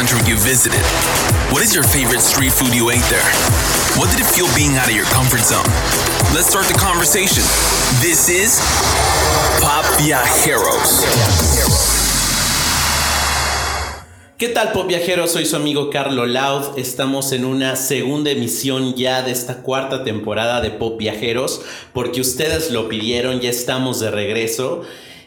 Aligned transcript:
country 0.00 0.26
you 0.26 0.38
visited? 0.38 0.80
What 1.52 1.62
is 1.62 1.74
your 1.74 1.84
favorite 1.84 2.22
street 2.22 2.52
food 2.52 2.74
you 2.74 2.88
ate 2.88 3.04
there? 3.12 3.28
What 4.00 4.08
did 4.10 4.20
it 4.20 4.24
feel 4.24 4.48
being 4.56 4.78
out 4.78 4.88
of 4.88 4.96
your 4.96 5.04
comfort 5.12 5.44
zone? 5.44 5.68
Let's 6.32 6.48
start 6.48 6.64
the 6.72 6.78
conversation. 6.80 7.44
This 8.00 8.30
is 8.30 8.56
Pop 9.60 9.84
Viajeros. 10.00 11.04
¿Qué 14.38 14.48
tal, 14.48 14.72
Pop 14.72 14.88
Viajeros? 14.88 15.32
Soy 15.32 15.44
su 15.44 15.56
amigo 15.56 15.90
Carlo 15.90 16.24
Laud. 16.24 16.78
Estamos 16.78 17.32
en 17.32 17.44
una 17.44 17.76
segunda 17.76 18.30
emisión 18.30 18.94
ya 18.94 19.20
de 19.20 19.32
esta 19.32 19.56
cuarta 19.56 20.02
temporada 20.02 20.62
de 20.62 20.70
Pop 20.70 20.98
Viajeros, 20.98 21.60
porque 21.92 22.22
ustedes 22.22 22.70
lo 22.70 22.88
pidieron, 22.88 23.40
ya 23.40 23.50
estamos 23.50 24.00
de 24.00 24.10
regreso. 24.10 24.80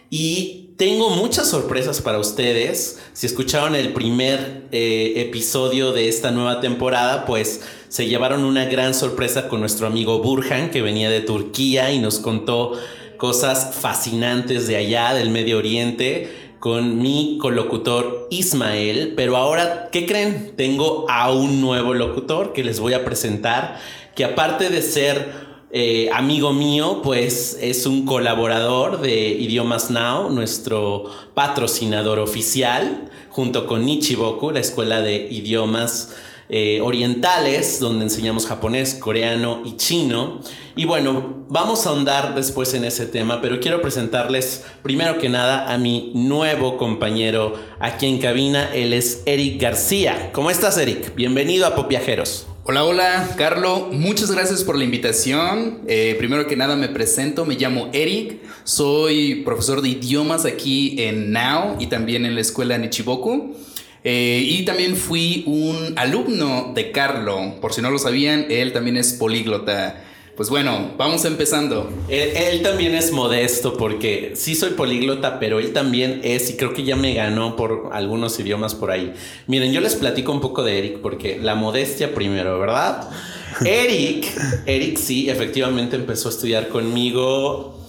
Y 0.10 0.63
tengo 0.86 1.12
muchas 1.12 1.48
sorpresas 1.48 2.02
para 2.02 2.20
ustedes. 2.20 3.00
Si 3.14 3.26
escucharon 3.26 3.74
el 3.74 3.94
primer 3.94 4.64
eh, 4.74 5.14
episodio 5.16 5.94
de 5.94 6.10
esta 6.10 6.32
nueva 6.32 6.60
temporada, 6.60 7.24
pues 7.26 7.62
se 7.88 8.08
llevaron 8.08 8.44
una 8.44 8.66
gran 8.66 8.94
sorpresa 8.94 9.48
con 9.48 9.62
nuestro 9.62 9.88
amigo 9.88 10.20
Burhan, 10.20 10.72
que 10.72 10.82
venía 10.82 11.10
de 11.10 11.22
Turquía 11.22 11.94
y 11.94 12.00
nos 12.00 12.20
contó 12.20 12.74
cosas 13.16 13.74
fascinantes 13.80 14.68
de 14.68 14.76
allá, 14.76 15.14
del 15.14 15.30
Medio 15.30 15.58
Oriente 15.58 16.30
con 16.60 17.02
mi 17.02 17.38
colocutor 17.40 18.28
Ismael, 18.30 19.14
pero 19.16 19.38
ahora, 19.38 19.88
¿qué 19.90 20.06
creen? 20.06 20.52
Tengo 20.58 21.06
a 21.10 21.32
un 21.32 21.62
nuevo 21.62 21.94
locutor 21.94 22.52
que 22.52 22.66
les 22.66 22.82
voy 22.82 22.92
a 22.92 23.06
presentar, 23.06 23.80
que 24.16 24.26
aparte 24.26 24.70
de 24.70 24.82
ser 24.82 25.53
eh, 25.76 26.08
amigo 26.14 26.54
mío, 26.54 27.02
pues 27.04 27.58
es 27.60 27.88
un 27.88 28.06
colaborador 28.06 29.02
de 29.02 29.30
Idiomas 29.30 29.90
Now, 29.90 30.30
nuestro 30.30 31.06
patrocinador 31.34 32.20
oficial, 32.20 33.10
junto 33.30 33.66
con 33.66 33.84
Nichiboku, 33.84 34.52
la 34.52 34.60
escuela 34.60 35.02
de 35.02 35.28
idiomas 35.32 36.16
eh, 36.50 36.80
orientales, 36.80 37.80
donde 37.80 38.04
enseñamos 38.04 38.46
japonés, 38.46 38.94
coreano 38.94 39.64
y 39.66 39.76
chino. 39.78 40.42
Y 40.76 40.86
bueno, 40.86 41.46
vamos 41.50 41.88
a 41.88 41.90
ahondar 41.90 42.36
después 42.36 42.76
en 42.76 42.86
ese 42.86 43.08
tema, 43.08 43.42
pero 43.42 43.60
quiero 43.60 43.82
presentarles 43.82 44.64
primero 44.84 45.18
que 45.18 45.30
nada 45.30 45.74
a 45.74 45.80
mi 45.80 46.12
nuevo 46.14 46.78
compañero 46.78 47.56
aquí 47.80 48.06
en 48.06 48.20
cabina. 48.20 48.70
Él 48.76 48.94
es 48.94 49.24
Eric 49.26 49.60
García. 49.60 50.30
¿Cómo 50.34 50.52
estás, 50.52 50.78
Eric? 50.78 51.16
Bienvenido 51.16 51.66
a 51.66 51.74
Popiajeros. 51.74 52.46
Hola, 52.66 52.86
hola, 52.86 53.30
Carlo. 53.38 53.90
Muchas 53.92 54.32
gracias 54.32 54.64
por 54.64 54.78
la 54.78 54.86
invitación. 54.86 55.82
Eh, 55.86 56.16
primero 56.18 56.48
que 56.48 56.56
nada 56.56 56.78
me 56.78 56.88
presento, 56.88 57.46
me 57.46 57.56
llamo 57.56 57.90
Eric, 57.92 58.40
soy 58.64 59.42
profesor 59.44 59.82
de 59.82 59.90
idiomas 59.90 60.46
aquí 60.46 60.96
en 60.98 61.34
Now 61.34 61.76
y 61.82 61.88
también 61.88 62.26
en 62.26 62.36
la 62.36 62.40
escuela 62.42 62.78
Nichiboku. 62.78 63.54
Eh, 64.06 64.46
y 64.48 64.64
también 64.64 64.96
fui 64.96 65.44
un 65.46 65.92
alumno 65.98 66.72
de 66.74 66.92
Carlo. 66.92 67.56
Por 67.60 67.74
si 67.74 67.82
no 67.82 67.92
lo 67.92 68.00
sabían, 68.00 68.46
él 68.50 68.72
también 68.72 68.96
es 68.96 69.12
políglota. 69.12 70.02
Pues 70.36 70.50
bueno, 70.50 70.96
vamos 70.98 71.26
empezando. 71.26 71.92
Él, 72.10 72.64
también 72.64 72.96
es 72.96 73.12
modesto 73.12 73.78
porque 73.78 74.32
sí 74.36 74.56
soy 74.56 74.72
políglota, 74.72 75.40
pero 75.40 75.60
él 75.60 75.74
también 75.74 76.22
es, 76.24 76.50
y 76.50 76.58
creo 76.58 76.74
que 76.74 76.84
ya 76.84 76.96
me 76.96 77.14
ganó 77.14 77.56
por 77.56 77.90
algunos 77.92 78.40
idiomas 78.40 78.74
por 78.74 78.90
ahí. 78.90 79.14
Miren, 79.46 79.72
yo 79.72 79.80
les 79.80 79.94
platico 79.94 80.32
un 80.32 80.42
poco 80.42 80.64
de 80.64 80.80
Eric 80.80 80.98
porque 81.02 81.38
la 81.40 81.54
modestia 81.54 82.16
primero, 82.16 82.60
¿verdad? 82.60 83.08
Eric, 83.66 84.26
Eric 84.66 84.98
sí, 84.98 85.30
efectivamente 85.30 85.98
empezó 85.98 86.30
a 86.30 86.32
estudiar 86.32 86.70
conmigo. 86.70 87.80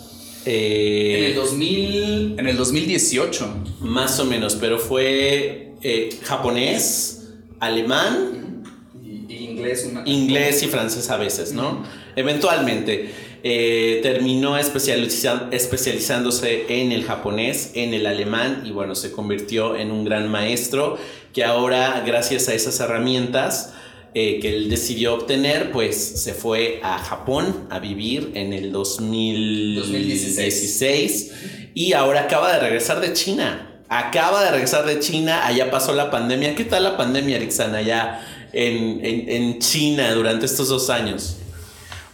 Eh, 0.45 1.17
en 1.17 1.25
el 1.25 1.35
2000, 1.37 2.35
en 2.41 2.47
el 2.47 2.57
2018. 2.59 3.55
Más 3.81 4.21
o 4.21 4.27
menos, 4.27 4.55
pero 4.57 4.79
fue 4.79 5.73
eh, 5.81 6.11
japonés, 6.23 7.23
alemán. 7.59 8.63
Y, 9.03 9.33
inglés. 9.33 9.91
Inglés 10.05 10.63
y 10.63 10.67
francés 10.67 11.09
a 11.09 11.17
veces, 11.17 11.55
¿no? 11.55 12.04
Eventualmente. 12.17 13.11
Eh, 13.47 14.01
terminó 14.03 14.57
especializándose 14.57 16.65
en 16.71 16.93
el 16.93 17.05
japonés, 17.05 17.73
en 17.75 17.93
el 17.93 18.07
alemán 18.07 18.63
y 18.65 18.71
bueno, 18.71 18.95
se 18.95 19.13
convirtió 19.13 19.77
en 19.77 19.91
un 19.91 20.07
gran 20.07 20.31
maestro 20.31 20.97
que 21.35 21.45
ahora 21.45 22.03
gracias 22.07 22.49
a 22.49 22.55
esas 22.55 22.81
herramientas 22.81 23.75
eh, 24.15 24.39
que 24.41 24.57
él 24.57 24.71
decidió 24.71 25.13
obtener, 25.13 25.73
pues 25.73 25.95
se 25.95 26.33
fue 26.33 26.81
a 26.83 26.97
Japón 26.97 27.67
a 27.69 27.81
vivir 27.81 28.31
en 28.33 28.55
el 28.55 28.73
2016 28.73 31.33
y 31.75 31.93
ahora 31.93 32.23
acaba 32.23 32.51
de 32.51 32.61
regresar 32.61 33.03
de 33.03 33.13
China 33.13 33.73
acaba 33.89 34.45
de 34.45 34.51
regresar 34.51 34.87
de 34.87 34.99
China, 34.99 35.47
allá 35.47 35.71
pasó 35.71 35.95
la 35.95 36.11
pandemia. 36.11 36.55
¿Qué 36.55 36.65
tal 36.65 36.85
la 36.85 36.97
pandemia, 36.97 37.39
Rixana, 37.39 37.79
allá 37.79 38.21
en, 38.53 39.59
China 39.59 40.13
durante 40.15 40.47
estos 40.47 40.69
dos 40.69 40.91
años? 40.91 41.37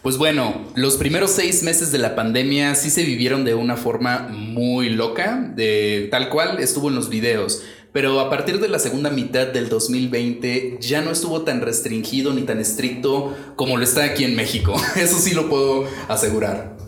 Pues 0.02 0.16
bueno, 0.16 0.54
los 0.76 0.96
primeros 0.96 1.30
seis 1.30 1.62
meses 1.62 1.92
de 1.92 1.98
la 1.98 2.14
pandemia 2.14 2.74
sí 2.74 2.88
se 2.88 3.04
vivieron 3.04 3.44
de 3.44 3.54
una 3.54 3.76
forma 3.76 4.28
muy 4.30 4.88
loca, 4.88 5.52
de 5.54 6.08
tal 6.10 6.30
cual 6.30 6.58
estuvo 6.58 6.88
en 6.88 6.94
los 6.94 7.10
videos. 7.10 7.62
Pero 7.92 8.18
a 8.20 8.30
partir 8.30 8.60
de 8.60 8.68
la 8.68 8.78
segunda 8.78 9.10
mitad 9.10 9.48
del 9.48 9.68
2020 9.68 10.78
ya 10.80 11.02
no 11.02 11.10
estuvo 11.10 11.42
tan 11.42 11.60
restringido 11.60 12.32
ni 12.32 12.42
tan 12.42 12.60
estricto 12.60 13.36
como 13.56 13.76
lo 13.76 13.84
está 13.84 14.04
aquí 14.04 14.24
en 14.24 14.36
México. 14.36 14.74
Eso 14.96 15.18
sí 15.18 15.34
lo 15.34 15.50
puedo 15.50 15.84
asegurar. 16.08 16.78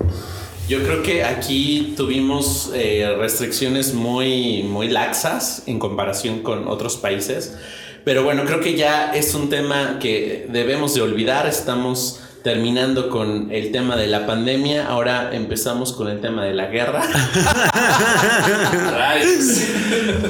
Yo 0.66 0.82
creo 0.82 1.02
que 1.02 1.22
aquí 1.22 1.92
tuvimos 1.98 2.70
eh, 2.72 3.14
restricciones 3.18 3.92
muy, 3.92 4.62
muy 4.62 4.88
laxas 4.88 5.64
en 5.66 5.78
comparación 5.78 6.42
con 6.42 6.66
otros 6.66 6.96
países. 6.96 7.58
Pero 8.06 8.24
bueno, 8.24 8.46
creo 8.46 8.60
que 8.60 8.74
ya 8.74 9.12
es 9.12 9.34
un 9.34 9.50
tema 9.50 9.98
que 10.00 10.46
debemos 10.50 10.94
de 10.94 11.02
olvidar. 11.02 11.46
Estamos 11.46 12.20
terminando 12.42 13.08
con 13.08 13.50
el 13.52 13.72
tema 13.72 13.96
de 13.96 14.06
la 14.06 14.26
pandemia, 14.26 14.86
ahora 14.86 15.30
empezamos 15.32 15.92
con 15.92 16.08
el 16.08 16.20
tema 16.20 16.44
de 16.44 16.54
la 16.54 16.66
guerra. 16.66 17.02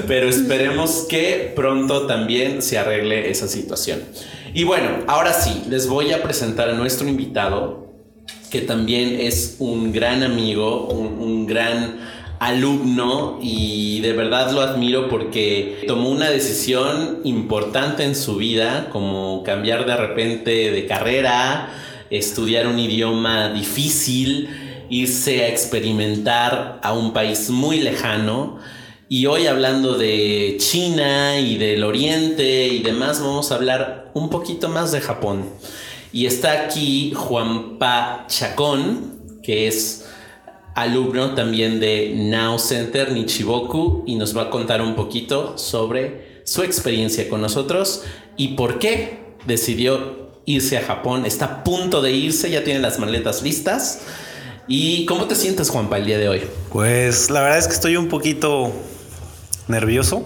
Pero 0.07 0.29
esperemos 0.29 1.07
que 1.09 1.53
pronto 1.57 2.07
también 2.07 2.63
se 2.63 2.79
arregle 2.79 3.31
esa 3.31 3.49
situación. 3.49 4.01
Y 4.55 4.65
bueno, 4.65 4.89
ahora 5.07 5.33
sí, 5.33 5.65
les 5.69 5.89
voy 5.89 6.13
a 6.13 6.23
presentar 6.23 6.69
a 6.69 6.75
nuestro 6.75 7.09
invitado 7.09 7.83
que 8.53 8.61
también 8.61 9.19
es 9.19 9.57
un 9.61 9.93
gran 9.93 10.23
amigo, 10.23 10.87
un, 10.87 11.47
gran 11.47 12.01
alumno 12.39 13.39
y 13.41 14.01
de 14.01 14.13
verdad 14.13 14.53
lo 14.53 14.61
admiro 14.61 15.09
porque 15.09 15.85
tomó 15.87 16.11
una 16.11 16.29
decisión 16.29 17.21
importante 17.25 18.05
en 18.05 18.15
su 18.15 18.37
vida, 18.37 18.91
como 18.93 19.43
cambiar 19.43 19.87
de 19.87 19.97
repente 19.97 20.71
de 20.71 20.87
carrera, 20.87 21.71
estudiar 22.13 22.67
un 22.67 22.79
idioma 22.79 23.49
difícil, 23.49 24.49
irse 24.91 25.45
a 25.45 25.49
experimentar 25.49 26.79
a 26.83 26.93
un 26.93 27.13
país 27.13 27.49
muy 27.49 27.81
lejano. 27.81 28.59
Y 29.09 29.27
hoy 29.27 29.47
hablando 29.47 29.97
de 29.97 30.57
China 30.59 31.41
y 31.41 31.57
del 31.57 31.83
Oriente 31.85 32.69
y 32.69 32.83
demás, 32.83 33.21
vamos 33.21 33.51
a 33.51 33.55
hablar 33.55 34.11
un 34.15 34.29
poquito 34.29 34.69
más 34.69 34.93
de 34.93 35.01
Japón. 35.01 35.45
Y 36.13 36.27
está 36.27 36.65
aquí 36.65 37.13
Juanpa 37.17 38.27
Chacón, 38.29 39.41
que 39.43 39.67
es 39.67 40.07
alumno 40.75 41.35
también 41.35 41.81
de 41.81 42.13
Now 42.15 42.59
Center 42.59 43.13
Nichiboku 43.13 44.05
y 44.07 44.17
nos 44.17 44.37
va 44.37 44.43
a 44.43 44.51
contar 44.51 44.83
un 44.83 44.95
poquito 44.95 45.57
sobre 45.57 46.43
su 46.45 46.63
experiencia 46.63 47.29
con 47.29 47.41
nosotros 47.41 48.05
y 48.37 48.49
por 48.49 48.79
qué 48.79 49.37
decidió 49.47 50.22
irse 50.45 50.79
a 50.79 50.83
Japón. 50.83 51.27
Está 51.27 51.45
a 51.45 51.65
punto 51.65 52.03
de 52.03 52.13
irse, 52.13 52.51
ya 52.51 52.65
tiene 52.65 52.81
las 52.81 52.99
maletas 52.99 53.43
listas. 53.43 54.01
¿Y 54.69 55.07
cómo 55.07 55.27
te 55.27 55.35
sientes, 55.35 55.71
Juanpa, 55.71 55.99
el 55.99 56.07
día 56.07 56.19
de 56.19 56.29
hoy? 56.29 56.43
Pues 56.71 57.31
la 57.31 57.43
verdad 57.43 57.59
es 57.59 57.67
que 57.67 57.75
estoy 57.75 57.97
un 57.97 58.09
poquito 58.09 58.73
nervioso, 59.69 60.23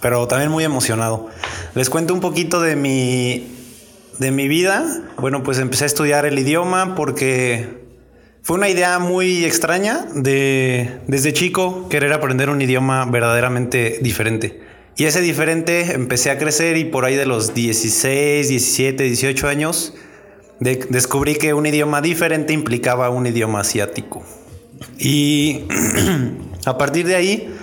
pero 0.00 0.26
también 0.28 0.50
muy 0.50 0.64
emocionado. 0.64 1.28
Les 1.74 1.90
cuento 1.90 2.14
un 2.14 2.20
poquito 2.20 2.60
de 2.60 2.76
mi 2.76 3.56
de 4.20 4.30
mi 4.32 4.48
vida, 4.48 4.84
bueno, 5.16 5.42
pues 5.42 5.58
empecé 5.58 5.84
a 5.84 5.86
estudiar 5.86 6.26
el 6.26 6.38
idioma 6.38 6.94
porque 6.94 7.80
fue 8.42 8.58
una 8.58 8.68
idea 8.68 8.98
muy 8.98 9.46
extraña 9.46 10.06
de 10.14 11.00
desde 11.06 11.32
chico 11.32 11.88
querer 11.88 12.12
aprender 12.12 12.50
un 12.50 12.60
idioma 12.60 13.06
verdaderamente 13.06 13.98
diferente. 14.02 14.60
Y 14.96 15.04
ese 15.04 15.20
diferente 15.20 15.92
empecé 15.92 16.30
a 16.30 16.38
crecer 16.38 16.76
y 16.76 16.84
por 16.84 17.04
ahí 17.04 17.16
de 17.16 17.26
los 17.26 17.54
16, 17.54 18.48
17, 18.48 19.04
18 19.04 19.48
años 19.48 19.94
descubrí 20.60 21.36
que 21.36 21.54
un 21.54 21.64
idioma 21.66 22.02
diferente 22.02 22.52
implicaba 22.52 23.08
un 23.08 23.26
idioma 23.26 23.60
asiático. 23.60 24.22
Y 24.98 25.64
a 26.66 26.76
partir 26.76 27.06
de 27.06 27.16
ahí, 27.16 27.54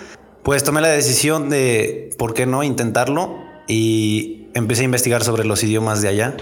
pues 0.44 0.64
tomé 0.64 0.82
la 0.82 0.90
decisión 0.90 1.50
de, 1.50 2.10
¿por 2.18 2.34
qué 2.34 2.46
no 2.46 2.64
intentarlo? 2.64 3.38
Y 3.68 4.48
empecé 4.54 4.82
a 4.82 4.86
investigar 4.86 5.24
sobre 5.24 5.46
los 5.46 5.64
idiomas 5.64 6.02
de 6.02 6.08
allá 6.08 6.38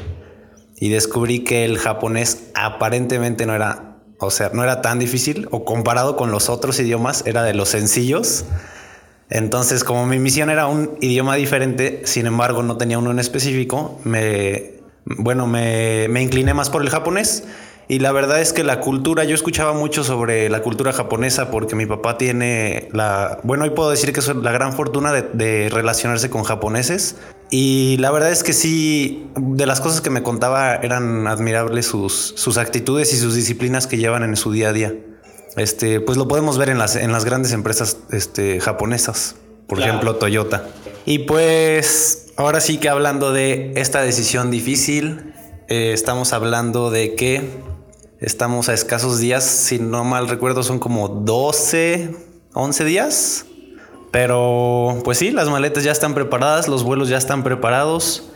y 0.77 0.89
descubrí 0.89 1.43
que 1.43 1.65
el 1.65 1.77
japonés 1.77 2.49
aparentemente 2.53 3.45
no 3.45 3.55
era, 3.55 3.97
o 4.19 4.31
sea, 4.31 4.51
no 4.53 4.63
era 4.63 4.81
tan 4.81 4.99
difícil 4.99 5.47
o 5.51 5.65
comparado 5.65 6.15
con 6.15 6.31
los 6.31 6.49
otros 6.49 6.79
idiomas 6.79 7.23
era 7.25 7.43
de 7.43 7.53
los 7.53 7.69
sencillos. 7.69 8.45
Entonces, 9.29 9.83
como 9.83 10.05
mi 10.05 10.19
misión 10.19 10.49
era 10.49 10.67
un 10.67 10.97
idioma 11.01 11.35
diferente, 11.35 12.01
sin 12.05 12.27
embargo, 12.27 12.61
no 12.63 12.77
tenía 12.77 12.99
uno 12.99 13.11
en 13.11 13.19
específico, 13.19 13.99
me, 14.03 14.75
bueno, 15.05 15.47
me, 15.47 16.21
incliné 16.21 16.53
más 16.53 16.69
por 16.69 16.81
el 16.81 16.89
japonés. 16.89 17.43
Y 17.87 17.99
la 17.99 18.11
verdad 18.11 18.41
es 18.41 18.51
que 18.51 18.63
la 18.63 18.79
cultura, 18.79 19.25
yo 19.25 19.35
escuchaba 19.35 19.73
mucho 19.73 20.03
sobre 20.03 20.49
la 20.49 20.63
cultura 20.63 20.91
japonesa 20.91 21.51
porque 21.51 21.75
mi 21.75 21.85
papá 21.85 22.17
tiene 22.17 22.89
la, 22.93 23.39
bueno, 23.43 23.63
hoy 23.63 23.69
puedo 23.71 23.91
decir 23.91 24.11
que 24.11 24.21
es 24.21 24.35
la 24.35 24.51
gran 24.51 24.73
fortuna 24.73 25.13
de, 25.13 25.21
de, 25.21 25.69
relacionarse 25.69 26.31
con 26.31 26.43
japoneses. 26.43 27.17
Y 27.51 27.97
la 27.97 28.09
verdad 28.09 28.31
es 28.31 28.43
que 28.43 28.53
sí, 28.53 29.29
de 29.35 29.67
las 29.67 29.81
cosas 29.81 30.01
que 30.01 30.09
me 30.09 30.23
contaba 30.23 30.75
eran 30.75 31.27
admirables 31.27 31.85
sus, 31.85 32.33
sus 32.35 32.57
actitudes 32.57 33.13
y 33.13 33.17
sus 33.17 33.35
disciplinas 33.35 33.85
que 33.85 33.97
llevan 33.97 34.23
en 34.23 34.35
su 34.35 34.51
día 34.51 34.69
a 34.69 34.73
día. 34.73 34.95
Este, 35.57 35.99
pues 35.99 36.17
lo 36.17 36.27
podemos 36.27 36.57
ver 36.57 36.69
en 36.69 36.77
las, 36.77 36.95
en 36.95 37.11
las 37.11 37.25
grandes 37.25 37.53
empresas 37.53 37.97
este, 38.11 38.59
japonesas, 38.59 39.35
por 39.67 39.77
claro. 39.77 39.91
ejemplo 39.91 40.15
Toyota. 40.15 40.67
Y 41.05 41.19
pues 41.19 42.27
ahora 42.35 42.59
sí 42.59 42.77
que 42.77 42.89
hablando 42.89 43.31
de 43.31 43.73
esta 43.75 44.01
decisión 44.01 44.51
difícil, 44.51 45.33
eh, 45.67 45.91
estamos 45.93 46.33
hablando 46.33 46.91
de 46.91 47.15
que 47.15 47.63
Estamos 48.21 48.69
a 48.69 48.73
escasos 48.73 49.19
días, 49.19 49.43
si 49.43 49.77
no 49.77 50.05
mal 50.05 50.29
recuerdo, 50.29 50.63
son 50.63 50.79
como 50.79 51.09
12, 51.09 52.15
11 52.53 52.85
días. 52.85 53.45
Pero 54.09 55.01
pues 55.03 55.17
sí, 55.17 55.31
las 55.31 55.49
maletas 55.49 55.83
ya 55.83 55.91
están 55.91 56.13
preparadas, 56.13 56.69
los 56.69 56.83
vuelos 56.83 57.09
ya 57.09 57.17
están 57.17 57.43
preparados 57.43 58.31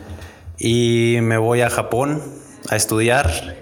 y 0.58 1.18
me 1.22 1.38
voy 1.38 1.62
a 1.62 1.70
Japón 1.70 2.22
a 2.68 2.76
estudiar 2.76 3.56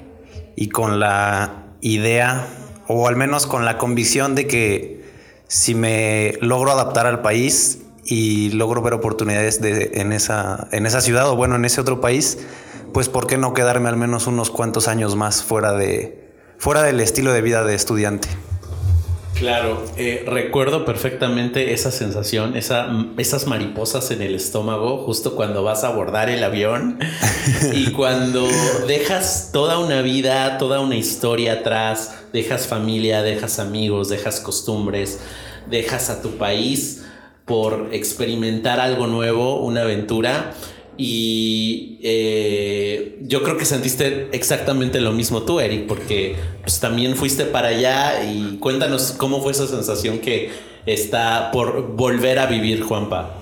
y 0.56 0.68
con 0.68 0.98
la 0.98 1.66
idea 1.80 2.48
o 2.88 3.06
al 3.06 3.16
menos 3.16 3.46
con 3.46 3.64
la 3.64 3.78
convicción 3.78 4.34
de 4.34 4.46
que 4.46 5.04
si 5.46 5.74
me 5.74 6.34
logro 6.40 6.72
adaptar 6.72 7.06
al 7.06 7.22
país 7.22 7.82
y 8.04 8.50
logro 8.50 8.82
ver 8.82 8.94
oportunidades 8.94 9.60
de, 9.60 9.92
en, 9.94 10.12
esa, 10.12 10.68
en 10.72 10.86
esa 10.86 11.00
ciudad 11.00 11.28
o 11.28 11.36
bueno, 11.36 11.56
en 11.56 11.64
ese 11.64 11.80
otro 11.80 12.00
país, 12.00 12.38
pues 12.92 13.08
¿por 13.08 13.26
qué 13.26 13.36
no 13.36 13.52
quedarme 13.52 13.90
al 13.90 13.96
menos 13.96 14.26
unos 14.26 14.50
cuantos 14.50 14.88
años 14.88 15.14
más 15.14 15.42
fuera, 15.42 15.72
de, 15.72 16.32
fuera 16.58 16.82
del 16.82 17.00
estilo 17.00 17.32
de 17.32 17.42
vida 17.42 17.62
de 17.62 17.74
estudiante? 17.74 18.28
Claro, 19.38 19.84
eh, 19.96 20.24
recuerdo 20.26 20.84
perfectamente 20.84 21.72
esa 21.72 21.92
sensación, 21.92 22.56
esa, 22.56 22.88
esas 23.18 23.46
mariposas 23.46 24.10
en 24.10 24.20
el 24.20 24.34
estómago 24.34 25.04
justo 25.04 25.36
cuando 25.36 25.62
vas 25.62 25.84
a 25.84 25.88
abordar 25.88 26.28
el 26.28 26.42
avión. 26.42 26.98
Y 27.72 27.92
cuando 27.92 28.46
dejas 28.86 29.50
toda 29.52 29.78
una 29.78 30.02
vida, 30.02 30.58
toda 30.58 30.80
una 30.80 30.96
historia 30.96 31.54
atrás, 31.54 32.24
dejas 32.32 32.66
familia, 32.66 33.22
dejas 33.22 33.58
amigos, 33.58 34.08
dejas 34.08 34.40
costumbres, 34.40 35.20
dejas 35.70 36.10
a 36.10 36.20
tu 36.20 36.36
país 36.36 37.04
por 37.44 37.88
experimentar 37.92 38.80
algo 38.80 39.06
nuevo, 39.06 39.60
una 39.60 39.82
aventura 39.82 40.52
y 41.00 42.00
eh, 42.02 43.18
yo 43.22 43.44
creo 43.44 43.56
que 43.56 43.64
sentiste 43.64 44.28
exactamente 44.32 45.00
lo 45.00 45.12
mismo 45.12 45.44
tú, 45.44 45.60
Eric, 45.60 45.86
porque 45.86 46.34
pues, 46.62 46.80
también 46.80 47.14
fuiste 47.14 47.44
para 47.44 47.68
allá 47.68 48.24
y 48.24 48.58
cuéntanos 48.58 49.14
cómo 49.16 49.40
fue 49.40 49.52
esa 49.52 49.68
sensación 49.68 50.18
que 50.18 50.50
está 50.86 51.52
por 51.52 51.94
volver 51.94 52.40
a 52.40 52.46
vivir, 52.46 52.82
Juanpa. 52.82 53.36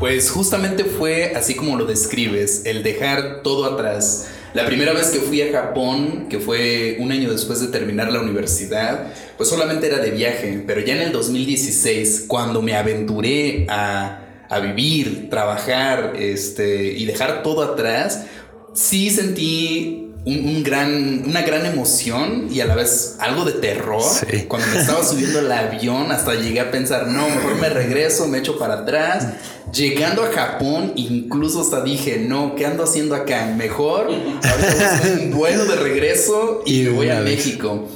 Pues 0.00 0.32
justamente 0.32 0.84
fue 0.84 1.34
así 1.36 1.54
como 1.54 1.76
lo 1.76 1.84
describes, 1.84 2.66
el 2.66 2.82
dejar 2.82 3.42
todo 3.44 3.64
atrás. 3.64 4.28
La 4.52 4.66
primera 4.66 4.92
vez 4.92 5.10
que 5.10 5.20
fui 5.20 5.40
a 5.40 5.52
Japón, 5.52 6.26
que 6.28 6.40
fue 6.40 6.96
un 6.98 7.12
año 7.12 7.30
después 7.30 7.60
de 7.60 7.68
terminar 7.68 8.12
la 8.12 8.20
universidad, 8.20 9.14
pues 9.36 9.48
solamente 9.48 9.86
era 9.86 9.98
de 9.98 10.10
viaje, 10.10 10.64
pero 10.66 10.80
ya 10.80 10.96
en 10.96 11.02
el 11.02 11.12
2016, 11.12 12.24
cuando 12.26 12.60
me 12.60 12.74
aventuré 12.74 13.66
a 13.70 14.21
a 14.52 14.60
vivir, 14.60 15.30
trabajar 15.30 16.12
este, 16.16 16.92
y 16.92 17.06
dejar 17.06 17.42
todo 17.42 17.62
atrás, 17.62 18.26
sí 18.74 19.08
sentí 19.08 20.10
un, 20.26 20.62
gran, 20.62 21.24
una 21.26 21.40
gran 21.40 21.64
emoción 21.64 22.48
y 22.50 22.60
a 22.60 22.66
la 22.66 22.74
vez 22.74 23.16
algo 23.18 23.46
de 23.46 23.52
terror. 23.52 24.02
Cuando 24.48 24.68
me 24.68 24.80
estaba 24.80 25.02
subiendo 25.02 25.38
el 25.38 25.50
avión, 25.50 26.12
hasta 26.12 26.34
llegué 26.34 26.60
a 26.60 26.70
pensar, 26.70 27.08
no, 27.08 27.28
mejor 27.28 27.56
me 27.56 27.70
regreso, 27.70 28.28
me 28.28 28.38
echo 28.38 28.58
para 28.58 28.80
atrás. 28.80 29.26
Llegando 29.72 30.22
a 30.22 30.30
Japón, 30.30 30.92
incluso 30.96 31.62
hasta 31.62 31.82
dije, 31.82 32.18
no, 32.18 32.54
¿qué 32.54 32.66
ando 32.66 32.84
haciendo 32.84 33.14
acá? 33.14 33.46
Mejor, 33.56 34.10
un 34.10 35.30
vuelo 35.30 35.64
de 35.64 35.76
regreso 35.76 36.62
y 36.66 36.82
me 36.82 36.90
voy 36.90 37.08
a 37.08 37.20
México. 37.20 37.88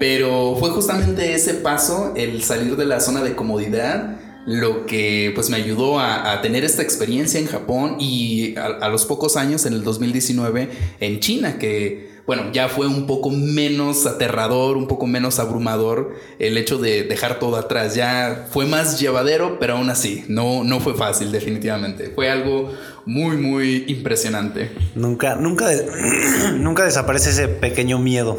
Pero 0.00 0.56
fue 0.58 0.70
justamente 0.70 1.34
ese 1.34 1.54
paso, 1.54 2.14
el 2.16 2.42
salir 2.42 2.74
de 2.76 2.84
la 2.84 2.98
zona 3.00 3.22
de 3.22 3.36
comodidad 3.36 4.16
lo 4.46 4.86
que 4.86 5.32
pues 5.34 5.50
me 5.50 5.56
ayudó 5.56 6.00
a, 6.00 6.40
tener 6.40 6.64
esta 6.64 6.82
experiencia 6.82 7.38
en 7.38 7.46
Japón 7.46 7.96
y 7.98 8.54
a, 8.56 8.88
los 8.88 9.04
pocos 9.04 9.36
años, 9.36 9.66
en 9.66 9.74
el 9.74 9.82
2019, 9.82 10.70
en 11.00 11.20
China, 11.20 11.58
que 11.58 12.10
bueno, 12.26 12.52
ya 12.52 12.68
fue 12.68 12.86
un 12.86 13.06
poco 13.06 13.30
menos 13.30 14.06
aterrador, 14.06 14.76
un 14.76 14.86
poco 14.86 15.06
menos 15.06 15.40
abrumador 15.40 16.14
el 16.38 16.56
hecho 16.56 16.78
de 16.78 17.02
dejar 17.02 17.40
todo 17.40 17.56
atrás. 17.56 17.96
Ya 17.96 18.46
fue 18.50 18.66
más 18.66 19.00
llevadero, 19.00 19.58
pero 19.58 19.74
aún 19.76 19.90
así, 19.90 20.24
no, 20.28 20.62
no 20.62 20.78
fue 20.78 20.94
fácil 20.94 21.32
definitivamente. 21.32 22.12
Fue 22.14 22.30
algo 22.30 22.72
muy, 23.04 23.36
muy 23.36 23.84
impresionante. 23.88 24.70
Nunca, 24.94 25.34
nunca, 25.34 25.68
nunca 26.54 26.84
desaparece 26.84 27.30
ese 27.30 27.48
pequeño 27.48 27.98
miedo. 27.98 28.38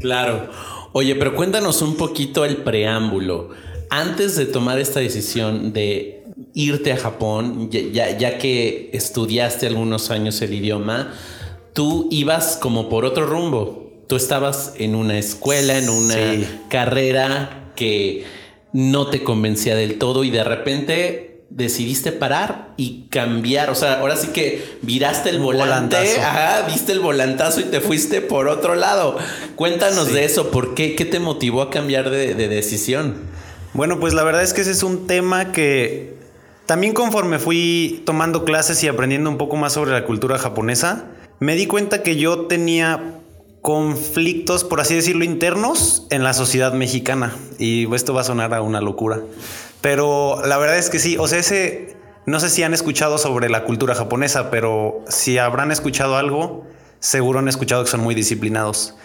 Claro. 0.00 0.50
Oye, 0.92 1.14
pero 1.14 1.34
cuéntanos 1.34 1.80
un 1.80 1.96
poquito 1.96 2.44
el 2.44 2.58
preámbulo 2.58 3.50
antes 3.92 4.36
de 4.36 4.46
tomar 4.46 4.78
esta 4.78 5.00
decisión 5.00 5.74
de 5.74 6.24
irte 6.54 6.94
a 6.94 6.96
Japón, 6.96 7.68
ya, 7.70 8.38
que 8.38 8.88
estudiaste 8.94 9.66
algunos 9.66 10.10
años 10.10 10.40
el 10.40 10.54
idioma, 10.54 11.12
tú 11.74 12.08
ibas 12.10 12.56
como 12.56 12.88
por 12.88 13.04
otro 13.04 13.26
rumbo. 13.26 13.92
Tú 14.08 14.16
estabas 14.16 14.72
en 14.78 14.94
una 14.94 15.18
escuela, 15.18 15.76
en 15.76 15.90
una 15.90 16.16
carrera 16.70 17.70
que 17.76 18.24
no 18.72 19.08
te 19.08 19.22
convencía 19.22 19.76
del 19.76 19.98
todo 19.98 20.24
y 20.24 20.30
de 20.30 20.42
repente 20.42 21.44
decidiste 21.50 22.12
parar 22.12 22.72
y 22.78 23.08
cambiar. 23.10 23.68
O 23.68 23.74
sea, 23.74 24.00
ahora 24.00 24.16
sí 24.16 24.28
que 24.28 24.78
viraste 24.80 25.28
el 25.28 25.38
volante, 25.38 25.98
ajá, 26.18 26.66
viste 26.66 26.92
el 26.92 27.00
volantazo 27.00 27.60
y 27.60 27.64
te 27.64 27.82
fuiste 27.82 28.22
por 28.22 28.48
otro 28.48 28.74
lado. 28.74 29.18
Cuéntanos 29.54 30.14
de 30.14 30.24
eso, 30.24 30.50
¿por 30.50 30.74
qué? 30.74 30.96
¿Qué 30.96 31.04
te 31.04 31.20
motivó 31.20 31.60
a 31.60 31.68
cambiar 31.68 32.08
de 32.08 32.48
decisión? 32.48 33.30
Bueno, 33.74 33.98
pues 33.98 34.12
la 34.12 34.22
verdad 34.22 34.42
es 34.42 34.52
que 34.52 34.60
ese 34.60 34.72
es 34.72 34.82
un 34.82 35.06
tema 35.06 35.50
que 35.50 36.14
también 36.66 36.92
conforme 36.92 37.38
fui 37.38 38.02
tomando 38.04 38.44
clases 38.44 38.82
y 38.84 38.88
aprendiendo 38.88 39.30
un 39.30 39.38
poco 39.38 39.56
más 39.56 39.72
sobre 39.72 39.92
la 39.92 40.04
cultura 40.04 40.38
japonesa, 40.38 41.06
me 41.40 41.54
di 41.54 41.66
cuenta 41.66 42.02
que 42.02 42.16
yo 42.16 42.46
tenía 42.46 43.18
conflictos, 43.62 44.64
por 44.64 44.80
así 44.80 44.94
decirlo, 44.94 45.24
internos 45.24 46.06
en 46.10 46.22
la 46.22 46.34
sociedad 46.34 46.74
mexicana. 46.74 47.34
Y 47.58 47.92
esto 47.94 48.12
va 48.12 48.20
a 48.20 48.24
sonar 48.24 48.52
a 48.52 48.60
una 48.60 48.82
locura. 48.82 49.20
Pero 49.80 50.42
la 50.44 50.58
verdad 50.58 50.76
es 50.76 50.90
que 50.90 50.98
sí, 50.98 51.16
o 51.18 51.26
sea, 51.26 51.38
ese, 51.38 51.96
no 52.26 52.40
sé 52.40 52.50
si 52.50 52.62
han 52.62 52.74
escuchado 52.74 53.16
sobre 53.16 53.48
la 53.48 53.64
cultura 53.64 53.94
japonesa, 53.94 54.50
pero 54.50 55.02
si 55.08 55.38
habrán 55.38 55.72
escuchado 55.72 56.16
algo, 56.16 56.66
seguro 57.00 57.38
han 57.38 57.48
escuchado 57.48 57.84
que 57.84 57.90
son 57.90 58.00
muy 58.00 58.14
disciplinados. 58.14 58.96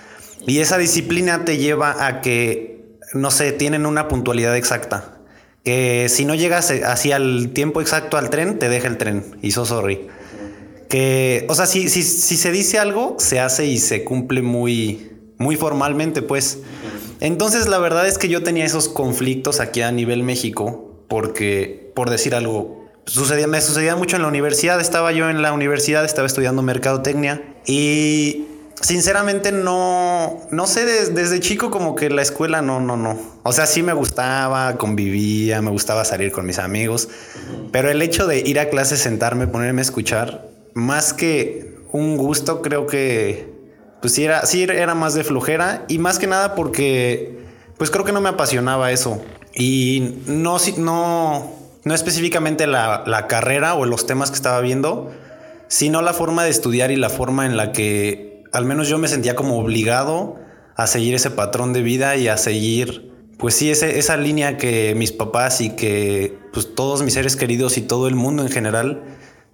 Y 0.46 0.60
esa 0.60 0.78
disciplina 0.78 1.46
te 1.46 1.58
lleva 1.58 2.06
a 2.06 2.22
que 2.22 2.77
no 3.14 3.32
sé, 3.32 3.52
tienen 3.52 3.86
una 3.86 4.08
puntualidad 4.08 4.56
exacta. 4.56 5.18
Que 5.64 6.08
si 6.10 6.26
no 6.26 6.36
llegas 6.36 6.72
hacia 6.72 7.18
el 7.18 7.52
tiempo 7.54 7.82
exacto 7.82 8.18
al 8.18 8.30
tren, 8.30 8.58
te 8.60 8.70
deja 8.70 8.88
el 8.88 8.98
tren. 8.98 9.38
Y 9.42 9.52
so 9.52 9.66
sorry. 9.66 10.08
Que, 10.90 11.46
o 11.50 11.56
sea, 11.56 11.66
si, 11.66 11.90
si, 11.90 12.04
si 12.04 12.38
se 12.38 12.52
dice 12.52 12.80
algo, 12.80 13.16
se 13.20 13.40
hace 13.40 13.66
y 13.66 13.78
se 13.78 14.04
cumple 14.04 14.42
muy, 14.42 15.12
muy 15.38 15.58
formalmente, 15.58 16.22
pues. 16.22 16.60
Entonces, 17.20 17.68
la 17.68 17.80
verdad 17.80 18.08
es 18.08 18.18
que 18.18 18.30
yo 18.30 18.44
tenía 18.44 18.64
esos 18.64 18.88
conflictos 18.88 19.60
aquí 19.60 19.82
a 19.82 19.92
nivel 19.92 20.24
México, 20.24 21.04
porque, 21.10 21.92
por 21.96 22.10
decir 22.10 22.36
algo, 22.36 22.86
sucedía, 23.06 23.48
me 23.48 23.60
sucedía 23.60 23.96
mucho 23.96 24.16
en 24.16 24.22
la 24.22 24.28
universidad. 24.30 24.80
Estaba 24.80 25.12
yo 25.12 25.30
en 25.30 25.42
la 25.42 25.52
universidad, 25.52 26.06
estaba 26.06 26.28
estudiando 26.28 26.62
mercadotecnia 26.62 27.42
y 27.66 28.46
sinceramente 28.82 29.52
no, 29.52 30.42
no 30.52 30.68
sé, 30.68 30.86
desde 30.86 31.40
chico 31.40 31.72
como 31.72 31.96
que 31.96 32.10
la 32.10 32.22
escuela 32.22 32.62
no, 32.62 32.80
no, 32.80 32.96
no. 32.96 33.20
O 33.44 33.52
sea, 33.52 33.66
sí 33.66 33.82
me 33.82 33.94
gustaba, 33.94 34.78
convivía, 34.78 35.62
me 35.62 35.72
gustaba 35.72 36.06
salir 36.06 36.32
con 36.32 36.46
mis 36.46 36.60
amigos, 36.60 37.10
pero 37.72 37.90
el 37.90 38.02
hecho 38.02 38.28
de 38.28 38.40
ir 38.40 38.60
a 38.60 38.70
clase, 38.70 38.98
sentarme, 38.98 39.48
ponerme 39.48 39.82
a 39.82 39.84
escuchar, 39.84 40.48
más 40.74 41.14
que 41.14 41.78
un 41.92 42.18
gusto, 42.18 42.62
creo 42.62 42.86
que, 42.86 43.50
pues 44.02 44.14
sí 44.14 44.26
era, 44.26 44.46
sí 44.46 44.64
era 44.64 44.94
más 44.94 45.16
de 45.16 45.24
flojera 45.24 45.86
y 45.88 45.98
más 45.98 46.20
que 46.20 46.28
nada 46.28 46.54
porque, 46.54 47.40
pues 47.78 47.90
creo 47.90 48.06
que 48.06 48.12
no 48.12 48.22
me 48.22 48.30
apasionaba 48.30 48.92
eso. 48.92 49.22
Y 49.56 50.22
no, 50.28 50.58
no, 50.78 51.52
no 51.84 51.94
específicamente 51.96 52.68
la, 52.68 53.04
la 53.08 53.26
carrera 53.26 53.74
o 53.74 53.86
los 53.86 54.06
temas 54.06 54.30
que 54.30 54.36
estaba 54.36 54.62
viendo, 54.62 55.12
sino 55.68 56.04
la 56.04 56.14
forma 56.14 56.44
de 56.44 56.52
estudiar 56.52 56.92
y 56.92 56.96
la 56.96 57.10
forma 57.10 57.48
en 57.48 57.58
la 57.58 57.72
que 57.72 58.37
al 58.58 58.66
menos 58.66 58.90
yo 58.90 58.98
me 58.98 59.08
sentía 59.08 59.36
como 59.36 59.60
obligado 59.60 60.38
a 60.76 60.88
seguir 60.88 61.16
ese 61.16 61.30
patrón 61.30 61.74
de 61.74 61.82
vida 61.84 62.16
y 62.16 62.28
a 62.28 62.38
seguir 62.38 63.12
pues 63.38 63.54
sí, 63.54 63.70
ese, 63.70 64.00
esa 64.00 64.18
línea 64.18 64.58
que 64.58 64.96
mis 64.96 65.12
papás 65.12 65.62
y 65.62 65.70
que 65.70 66.38
pues 66.52 66.74
todos 66.74 67.04
mis 67.04 67.14
seres 67.14 67.36
queridos 67.36 67.78
y 67.78 67.82
todo 67.82 68.08
el 68.08 68.16
mundo 68.16 68.42
en 68.42 68.50
general 68.50 69.04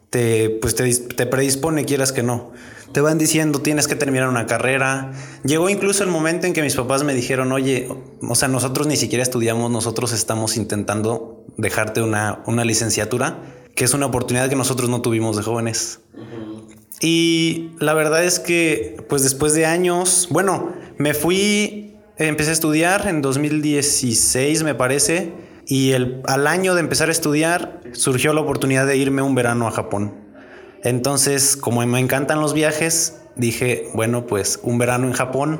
te, 0.09 0.49
pues 0.49 0.73
te, 0.75 0.89
te 0.95 1.25
predispone, 1.25 1.83
quieras 1.83 2.13
que 2.13 2.23
no. 2.23 2.53
Te 2.93 3.01
van 3.01 3.17
diciendo, 3.17 3.59
tienes 3.59 3.87
que 3.87 3.95
terminar 3.95 4.29
una 4.29 4.45
carrera. 4.45 5.11
Llegó 5.43 5.67
incluso 5.67 6.03
el 6.03 6.09
momento 6.09 6.47
en 6.47 6.53
que 6.53 6.61
mis 6.61 6.75
papás 6.75 7.03
me 7.03 7.13
dijeron, 7.13 7.51
oye, 7.51 7.89
o 8.21 8.35
sea, 8.35 8.47
nosotros 8.47 8.87
ni 8.87 8.95
siquiera 8.95 9.23
estudiamos, 9.23 9.69
nosotros 9.69 10.13
estamos 10.13 10.55
intentando 10.55 11.43
dejarte 11.57 12.01
una, 12.01 12.41
una 12.45 12.63
licenciatura, 12.63 13.39
que 13.75 13.83
es 13.83 13.93
una 13.93 14.05
oportunidad 14.05 14.47
que 14.47 14.55
nosotros 14.55 14.89
no 14.89 15.01
tuvimos 15.01 15.35
de 15.35 15.43
jóvenes. 15.43 15.99
Y 17.03 17.71
la 17.79 17.93
verdad 17.93 18.23
es 18.23 18.39
que, 18.39 18.95
pues 19.09 19.23
después 19.23 19.53
de 19.53 19.65
años, 19.65 20.29
bueno, 20.31 20.71
me 20.97 21.13
fui, 21.13 21.97
empecé 22.15 22.51
a 22.51 22.53
estudiar 22.53 23.07
en 23.09 23.21
2016, 23.21 24.63
me 24.63 24.73
parece, 24.73 25.33
y 25.67 25.91
el, 25.91 26.21
al 26.23 26.47
año 26.47 26.75
de 26.75 26.79
empezar 26.79 27.09
a 27.09 27.11
estudiar 27.11 27.81
surgió 27.91 28.31
la 28.31 28.39
oportunidad 28.39 28.87
de 28.87 28.95
irme 28.95 29.21
un 29.21 29.35
verano 29.35 29.67
a 29.67 29.71
Japón. 29.71 30.15
Entonces, 30.81 31.57
como 31.57 31.85
me 31.85 31.99
encantan 31.99 32.39
los 32.39 32.53
viajes, 32.53 33.17
dije, 33.35 33.89
bueno, 33.93 34.25
pues 34.25 34.61
un 34.63 34.77
verano 34.77 35.05
en 35.05 35.13
Japón, 35.13 35.59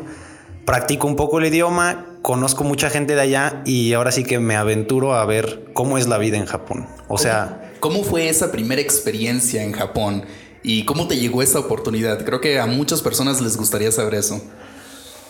practico 0.64 1.08
un 1.08 1.18
poco 1.18 1.40
el 1.40 1.48
idioma, 1.48 2.06
conozco 2.22 2.64
mucha 2.64 2.90
gente 2.90 3.16
de 3.16 3.22
allá 3.22 3.64
y 3.66 3.92
ahora 3.92 4.14
sí 4.14 4.24
que 4.24 4.40
me 4.40 4.56
aventuro 4.56 5.14
a 5.14 5.26
ver 5.26 5.66
cómo 5.74 5.98
es 5.98 6.08
la 6.08 6.18
vida 6.18 6.38
en 6.38 6.46
Japón. 6.46 6.88
O 7.10 7.18
sea... 7.18 7.74
¿Cómo 7.82 8.06
fue 8.06 8.30
esa 8.30 8.50
primera 8.50 8.82
experiencia 8.82 9.62
en 9.62 9.74
Japón? 9.74 10.24
¿Y 10.64 10.86
cómo 10.86 11.08
te 11.08 11.18
llegó 11.18 11.42
esa 11.42 11.60
oportunidad? 11.60 12.24
Creo 12.26 12.40
que 12.40 12.60
a 12.60 12.66
muchas 12.66 13.02
personas 13.02 13.42
les 13.42 13.58
gustaría 13.58 13.92
saber 13.92 14.16
eso. 14.16 14.42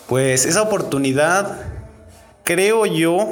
Pues 0.08 0.46
esa 0.46 0.62
oportunidad, 0.62 1.60
creo 2.44 2.86
yo 2.86 3.28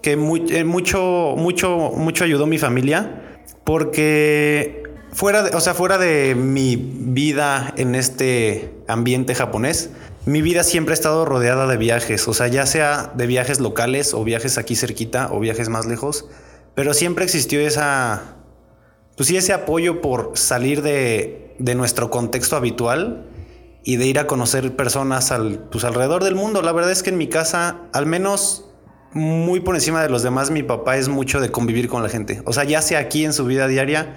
que 0.00 0.12
eh, 0.12 0.64
mucho, 0.64 1.34
mucho, 1.36 1.92
mucho 1.96 2.24
ayudó 2.24 2.46
mi 2.46 2.58
familia, 2.58 3.22
porque 3.64 4.84
fuera 5.12 5.42
de, 5.42 5.56
o 5.56 5.60
sea, 5.60 5.74
fuera 5.74 5.98
de 5.98 6.34
mi 6.34 6.76
vida 6.76 7.72
en 7.76 7.94
este 7.94 8.74
ambiente 8.86 9.34
japonés, 9.34 9.90
mi 10.26 10.40
vida 10.42 10.62
siempre 10.62 10.92
ha 10.92 10.94
estado 10.94 11.24
rodeada 11.24 11.66
de 11.66 11.78
viajes, 11.78 12.28
o 12.28 12.34
sea, 12.34 12.48
ya 12.48 12.66
sea 12.66 13.12
de 13.14 13.26
viajes 13.26 13.60
locales 13.60 14.14
o 14.14 14.22
viajes 14.24 14.58
aquí 14.58 14.76
cerquita 14.76 15.30
o 15.32 15.40
viajes 15.40 15.68
más 15.68 15.86
lejos, 15.86 16.26
pero 16.74 16.94
siempre 16.94 17.24
existió 17.24 17.60
esa 17.60 18.36
pues 19.16 19.28
sí, 19.28 19.36
ese 19.36 19.52
apoyo 19.52 20.00
por 20.00 20.32
salir 20.34 20.82
de, 20.82 21.54
nuestro 21.58 22.10
contexto 22.10 22.56
habitual 22.56 23.26
y 23.84 23.96
de 23.96 24.06
ir 24.06 24.18
a 24.18 24.26
conocer 24.26 24.74
personas 24.74 25.30
al, 25.30 25.60
pues 25.70 25.84
alrededor 25.84 26.24
del 26.24 26.34
mundo. 26.34 26.62
La 26.62 26.72
verdad 26.72 26.90
es 26.90 27.02
que 27.02 27.10
en 27.10 27.18
mi 27.18 27.28
casa, 27.28 27.82
al 27.92 28.06
menos 28.06 28.66
muy 29.12 29.60
por 29.60 29.76
encima 29.76 30.02
de 30.02 30.08
los 30.08 30.22
demás, 30.22 30.50
mi 30.50 30.64
papá 30.64 30.96
es 30.96 31.08
mucho 31.08 31.40
de 31.40 31.52
convivir 31.52 31.88
con 31.88 32.02
la 32.02 32.08
gente. 32.08 32.42
O 32.44 32.52
sea, 32.52 32.64
ya 32.64 32.82
sea 32.82 32.98
aquí 32.98 33.24
en 33.24 33.32
su 33.32 33.44
vida 33.44 33.68
diaria 33.68 34.14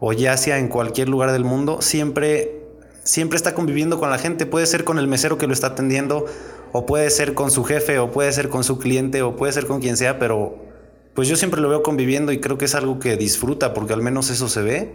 o 0.00 0.12
ya 0.12 0.36
sea 0.36 0.58
en 0.58 0.68
cualquier 0.68 1.08
lugar 1.08 1.30
del 1.30 1.44
mundo, 1.44 1.82
siempre, 1.82 2.64
siempre 3.04 3.36
está 3.36 3.54
conviviendo 3.54 4.00
con 4.00 4.10
la 4.10 4.18
gente. 4.18 4.46
Puede 4.46 4.66
ser 4.66 4.82
con 4.82 4.98
el 4.98 5.06
mesero 5.06 5.38
que 5.38 5.46
lo 5.46 5.52
está 5.52 5.68
atendiendo, 5.68 6.26
o 6.72 6.86
puede 6.86 7.10
ser 7.10 7.34
con 7.34 7.50
su 7.50 7.62
jefe, 7.62 7.98
o 7.98 8.10
puede 8.10 8.32
ser 8.32 8.48
con 8.48 8.64
su 8.64 8.78
cliente, 8.78 9.22
o 9.22 9.36
puede 9.36 9.52
ser 9.52 9.66
con 9.66 9.80
quien 9.80 9.96
sea, 9.96 10.18
pero 10.18 10.69
pues 11.14 11.28
yo 11.28 11.36
siempre 11.36 11.60
lo 11.60 11.68
veo 11.68 11.82
conviviendo 11.82 12.32
y 12.32 12.40
creo 12.40 12.58
que 12.58 12.66
es 12.66 12.74
algo 12.74 12.98
que 12.98 13.16
disfruta 13.16 13.74
porque 13.74 13.92
al 13.92 14.02
menos 14.02 14.30
eso 14.30 14.48
se 14.48 14.62
ve. 14.62 14.92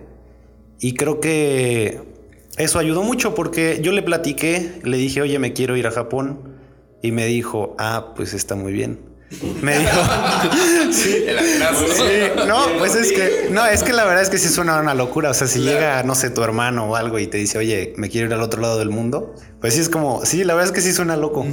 Y 0.79 0.93
creo 0.93 1.19
que 1.19 2.01
eso 2.57 2.79
ayudó 2.79 3.03
mucho 3.03 3.35
porque 3.35 3.79
yo 3.81 3.91
le 3.91 4.01
platiqué, 4.01 4.79
le 4.83 4.97
dije, 4.97 5.21
oye, 5.21 5.39
me 5.39 5.53
quiero 5.53 5.75
ir 5.75 5.87
a 5.87 5.91
Japón. 5.91 6.55
Y 7.01 7.11
me 7.11 7.25
dijo, 7.27 7.75
ah, 7.77 8.13
pues 8.15 8.33
está 8.33 8.55
muy 8.55 8.73
bien. 8.73 8.99
Me 9.61 9.77
dijo, 9.79 9.91
sí, 10.91 11.25
no, 12.47 12.65
pues 12.79 12.95
es 12.95 13.11
que, 13.11 13.49
no, 13.51 13.65
es 13.65 13.83
que 13.83 13.93
la 13.93 14.05
verdad 14.05 14.23
es 14.23 14.29
que 14.29 14.37
sí 14.37 14.47
suena 14.47 14.79
una 14.79 14.93
locura. 14.93 15.29
O 15.29 15.33
sea, 15.33 15.47
si 15.47 15.59
llega, 15.59 16.01
no 16.03 16.15
sé, 16.15 16.29
tu 16.29 16.41
hermano 16.41 16.85
o 16.85 16.95
algo 16.95 17.19
y 17.19 17.27
te 17.27 17.37
dice, 17.37 17.57
oye, 17.57 17.93
me 17.97 18.09
quiero 18.09 18.27
ir 18.27 18.33
al 18.33 18.41
otro 18.41 18.61
lado 18.61 18.79
del 18.79 18.89
mundo, 18.89 19.35
pues 19.59 19.73
sí 19.73 19.81
es 19.81 19.89
como, 19.89 20.25
sí, 20.25 20.43
la 20.43 20.53
verdad 20.53 20.69
es 20.69 20.75
que 20.75 20.81
sí 20.81 20.93
suena 20.93 21.17
loco. 21.17 21.45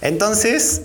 Entonces, 0.00 0.82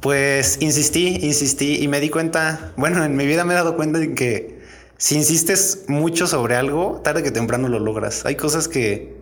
pues 0.00 0.58
insistí, 0.60 1.18
insistí 1.22 1.78
y 1.80 1.88
me 1.88 2.00
di 2.00 2.08
cuenta, 2.08 2.72
bueno, 2.76 3.04
en 3.04 3.16
mi 3.16 3.26
vida 3.26 3.44
me 3.44 3.52
he 3.52 3.56
dado 3.56 3.76
cuenta 3.76 3.98
de 3.98 4.14
que 4.14 4.60
si 4.96 5.16
insistes 5.16 5.84
mucho 5.88 6.26
sobre 6.26 6.56
algo, 6.56 7.00
tarde 7.04 7.22
que 7.22 7.30
temprano 7.30 7.68
lo 7.68 7.78
logras. 7.78 8.24
Hay 8.26 8.34
cosas 8.34 8.68
que 8.68 9.20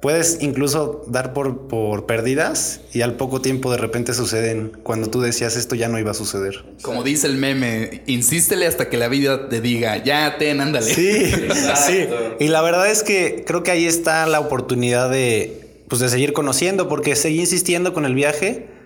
puedes 0.00 0.38
incluso 0.40 1.04
dar 1.08 1.32
por, 1.32 1.66
por 1.66 2.06
perdidas 2.06 2.82
y 2.92 3.00
al 3.00 3.14
poco 3.14 3.40
tiempo 3.40 3.70
de 3.70 3.78
repente 3.78 4.14
suceden 4.14 4.72
cuando 4.82 5.10
tú 5.10 5.20
decías 5.20 5.56
esto 5.56 5.74
ya 5.74 5.88
no 5.88 5.98
iba 5.98 6.12
a 6.12 6.14
suceder. 6.14 6.64
Como 6.82 7.02
dice 7.02 7.26
el 7.26 7.36
meme, 7.36 8.02
insístele 8.06 8.66
hasta 8.66 8.88
que 8.88 8.96
la 8.96 9.08
vida 9.08 9.48
te 9.48 9.60
diga, 9.60 10.02
ya 10.02 10.36
ten, 10.38 10.60
ándale. 10.60 10.94
Sí, 10.94 11.26
sí. 11.86 12.06
Y 12.38 12.48
la 12.48 12.62
verdad 12.62 12.90
es 12.90 13.02
que 13.02 13.44
creo 13.46 13.62
que 13.62 13.70
ahí 13.70 13.86
está 13.86 14.26
la 14.26 14.40
oportunidad 14.40 15.10
de, 15.10 15.82
pues, 15.88 16.00
de 16.00 16.08
seguir 16.08 16.32
conociendo 16.32 16.88
porque 16.88 17.16
seguí 17.16 17.40
insistiendo 17.40 17.92
con 17.92 18.04
el 18.04 18.14
viaje 18.14 18.77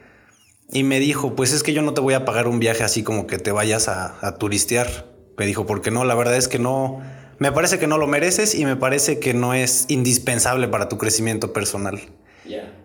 y 0.72 0.84
me 0.84 0.98
dijo, 0.98 1.36
pues 1.36 1.52
es 1.52 1.62
que 1.62 1.74
yo 1.74 1.82
no 1.82 1.92
te 1.92 2.00
voy 2.00 2.14
a 2.14 2.24
pagar 2.24 2.48
un 2.48 2.58
viaje 2.58 2.82
así 2.82 3.02
como 3.02 3.26
que 3.26 3.38
te 3.38 3.52
vayas 3.52 3.88
a, 3.88 4.36
turistear. 4.38 5.06
Me 5.36 5.44
dijo, 5.44 5.66
porque 5.66 5.90
no, 5.90 6.04
la 6.04 6.14
verdad 6.14 6.36
es 6.36 6.48
que 6.48 6.58
no, 6.58 7.02
me 7.38 7.52
parece 7.52 7.78
que 7.78 7.86
no 7.86 7.98
lo 7.98 8.06
mereces 8.06 8.54
y 8.54 8.64
me 8.64 8.76
parece 8.76 9.18
que 9.18 9.34
no 9.34 9.52
es 9.52 9.84
indispensable 9.88 10.68
para 10.68 10.88
tu 10.88 10.96
crecimiento 10.96 11.52
personal. 11.52 12.00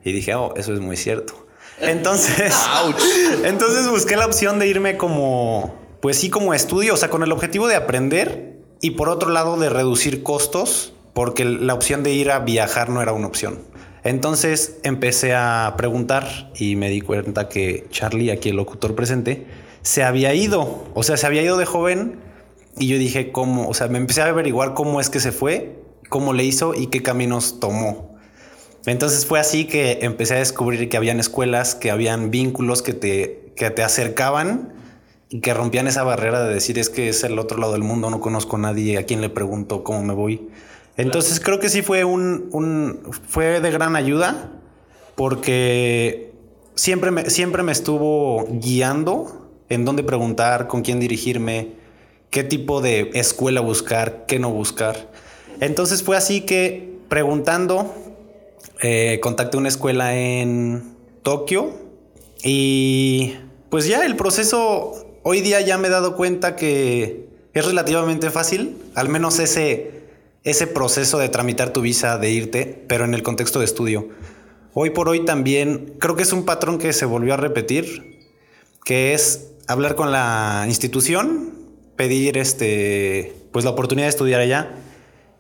Y 0.04 0.12
dije, 0.12 0.36
oh, 0.36 0.54
eso 0.58 0.74
es 0.74 0.82
muy 0.82 0.98
cierto. 0.98 1.48
Entonces, 1.80 2.56
entonces 3.44 3.88
busqué 3.88 4.16
la 4.16 4.26
opción 4.26 4.58
de 4.58 4.68
irme 4.68 4.98
como, 4.98 5.76
pues 6.02 6.18
sí, 6.18 6.32
como 6.32 6.56
estudio, 6.56 6.96
o 6.96 6.98
sea, 6.98 7.10
con 7.10 7.22
el 7.22 7.32
objetivo 7.32 7.68
de 7.68 7.76
aprender 7.76 8.58
y 8.82 8.92
por 8.92 9.10
otro 9.10 9.30
lado 9.30 9.58
de 9.58 9.70
reducir 9.70 10.24
costos, 10.24 10.94
porque 11.14 11.46
la 11.46 11.76
opción 11.76 12.02
de 12.02 12.14
ir 12.14 12.32
a 12.32 12.40
viajar 12.40 12.90
no 12.90 13.02
era 13.02 13.14
una 13.14 13.28
opción. 13.28 13.60
Entonces 14.04 14.78
empecé 14.84 15.34
a 15.34 15.74
preguntar 15.78 16.52
y 16.56 16.76
me 16.76 16.90
di 16.90 17.02
cuenta 17.02 17.50
que 17.50 17.86
Charlie, 17.90 18.32
aquí 18.32 18.50
el 18.50 18.56
locutor 18.56 18.96
presente, 18.96 19.48
se 19.82 20.04
había 20.04 20.34
ido, 20.34 20.86
o 20.94 21.04
sea, 21.04 21.18
se 21.18 21.26
había 21.26 21.42
ido 21.42 21.58
de 21.58 21.66
joven 21.66 22.20
y 22.78 22.88
yo 22.88 22.98
dije 22.98 23.32
cómo, 23.32 23.68
o 23.68 23.74
sea, 23.74 23.88
me 23.88 23.98
empecé 23.98 24.22
a 24.22 24.28
averiguar 24.28 24.74
cómo 24.74 25.00
es 25.00 25.10
que 25.10 25.20
se 25.20 25.32
fue, 25.32 25.80
cómo 26.10 26.34
le 26.34 26.44
hizo 26.44 26.76
y 26.76 26.88
qué 26.88 27.02
caminos 27.02 27.60
tomó. 27.60 28.16
Entonces 28.86 29.26
fue 29.26 29.40
así 29.40 29.66
que 29.66 30.00
empecé 30.02 30.36
a 30.36 30.40
descubrir 30.40 30.88
que 30.88 30.96
habían 30.96 31.20
escuelas, 31.20 31.76
que 31.76 31.92
habían 31.92 32.32
vínculos 32.32 32.82
que 32.82 32.94
te, 32.94 33.52
que 33.56 33.70
te 33.70 33.84
acercaban 33.84 34.74
y 35.30 35.42
que 35.42 35.54
rompían 35.54 35.88
esa 35.88 36.04
barrera 36.04 36.44
de 36.44 36.54
decir 36.54 36.80
es 36.80 36.90
que 36.90 37.10
es 37.10 37.24
el 37.24 37.38
otro 37.38 37.58
lado 37.58 37.74
del 37.74 37.84
mundo, 37.84 38.10
no 38.10 38.22
conozco 38.22 38.56
a 38.56 38.60
nadie, 38.60 38.98
a 38.98 39.04
quien 39.04 39.20
le 39.20 39.30
pregunto 39.30 39.84
cómo 39.84 40.04
me 40.04 40.14
voy. 40.14 40.48
Entonces 40.98 41.40
creo 41.40 41.60
que 41.60 41.70
sí 41.70 41.84
fue 41.84 42.04
un, 42.04 43.00
fue 43.28 43.62
de 43.62 43.72
gran 43.72 43.96
ayuda 43.96 44.52
porque 45.16 46.34
siempre 46.76 47.12
me, 47.12 47.30
siempre 47.30 47.64
me 47.64 47.72
estuvo 47.72 48.46
guiando 48.50 49.50
en 49.70 49.86
dónde 49.86 50.04
preguntar, 50.04 50.68
con 50.68 50.82
quién 50.82 51.00
dirigirme, 51.00 51.74
qué 52.30 52.44
tipo 52.44 52.82
de 52.82 53.12
escuela 53.14 53.62
buscar, 53.62 54.26
qué 54.28 54.40
no 54.40 54.50
buscar. 54.50 55.12
Entonces 55.60 56.04
fue 56.04 56.18
así 56.18 56.42
que 56.42 56.98
preguntando, 57.10 57.94
eh, 58.82 59.20
contacté 59.22 59.58
una 59.58 59.70
escuela 59.70 60.16
en 60.16 60.96
Tokio 61.24 61.74
y 62.44 63.36
pues 63.70 63.88
ya 63.88 64.06
el 64.06 64.16
proceso 64.16 65.20
hoy 65.24 65.42
día 65.42 65.62
ya 65.62 65.78
me 65.78 65.88
he 65.88 65.92
dado 65.92 66.16
cuenta 66.16 66.56
que 66.56 67.28
es 67.54 67.66
relativamente 67.66 68.30
fácil, 68.30 68.78
al 68.96 69.10
menos 69.10 69.40
ese 69.40 70.07
ese 70.48 70.66
proceso 70.66 71.18
de 71.18 71.28
tramitar 71.28 71.74
tu 71.74 71.82
visa, 71.82 72.18
de 72.18 72.32
irte, 72.32 72.86
pero 72.88 73.04
en 73.04 73.14
el 73.14 73.22
contexto 73.22 73.60
de 73.60 73.66
estudio. 73.66 74.08
Hoy 74.74 74.92
por 74.92 75.10
hoy 75.10 75.26
también 75.26 75.96
creo 76.00 76.16
que 76.16 76.24
es 76.24 76.32
un 76.32 76.46
patrón 76.46 76.78
que 76.78 76.94
se 76.94 77.04
volvió 77.04 77.34
a 77.34 77.38
repetir, 77.38 78.22
que 78.86 79.14
es 79.14 79.50
hablar 79.68 79.96
con 79.96 80.10
la 80.10 80.64
institución, 80.66 81.54
pedir 81.98 82.38
este, 82.38 83.36
pues 83.52 83.66
la 83.66 83.72
oportunidad 83.72 84.06
de 84.06 84.12
estudiar 84.12 84.40
allá. 84.40 84.72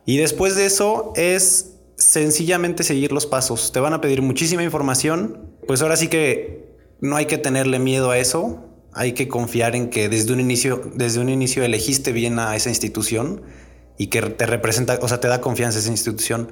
Y 0.05 0.17
después 0.17 0.57
de 0.57 0.65
eso 0.65 1.13
es 1.15 1.75
sencillamente 1.95 2.83
seguir 2.83 3.13
los 3.13 3.25
pasos. 3.25 3.71
Te 3.71 3.79
van 3.79 3.93
a 3.93 4.01
pedir 4.01 4.21
muchísima 4.21 4.63
información. 4.63 5.55
Pues 5.67 5.81
ahora 5.81 5.95
sí 5.95 6.09
que 6.09 6.75
no 6.99 7.15
hay 7.15 7.27
que 7.27 7.37
tenerle 7.37 7.79
miedo 7.79 8.11
a 8.11 8.17
eso. 8.17 8.65
Hay 8.91 9.13
que 9.13 9.29
confiar 9.29 9.73
en 9.73 9.89
que 9.89 10.09
desde 10.09 10.33
un 10.33 10.41
inicio, 10.41 10.81
desde 10.95 11.21
un 11.21 11.29
inicio 11.29 11.63
elegiste 11.63 12.11
bien 12.11 12.39
a 12.39 12.57
esa 12.57 12.67
institución 12.67 13.43
y 13.97 14.07
que 14.07 14.21
te 14.21 14.45
representa, 14.45 14.99
o 15.01 15.07
sea, 15.07 15.19
te 15.19 15.27
da 15.27 15.41
confianza 15.41 15.79
esa 15.79 15.89
institución. 15.89 16.51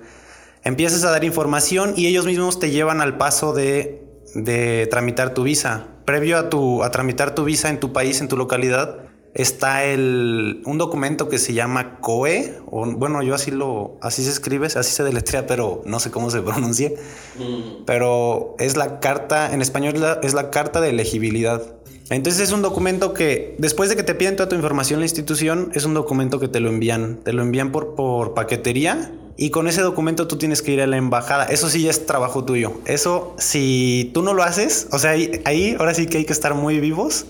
Empiezas 0.64 1.04
a 1.04 1.12
dar 1.12 1.24
información 1.24 1.94
y 1.96 2.08
ellos 2.08 2.26
mismos 2.26 2.60
te 2.60 2.72
llevan 2.72 3.02
al 3.02 3.18
paso 3.18 3.54
de, 3.54 4.04
de 4.34 4.88
tramitar 4.88 5.34
tu 5.34 5.44
visa. 5.44 5.88
Previo 6.06 6.38
a, 6.38 6.50
tu, 6.50 6.84
a 6.84 6.92
tramitar 6.92 7.36
tu 7.36 7.44
visa 7.44 7.70
en 7.70 7.80
tu 7.80 7.94
país, 7.94 8.22
en 8.22 8.28
tu 8.28 8.38
localidad, 8.38 9.00
está 9.36 9.84
el, 9.84 10.62
un 10.66 10.78
documento 10.78 11.28
que 11.28 11.38
se 11.40 11.54
llama 11.54 12.00
COE, 12.00 12.58
o 12.72 12.86
bueno, 12.86 13.22
yo 13.22 13.36
así 13.36 13.52
lo, 13.52 13.98
así 14.02 14.24
se 14.24 14.32
escribe, 14.32 14.68
así 14.68 14.92
se 14.92 15.04
deletrea, 15.04 15.46
pero 15.46 15.82
no 15.86 16.00
sé 16.00 16.10
cómo 16.10 16.32
se 16.32 16.42
pronuncia. 16.42 16.90
Mm. 17.38 17.84
Pero 17.86 18.56
es 18.58 18.78
la 18.78 19.00
carta, 19.00 19.54
en 19.54 19.62
español 19.62 19.96
es 20.24 20.34
la 20.34 20.50
carta 20.50 20.82
de 20.82 20.90
elegibilidad. 20.90 21.62
Entonces 22.10 22.42
es 22.42 22.52
un 22.52 22.62
documento 22.62 23.14
que 23.14 23.56
después 23.58 23.90
de 23.90 23.96
que 23.96 24.04
te 24.04 24.14
piden 24.14 24.36
toda 24.36 24.50
tu 24.50 24.56
información 24.56 25.00
la 25.00 25.06
institución, 25.06 25.72
es 25.74 25.86
un 25.86 25.94
documento 25.94 26.40
que 26.40 26.48
te 26.48 26.60
lo 26.60 26.70
envían, 26.70 27.18
te 27.24 27.34
lo 27.34 27.42
envían 27.42 27.72
por, 27.72 27.96
por 27.96 28.34
paquetería 28.34 29.12
y 29.38 29.50
con 29.50 29.68
ese 29.68 29.82
documento 29.82 30.28
tú 30.28 30.38
tienes 30.38 30.62
que 30.62 30.72
ir 30.72 30.82
a 30.82 30.88
la 30.88 30.98
embajada. 30.98 31.46
Eso 31.46 31.70
sí 31.70 31.82
ya 31.82 31.90
es 31.90 32.06
trabajo 32.06 32.46
tuyo. 32.46 32.74
Eso 32.86 33.34
si 33.40 34.12
tú 34.14 34.22
no 34.22 34.34
lo 34.34 34.44
haces, 34.44 34.88
o 34.92 35.00
sea, 35.00 35.12
ahí, 35.12 35.42
ahí 35.46 35.76
ahora 35.80 35.94
sí 35.94 36.06
que 36.06 36.20
hay 36.20 36.26
que 36.26 36.34
estar 36.34 36.54
muy 36.54 36.80
vivos 36.80 37.26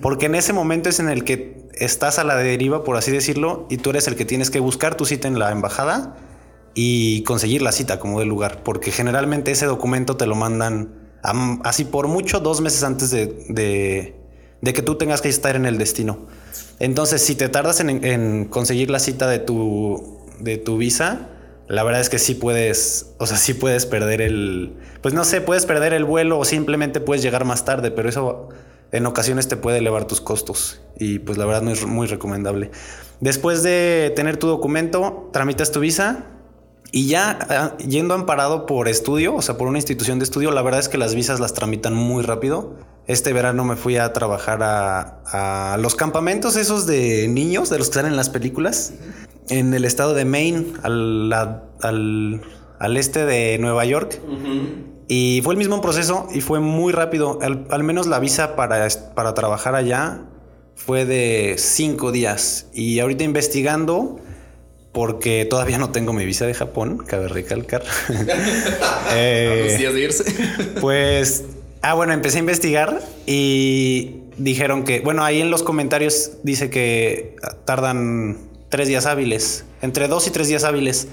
porque 0.00 0.26
en 0.26 0.34
ese 0.34 0.52
momento 0.52 0.88
es 0.88 1.00
en 1.00 1.08
el 1.08 1.24
que 1.24 1.68
estás 1.74 2.18
a 2.18 2.24
la 2.24 2.36
deriva, 2.36 2.84
por 2.84 2.96
así 2.96 3.10
decirlo, 3.10 3.66
y 3.70 3.78
tú 3.78 3.90
eres 3.90 4.08
el 4.08 4.16
que 4.16 4.24
tienes 4.24 4.50
que 4.50 4.60
buscar 4.60 4.96
tu 4.96 5.04
cita 5.04 5.28
en 5.28 5.38
la 5.38 5.50
embajada 5.50 6.16
y 6.74 7.22
conseguir 7.22 7.62
la 7.62 7.72
cita 7.72 7.98
como 7.98 8.20
del 8.20 8.28
lugar, 8.28 8.62
porque 8.62 8.90
generalmente 8.90 9.50
ese 9.50 9.66
documento 9.66 10.16
te 10.16 10.26
lo 10.26 10.34
mandan 10.34 10.97
así 11.22 11.84
por 11.84 12.08
mucho 12.08 12.40
dos 12.40 12.60
meses 12.60 12.82
antes 12.82 13.10
de, 13.10 14.14
que 14.62 14.82
tú 14.82 14.96
tengas 14.96 15.20
que 15.20 15.28
estar 15.28 15.56
en 15.56 15.66
el 15.66 15.78
destino. 15.78 16.26
Entonces, 16.78 17.22
si 17.22 17.34
te 17.34 17.48
tardas 17.48 17.80
en, 17.80 18.44
conseguir 18.46 18.90
la 18.90 18.98
cita 18.98 19.28
de 19.28 19.38
tu, 19.38 20.18
de 20.40 20.58
tu 20.58 20.78
visa, 20.78 21.28
la 21.68 21.82
verdad 21.82 22.00
es 22.00 22.08
que 22.08 22.18
sí 22.18 22.34
puedes, 22.34 23.14
o 23.18 23.26
sea, 23.26 23.36
sí 23.36 23.52
puedes 23.54 23.84
perder 23.84 24.22
el, 24.22 24.74
pues 25.02 25.12
no 25.12 25.24
sé, 25.24 25.40
puedes 25.40 25.66
perder 25.66 25.92
el 25.92 26.04
vuelo 26.04 26.38
o 26.38 26.44
simplemente 26.44 27.00
puedes 27.00 27.22
llegar 27.22 27.44
más 27.44 27.64
tarde, 27.64 27.90
pero 27.90 28.08
eso 28.08 28.48
en 28.90 29.04
ocasiones 29.04 29.48
te 29.48 29.56
puede 29.56 29.78
elevar 29.78 30.06
tus 30.06 30.22
costos 30.22 30.80
y 30.98 31.18
pues 31.18 31.36
la 31.36 31.44
verdad 31.44 31.62
no 31.62 31.70
es 31.70 31.84
muy 31.84 32.06
recomendable. 32.06 32.70
Después 33.20 33.62
de 33.62 34.12
tener 34.16 34.38
tu 34.38 34.46
documento, 34.46 35.28
tramitas 35.32 35.70
tu 35.70 35.80
visa 35.80 36.24
y 36.90 37.06
ya 37.06 37.38
ah, 37.50 37.76
yendo 37.78 38.14
amparado 38.14 38.66
por 38.66 38.88
estudio, 38.88 39.34
o 39.34 39.42
sea, 39.42 39.58
por 39.58 39.68
una 39.68 39.78
institución 39.78 40.18
de 40.18 40.24
estudio, 40.24 40.50
la 40.50 40.62
verdad 40.62 40.80
es 40.80 40.88
que 40.88 40.96
las 40.96 41.14
visas 41.14 41.38
las 41.40 41.52
tramitan 41.52 41.94
muy 41.94 42.22
rápido. 42.22 42.76
Este 43.06 43.32
verano 43.32 43.64
me 43.64 43.76
fui 43.76 43.96
a 43.96 44.12
trabajar 44.12 44.60
a, 44.62 45.76
los 45.80 45.94
campamentos 45.94 46.56
esos 46.56 46.86
de 46.86 47.28
niños, 47.28 47.70
de 47.70 47.78
los 47.78 47.88
que 47.88 47.94
salen 47.94 48.12
en 48.12 48.16
las 48.16 48.30
películas, 48.30 48.94
en 49.48 49.72
el 49.72 49.84
estado 49.84 50.14
de 50.14 50.24
Maine, 50.24 50.74
al, 50.82 51.32
al, 51.80 52.96
este 52.96 53.24
de 53.24 53.58
Nueva 53.58 53.84
York. 53.84 54.20
Y 55.08 55.40
fue 55.42 55.54
el 55.54 55.58
mismo 55.58 55.80
proceso 55.80 56.26
y 56.34 56.42
fue 56.42 56.60
muy 56.60 56.92
rápido. 56.92 57.38
Al, 57.40 57.82
menos 57.82 58.06
la 58.06 58.18
visa 58.18 58.56
para, 58.56 58.86
para 59.14 59.32
trabajar 59.32 59.74
allá 59.74 60.24
fue 60.74 61.06
de 61.06 61.56
cinco 61.58 62.12
días. 62.12 62.66
Y 62.74 62.98
ahorita 63.00 63.24
investigando, 63.24 64.20
porque 64.92 65.44
todavía 65.44 65.78
no 65.78 65.90
tengo 65.90 66.12
mi 66.12 66.24
visa 66.24 66.46
de 66.46 66.54
Japón, 66.54 66.98
cabe 66.98 67.28
recalcar. 67.28 67.82
eh, 69.12 69.76
días 69.78 69.94
de 69.94 70.00
irse. 70.00 70.24
pues, 70.80 71.44
ah, 71.82 71.94
bueno, 71.94 72.12
empecé 72.12 72.38
a 72.38 72.40
investigar 72.40 73.00
y 73.26 74.22
dijeron 74.38 74.84
que, 74.84 75.00
bueno, 75.00 75.24
ahí 75.24 75.40
en 75.40 75.50
los 75.50 75.62
comentarios 75.62 76.32
dice 76.42 76.70
que 76.70 77.36
tardan 77.64 78.38
tres 78.68 78.88
días 78.88 79.06
hábiles, 79.06 79.64
entre 79.82 80.08
dos 80.08 80.26
y 80.26 80.30
tres 80.30 80.48
días 80.48 80.64
hábiles. 80.64 81.08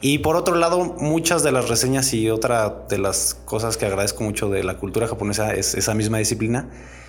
Y 0.00 0.18
por 0.18 0.36
otro 0.36 0.54
lado, 0.54 0.84
muchas 0.84 1.42
de 1.42 1.50
las 1.50 1.68
reseñas 1.68 2.14
y 2.14 2.30
otra 2.30 2.84
de 2.88 2.98
las 2.98 3.34
cosas 3.34 3.76
que 3.76 3.86
agradezco 3.86 4.22
mucho 4.22 4.48
de 4.48 4.62
la 4.62 4.76
cultura 4.76 5.08
japonesa 5.08 5.54
es 5.54 5.74
esa 5.74 5.94
misma 5.94 6.18
disciplina. 6.18 6.68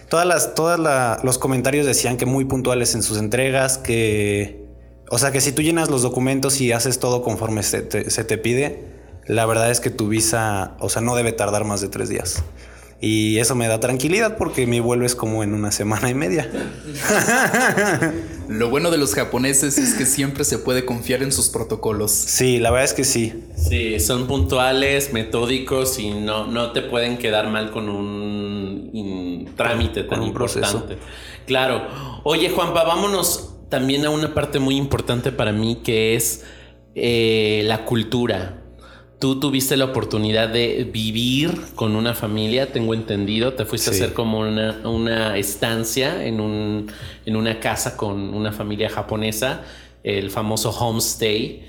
Todas 0.10 0.26
las, 0.26 0.56
todas 0.56 1.24
los 1.24 1.38
comentarios 1.38 1.86
decían 1.86 2.18
que 2.18 2.26
muy 2.26 2.46
puntuales 2.46 2.96
en 2.96 3.04
sus 3.04 3.20
entregas, 3.20 3.78
que, 3.78 4.69
o 5.10 5.18
sea, 5.18 5.32
que 5.32 5.42
si 5.42 5.52
tú 5.52 5.62
llenas 5.62 5.90
los 5.90 6.02
documentos 6.02 6.62
y 6.62 6.72
haces 6.72 7.00
todo 7.00 7.22
conforme 7.22 7.64
se 7.64 7.82
te, 7.82 8.10
se 8.10 8.24
te 8.24 8.38
pide, 8.38 8.86
la 9.26 9.46
verdad 9.46 9.70
es 9.72 9.80
que 9.80 9.90
tu 9.90 10.08
visa, 10.08 10.76
o 10.80 10.90
sea, 10.90 11.02
no 11.02 11.16
debe 11.16 11.32
tardar 11.32 11.64
más 11.66 11.82
de 11.82 11.88
tres 11.88 12.10
días. 12.10 12.44
Y 13.02 13.38
eso 13.38 13.56
me 13.56 13.68
da 13.68 13.80
tranquilidad 13.80 14.36
porque 14.38 14.68
mi 14.68 14.82
vuelo 14.82 15.06
es 15.06 15.16
como 15.16 15.42
en 15.42 15.54
una 15.54 15.72
semana 15.72 16.10
y 16.10 16.14
media. 16.14 16.50
Lo 18.50 18.70
bueno 18.70 18.92
de 18.92 18.98
los 18.98 19.14
japoneses 19.14 19.78
es 19.78 19.94
que 19.94 20.06
siempre 20.06 20.44
se 20.44 20.58
puede 20.58 20.84
confiar 20.84 21.24
en 21.24 21.32
sus 21.32 21.50
protocolos. 21.50 22.12
Sí, 22.12 22.60
la 22.60 22.72
verdad 22.72 22.86
es 22.86 22.94
que 22.94 23.06
sí. 23.06 23.46
Sí, 23.56 24.00
son 24.02 24.28
puntuales, 24.28 25.14
metódicos 25.14 25.98
y 26.00 26.10
no, 26.10 26.48
no 26.48 26.72
te 26.72 26.82
pueden 26.82 27.18
quedar 27.20 27.48
mal 27.50 27.72
con 27.72 27.88
un, 27.88 29.50
trámite 29.56 30.04
tan 30.04 30.24
importante. 30.24 30.98
Claro. 31.46 31.88
Oye, 32.24 32.50
Juanpa, 32.50 32.84
vámonos 32.84 33.49
también 33.70 34.06
a 34.06 34.10
una 34.10 34.34
parte 34.34 34.60
muy 34.60 34.76
importante 34.76 35.32
para 35.32 35.52
mí 35.52 35.78
que 35.84 36.16
es 36.16 36.44
eh, 36.96 37.62
la 37.66 37.86
cultura. 37.86 38.64
Tú 39.20 39.40
tuviste 39.40 39.78
la 39.78 39.86
oportunidad 39.86 40.50
de 40.50 40.90
vivir 40.92 41.52
con 41.76 41.96
una 41.96 42.14
familia, 42.14 42.72
tengo 42.72 42.94
entendido. 42.94 43.54
Te 43.54 43.66
fuiste 43.66 43.90
a 43.90 43.94
hacer 43.94 44.14
como 44.14 44.40
una, 44.40 45.38
estancia 45.38 46.26
en, 46.26 46.40
un, 46.40 46.88
en 47.26 47.36
una 47.36 47.60
casa 47.60 47.98
con 47.98 48.34
una 48.34 48.52
familia 48.54 48.90
japonesa, 48.90 49.62
el 50.04 50.32
famoso 50.32 50.70
homestay. 50.70 51.64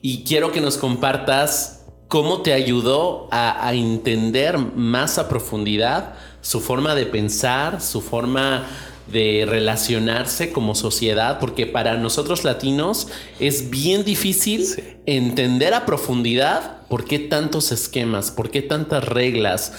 Y 0.00 0.24
quiero 0.24 0.52
que 0.52 0.62
nos 0.62 0.78
compartas 0.78 1.84
cómo 2.08 2.40
te 2.40 2.54
ayudó 2.54 3.28
a, 3.30 3.68
a 3.68 3.74
entender 3.74 4.58
más 4.58 5.18
a 5.18 5.28
profundidad 5.28 6.14
su 6.40 6.60
forma 6.60 6.94
de 6.94 7.04
pensar, 7.04 7.82
su 7.82 8.00
forma 8.00 8.66
de 9.12 9.46
relacionarse 9.48 10.52
como 10.52 10.74
sociedad, 10.74 11.38
porque 11.38 11.66
para 11.66 11.96
nosotros 11.96 12.44
latinos 12.44 13.08
es 13.38 13.70
bien 13.70 14.04
difícil 14.04 14.98
entender 15.06 15.74
a 15.74 15.86
profundidad 15.86 16.86
por 16.88 17.04
qué 17.04 17.18
tantos 17.18 17.72
esquemas, 17.72 18.30
por 18.30 18.50
qué 18.50 18.62
tantas 18.62 19.04
reglas. 19.04 19.72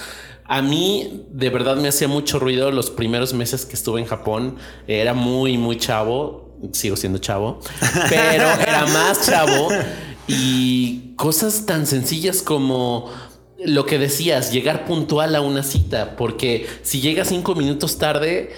A 0.44 0.60
mí 0.60 1.24
de 1.30 1.50
verdad 1.50 1.76
me 1.76 1.88
hacía 1.88 2.08
mucho 2.08 2.38
ruido 2.38 2.70
los 2.70 2.90
primeros 2.90 3.32
meses 3.32 3.64
que 3.64 3.74
estuve 3.74 4.00
en 4.00 4.06
Japón. 4.06 4.56
Era 4.86 5.14
muy, 5.14 5.56
muy 5.58 5.76
chavo. 5.76 6.58
Sigo 6.72 6.96
siendo 6.96 7.18
chavo, 7.18 7.60
pero 8.08 8.44
era 8.60 8.86
más 8.86 9.26
chavo. 9.26 9.68
Y 10.28 11.14
cosas 11.16 11.66
tan 11.66 11.86
sencillas 11.86 12.42
como 12.42 13.10
lo 13.64 13.86
que 13.86 13.98
decías, 13.98 14.52
llegar 14.52 14.84
puntual 14.84 15.34
a 15.34 15.40
una 15.40 15.62
cita, 15.62 16.16
porque 16.16 16.66
si 16.82 17.00
llegas 17.00 17.28
cinco 17.28 17.54
minutos 17.54 17.98
tarde, 17.98 18.50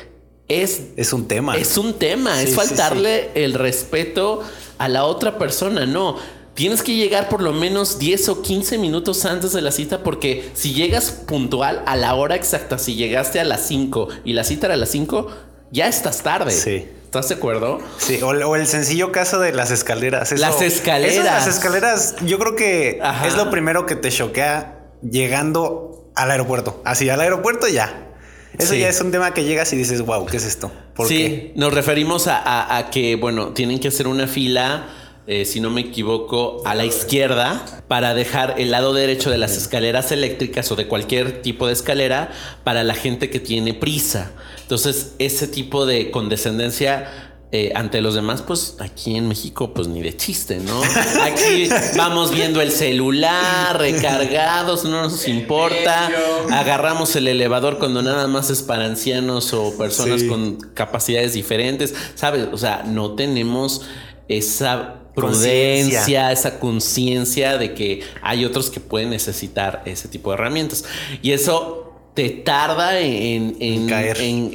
es, 0.48 0.83
es 0.96 1.12
un 1.12 1.26
tema. 1.26 1.57
Es 1.57 1.76
un 1.76 1.94
tema, 1.94 2.42
es 2.42 2.54
faltarle 2.54 3.30
el 3.35 3.54
respeto 3.54 4.42
a 4.78 4.88
la 4.88 5.04
otra 5.04 5.38
persona, 5.38 5.87
no. 5.87 6.16
Tienes 6.54 6.83
que 6.83 6.94
llegar 6.94 7.28
por 7.28 7.42
lo 7.42 7.52
menos 7.52 7.98
10 7.98 8.28
o 8.28 8.42
15 8.42 8.78
minutos 8.78 9.24
antes 9.24 9.52
de 9.52 9.61
la 9.61 9.72
cita 9.72 10.04
porque 10.04 10.50
si 10.54 10.72
llegas 10.72 11.11
puntual 11.11 11.83
a 11.87 11.96
la 11.96 12.14
hora 12.14 12.37
exacta, 12.37 12.78
si 12.78 12.94
llegaste 12.94 13.40
a 13.40 13.44
las 13.44 13.66
5 13.66 14.09
y 14.24 14.35
la 14.35 14.44
cita 14.44 14.66
era 14.66 14.74
a 14.74 14.78
las 14.78 14.90
5, 14.90 15.26
ya 15.72 15.88
estás 15.88 16.22
tarde. 16.22 16.52
Sí. 16.52 16.88
¿Estás 17.04 17.28
de 17.28 17.37
acuerdo? 17.37 17.80
Sí, 17.98 18.20
o, 18.22 18.57
el 18.57 18.66
sencillo 18.66 19.12
caso 19.12 19.38
de 19.38 19.52
las 19.52 19.70
escaleras. 19.70 20.33
las 20.33 20.61
escaleras. 20.62 21.24
las 21.24 21.46
escaleras, 21.46 22.16
yo 22.24 22.38
creo 22.38 22.57
que 22.57 23.00
es 23.24 23.35
lo 23.35 23.50
primero 23.50 23.87
que 23.87 23.94
te 23.94 24.11
choquea 24.11 24.80
llegando 25.00 26.11
al 26.14 26.30
aeropuerto. 26.30 26.83
Así, 26.85 27.09
al 27.11 27.20
aeropuerto 27.20 27.68
ya. 27.68 28.13
Eso 28.59 28.75
ya 28.75 28.88
es 28.88 29.01
un 29.01 29.11
tema 29.11 29.35
que 29.35 29.45
llegas 29.45 29.73
y 29.73 29.77
dices, 29.77 30.03
wow, 30.03 30.27
¿qué 30.27 30.37
es 30.37 30.45
esto? 30.45 30.71
sí, 31.07 31.53
nos 31.57 31.75
referimos 31.75 32.27
a, 32.29 32.88
que, 32.93 33.17
bueno, 33.17 33.49
tienen 33.49 33.81
que 33.81 33.88
hacer 33.88 34.07
una 34.07 34.27
fila, 34.27 34.87
eh, 35.27 35.45
si 35.45 35.61
no 35.61 35.71
me 35.71 35.81
equivoco, 35.81 36.62
a 36.64 36.75
la 36.75 36.85
izquierda 36.85 37.64
para 37.88 38.14
dejar 38.14 38.55
el 38.59 38.71
lado 38.71 38.93
derecho 38.93 39.31
de 39.31 39.38
las 39.38 39.57
escaleras 39.57 40.12
eléctricas 40.12 40.71
o 40.71 40.77
de 40.77 40.87
cualquier 40.87 41.43
tipo 41.43 41.67
de 41.67 41.73
escalera 41.73 42.31
para 42.62 42.85
la 42.85 42.95
gente 42.95 43.31
que 43.31 43.40
tiene 43.40 43.75
prisa. 43.75 44.33
Entonces, 44.62 45.14
ese 45.19 45.49
tipo 45.49 45.85
de 45.87 46.11
condescendencia 46.11 47.34
eh, 47.57 47.71
ante 47.77 48.01
los 48.01 48.17
demás, 48.17 48.43
pues 48.43 48.75
aquí 48.81 49.14
en 49.14 49.29
México, 49.29 49.73
pues 49.73 49.87
ni 49.87 50.03
de 50.03 50.17
chiste, 50.17 50.59
¿no? 50.59 50.83
Aquí 51.23 51.69
vamos 51.97 52.33
viendo 52.33 52.61
el 52.61 52.73
celular, 52.73 53.79
recargados, 53.79 54.83
no 54.83 55.03
nos 55.03 55.29
importa. 55.29 56.11
Agarramos 56.51 57.14
el 57.14 57.29
elevador 57.29 57.79
cuando 57.79 58.03
nada 58.03 58.27
más 58.27 58.51
es 58.51 58.61
para 58.64 58.87
ancianos 58.87 59.55
o 59.55 59.79
personas 59.79 60.25
con 60.25 60.57
capacidades 60.75 61.35
diferentes, 61.35 61.95
¿sabes? 62.17 62.49
O 62.51 62.59
sea, 62.59 62.83
no 62.83 63.14
tenemos 63.14 63.83
esa 64.27 64.97
prudencia, 65.14 66.33
esa 66.33 66.59
conciencia 66.59 67.57
de 67.57 67.73
que 67.73 68.03
hay 68.21 68.45
otros 68.45 68.69
que 68.69 68.81
pueden 68.81 69.11
necesitar 69.11 69.81
ese 69.87 70.09
tipo 70.09 70.31
de 70.31 70.35
herramientas. 70.35 70.85
Y 71.23 71.31
eso 71.31 71.84
te 72.14 72.31
tarda 72.31 73.00
en, 73.00 73.57
en, 73.59 73.90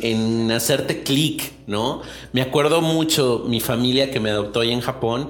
en, 0.02 0.52
hacerte 0.52 1.04
clic, 1.04 1.52
¿no? 1.68 2.02
Me 2.32 2.42
acuerdo 2.42 2.82
mucho 2.82 3.44
mi 3.48 3.60
familia 3.60 4.12
que 4.12 4.22
me 4.22 4.30
adoptó 4.30 4.62
ahí 4.62 4.72
en 4.72 4.80
Japón. 4.80 5.30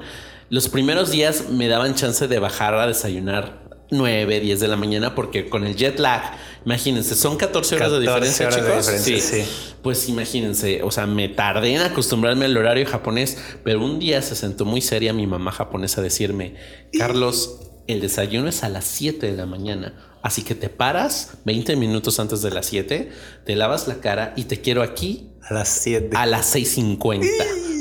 Los 0.49 0.69
primeros 0.69 1.09
días 1.09 1.49
me 1.49 1.67
daban 1.67 1.95
chance 1.95 2.27
de 2.27 2.39
bajar 2.39 2.75
a 2.75 2.85
desayunar 2.85 3.63
9, 3.89 4.39
10 4.41 4.59
de 4.59 4.67
la 4.67 4.75
mañana 4.75 5.15
porque 5.15 5.49
con 5.49 5.65
el 5.65 5.75
jet 5.75 5.99
lag, 5.99 6.21
imagínense, 6.65 7.15
son 7.15 7.35
14 7.35 7.75
horas 7.75 7.91
de 7.93 7.99
diferencia, 8.01 8.49
chicos. 8.49 8.85
sí. 8.85 9.19
sí. 9.19 9.43
Pues 9.81 10.09
imagínense, 10.09 10.83
o 10.83 10.91
sea, 10.91 11.07
me 11.07 11.29
tardé 11.29 11.73
en 11.73 11.81
acostumbrarme 11.81 12.45
al 12.45 12.57
horario 12.57 12.85
japonés, 12.85 13.37
pero 13.63 13.83
un 13.83 13.97
día 13.97 14.21
se 14.21 14.35
sentó 14.35 14.65
muy 14.65 14.81
seria 14.81 15.13
mi 15.13 15.25
mamá 15.25 15.51
japonesa 15.53 16.01
a 16.01 16.03
decirme, 16.03 16.55
Carlos, 16.97 17.68
el 17.93 18.02
desayuno 18.02 18.49
es 18.49 18.63
a 18.63 18.69
las 18.69 18.86
7 18.86 19.28
de 19.32 19.36
la 19.38 19.45
mañana. 19.45 19.93
Así 20.21 20.43
que 20.43 20.54
te 20.56 20.69
paras 20.69 21.32
20 21.45 21.75
minutos 21.75 22.19
antes 22.19 22.41
de 22.41 22.52
las 22.52 22.65
7, 22.67 23.10
te 23.45 23.56
lavas 23.56 23.88
la 23.88 23.95
cara 24.02 24.34
y 24.36 24.43
te 24.45 24.60
quiero 24.62 24.84
aquí 24.84 25.30
A 25.49 25.54
las 25.54 25.69
7. 25.69 26.10
a 26.15 26.25
las 26.25 26.54
6.50. 26.56 27.25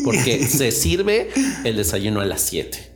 Porque 0.04 0.46
se 0.46 0.70
sirve 0.70 1.30
el 1.64 1.76
desayuno 1.76 2.20
a 2.20 2.24
las 2.24 2.40
7. 2.42 2.92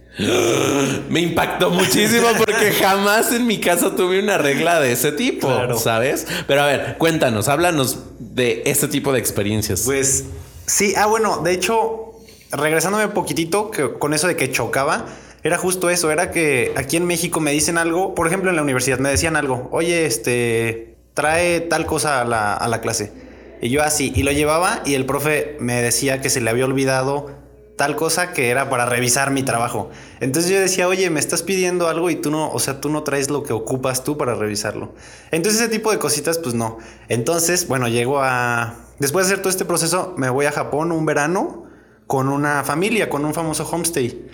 Me 1.09 1.21
impactó 1.21 1.71
muchísimo 1.71 2.27
porque 2.39 2.71
jamás 2.73 3.33
en 3.33 3.47
mi 3.47 3.59
casa 3.61 3.97
tuve 3.97 4.21
una 4.23 4.39
regla 4.39 4.79
de 4.81 4.93
ese 4.93 5.11
tipo, 5.13 5.49
Claro. 5.49 5.79
¿sabes? 5.79 6.27
Pero 6.47 6.63
a 6.63 6.67
ver, 6.67 6.97
cuéntanos, 6.99 7.49
háblanos 7.49 7.99
de 8.19 8.63
este 8.67 8.89
tipo 8.89 9.13
de 9.13 9.19
experiencias. 9.19 9.83
Pues 9.85 10.25
sí, 10.67 10.93
ah, 10.97 11.07
bueno, 11.07 11.39
de 11.43 11.53
hecho, 11.53 12.13
regresándome 12.53 13.07
un 13.07 13.13
poquitito 13.13 13.71
que, 13.71 13.95
con 13.99 14.13
eso 14.15 14.27
de 14.29 14.37
que 14.37 14.53
chocaba, 14.53 15.07
era 15.43 15.59
justo 15.59 15.91
eso, 15.91 16.11
era 16.11 16.31
que 16.31 16.73
aquí 16.77 16.97
en 16.97 17.07
México 17.07 17.41
me 17.41 17.51
dicen 17.51 17.79
algo, 17.79 18.15
por 18.15 18.27
ejemplo 18.27 18.51
en 18.51 18.57
la 18.57 18.63
universidad 18.63 18.99
me 18.99 19.11
decían 19.11 19.37
algo, 19.37 19.69
oye, 19.73 20.07
este, 20.07 20.97
trae 21.15 21.61
tal 21.61 21.87
cosa 21.87 22.21
a 22.21 22.25
la, 22.25 22.55
a 22.55 22.69
la 22.69 22.81
clase. 22.81 23.13
Y 23.61 23.69
yo 23.71 23.83
así, 23.83 24.13
y 24.15 24.23
lo 24.23 24.33
llevaba 24.33 24.83
y 24.85 24.95
el 24.95 25.07
profe 25.07 25.57
me 25.61 25.83
decía 25.83 26.21
que 26.21 26.31
se 26.31 26.41
le 26.41 26.51
había 26.51 26.65
olvidado 26.65 27.31
tal 27.77 27.97
cosa 27.97 28.33
que 28.33 28.51
era 28.51 28.71
para 28.71 28.87
revisar 28.87 29.31
mi 29.31 29.43
trabajo. 29.43 29.91
Entonces 30.21 30.51
yo 30.51 30.61
decía, 30.61 30.89
oye, 30.89 31.11
me 31.11 31.21
estás 31.21 31.43
pidiendo 31.43 31.89
algo 31.89 32.11
y 32.11 32.17
tú 32.17 32.31
no, 32.31 32.51
o 32.51 32.59
sea, 32.59 32.81
tú 32.81 32.89
no 32.89 33.03
traes 33.03 33.31
lo 33.31 33.43
que 33.43 33.53
ocupas 33.53 34.05
tú 34.05 34.17
para 34.17 34.35
revisarlo. 34.35 34.95
Entonces 35.31 35.61
ese 35.61 35.71
tipo 35.71 35.91
de 35.91 35.99
cositas, 35.99 36.39
pues 36.39 36.55
no. 36.55 36.79
Entonces, 37.09 37.67
bueno, 37.67 37.89
llego 37.89 38.21
a... 38.23 38.77
Después 38.99 39.27
de 39.27 39.33
hacer 39.33 39.43
todo 39.43 39.51
este 39.51 39.65
proceso, 39.65 40.15
me 40.17 40.31
voy 40.31 40.47
a 40.47 40.53
Japón 40.53 40.93
un 40.93 41.07
verano 41.07 41.65
con 42.07 42.29
una 42.29 42.63
familia, 42.63 43.09
con 43.09 43.25
un 43.25 43.35
famoso 43.35 43.69
homestay. 43.69 44.29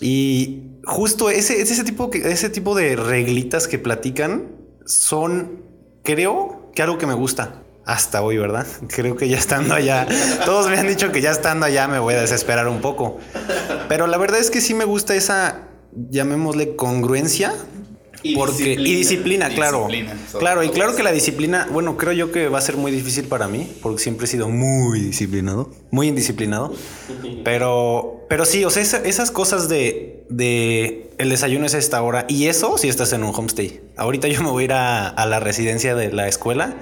Y 0.00 0.62
justo 0.84 1.30
ese, 1.30 1.60
ese, 1.60 1.84
tipo, 1.84 2.10
ese 2.12 2.50
tipo 2.50 2.74
de 2.74 2.96
reglitas 2.96 3.68
que 3.68 3.78
platican 3.78 4.48
son, 4.86 5.62
creo, 6.02 6.70
que 6.74 6.82
algo 6.82 6.98
que 6.98 7.06
me 7.06 7.14
gusta. 7.14 7.62
Hasta 7.84 8.20
hoy, 8.20 8.36
¿verdad? 8.36 8.66
Creo 8.88 9.16
que 9.16 9.28
ya 9.28 9.38
estando 9.38 9.74
allá, 9.74 10.06
todos 10.44 10.68
me 10.68 10.76
han 10.76 10.86
dicho 10.86 11.10
que 11.10 11.22
ya 11.22 11.30
estando 11.30 11.64
allá 11.64 11.88
me 11.88 11.98
voy 11.98 12.14
a 12.14 12.20
desesperar 12.20 12.68
un 12.68 12.82
poco. 12.82 13.16
Pero 13.88 14.06
la 14.06 14.18
verdad 14.18 14.40
es 14.40 14.50
que 14.50 14.60
sí 14.60 14.74
me 14.74 14.84
gusta 14.84 15.14
esa, 15.14 15.68
llamémosle 16.10 16.76
congruencia. 16.76 17.54
Y 18.22 18.34
porque, 18.34 18.52
disciplina. 18.64 18.88
y 18.88 18.94
disciplina, 18.94 19.48
claro. 19.50 19.86
Disciplina, 19.88 20.16
claro, 20.38 20.62
y 20.64 20.70
claro 20.70 20.90
eso. 20.90 20.96
que 20.96 21.02
la 21.04 21.12
disciplina, 21.12 21.68
bueno, 21.72 21.96
creo 21.96 22.12
yo 22.12 22.32
que 22.32 22.48
va 22.48 22.58
a 22.58 22.62
ser 22.62 22.76
muy 22.76 22.90
difícil 22.90 23.24
para 23.26 23.46
mí, 23.48 23.70
porque 23.80 24.02
siempre 24.02 24.24
he 24.24 24.28
sido 24.28 24.48
muy 24.48 25.00
disciplinado, 25.00 25.70
muy 25.90 26.08
indisciplinado. 26.08 26.72
Pero, 27.44 28.26
pero 28.28 28.44
sí, 28.44 28.64
o 28.64 28.70
sea, 28.70 28.82
esa- 28.82 29.02
esas 29.04 29.30
cosas 29.30 29.68
de, 29.68 30.24
de 30.28 31.10
el 31.18 31.30
desayuno 31.30 31.64
es 31.66 31.74
a 31.74 31.78
esta 31.78 32.02
hora, 32.02 32.26
y 32.28 32.46
eso 32.46 32.76
si 32.78 32.88
estás 32.88 33.12
en 33.12 33.22
un 33.24 33.34
homestay. 33.34 33.80
Ahorita 33.96 34.28
yo 34.28 34.42
me 34.42 34.50
voy 34.50 34.62
a 34.62 34.64
ir 34.64 34.72
a, 34.72 35.08
a 35.08 35.26
la 35.26 35.40
residencia 35.40 35.94
de 35.94 36.12
la 36.12 36.28
escuela 36.28 36.76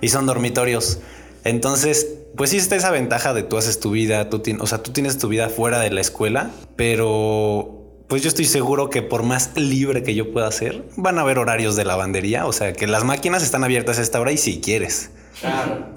y 0.00 0.08
son 0.08 0.26
dormitorios. 0.26 0.98
Entonces, 1.44 2.08
pues 2.36 2.50
sí 2.50 2.56
está 2.56 2.76
esa 2.76 2.90
ventaja 2.90 3.34
de 3.34 3.42
tú 3.42 3.56
haces 3.56 3.78
tu 3.80 3.90
vida, 3.90 4.28
tú 4.30 4.38
tienes, 4.40 4.62
o 4.62 4.66
sea, 4.66 4.82
tú 4.82 4.92
tienes 4.92 5.18
tu 5.18 5.28
vida 5.28 5.48
fuera 5.48 5.80
de 5.80 5.90
la 5.90 6.00
escuela, 6.00 6.50
pero 6.76 7.85
pues 8.08 8.22
yo 8.22 8.28
estoy 8.28 8.44
seguro 8.44 8.88
que 8.90 9.02
por 9.02 9.22
más 9.22 9.50
libre 9.56 10.02
que 10.02 10.14
yo 10.14 10.32
pueda 10.32 10.50
ser, 10.52 10.84
van 10.96 11.18
a 11.18 11.22
haber 11.22 11.38
horarios 11.38 11.74
de 11.76 11.84
lavandería, 11.84 12.46
o 12.46 12.52
sea, 12.52 12.72
que 12.72 12.86
las 12.86 13.04
máquinas 13.04 13.42
están 13.42 13.64
abiertas 13.64 13.98
a 13.98 14.02
esta 14.02 14.20
hora 14.20 14.32
y 14.32 14.36
si 14.38 14.60
quieres. 14.60 15.10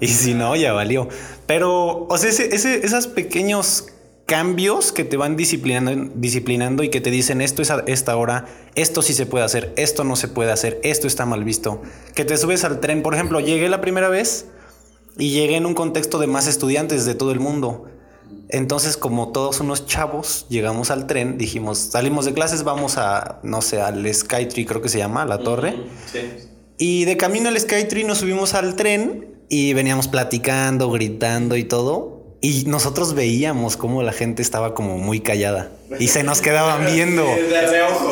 Y 0.00 0.08
si 0.08 0.34
no, 0.34 0.54
ya 0.56 0.72
valió. 0.72 1.08
Pero, 1.46 2.06
o 2.08 2.18
sea, 2.18 2.30
ese, 2.30 2.54
ese- 2.54 2.84
esos 2.84 3.06
pequeños 3.06 3.86
cambios 4.26 4.92
que 4.92 5.02
te 5.04 5.16
van 5.16 5.36
disciplinando, 5.36 6.12
disciplinando 6.14 6.82
y 6.84 6.88
que 6.88 7.00
te 7.00 7.10
dicen 7.10 7.40
esto 7.40 7.62
es 7.62 7.70
a 7.70 7.82
esta 7.86 8.16
hora, 8.16 8.46
esto 8.74 9.02
sí 9.02 9.12
se 9.14 9.26
puede 9.26 9.44
hacer, 9.44 9.72
esto 9.76 10.04
no 10.04 10.14
se 10.14 10.28
puede 10.28 10.52
hacer, 10.52 10.80
esto 10.84 11.06
está 11.06 11.26
mal 11.26 11.42
visto. 11.44 11.82
Que 12.14 12.24
te 12.24 12.36
subes 12.36 12.64
al 12.64 12.80
tren, 12.80 13.02
por 13.02 13.14
ejemplo, 13.14 13.40
llegué 13.40 13.68
la 13.68 13.80
primera 13.80 14.08
vez 14.08 14.46
y 15.18 15.30
llegué 15.30 15.56
en 15.56 15.66
un 15.66 15.74
contexto 15.74 16.18
de 16.18 16.26
más 16.28 16.46
estudiantes 16.46 17.06
de 17.06 17.14
todo 17.14 17.32
el 17.32 17.40
mundo. 17.40 17.86
Entonces, 18.52 18.96
como 18.96 19.32
todos 19.32 19.60
unos 19.60 19.86
chavos, 19.86 20.46
llegamos 20.48 20.90
al 20.90 21.06
tren, 21.06 21.38
dijimos, 21.38 21.78
salimos 21.78 22.24
de 22.24 22.32
clases, 22.32 22.64
vamos 22.64 22.98
a, 22.98 23.40
no 23.42 23.62
sé, 23.62 23.80
al 23.80 24.12
Skytree, 24.12 24.66
creo 24.66 24.82
que 24.82 24.88
se 24.88 24.98
llama, 24.98 25.22
a 25.22 25.26
la 25.26 25.38
torre. 25.38 25.76
Y 26.78 27.04
de 27.04 27.16
camino 27.16 27.48
al 27.48 27.58
Skytree 27.58 28.04
nos 28.04 28.18
subimos 28.18 28.54
al 28.54 28.76
tren 28.76 29.36
y 29.48 29.74
veníamos 29.74 30.08
platicando, 30.08 30.90
gritando 30.90 31.56
y 31.56 31.64
todo. 31.64 32.36
Y 32.40 32.64
nosotros 32.66 33.14
veíamos 33.14 33.76
cómo 33.76 34.02
la 34.02 34.12
gente 34.12 34.42
estaba 34.42 34.74
como 34.74 34.98
muy 34.98 35.20
callada 35.20 35.70
y 35.98 36.08
se 36.08 36.22
nos 36.22 36.40
quedaban 36.40 36.86
viendo. 36.86 37.26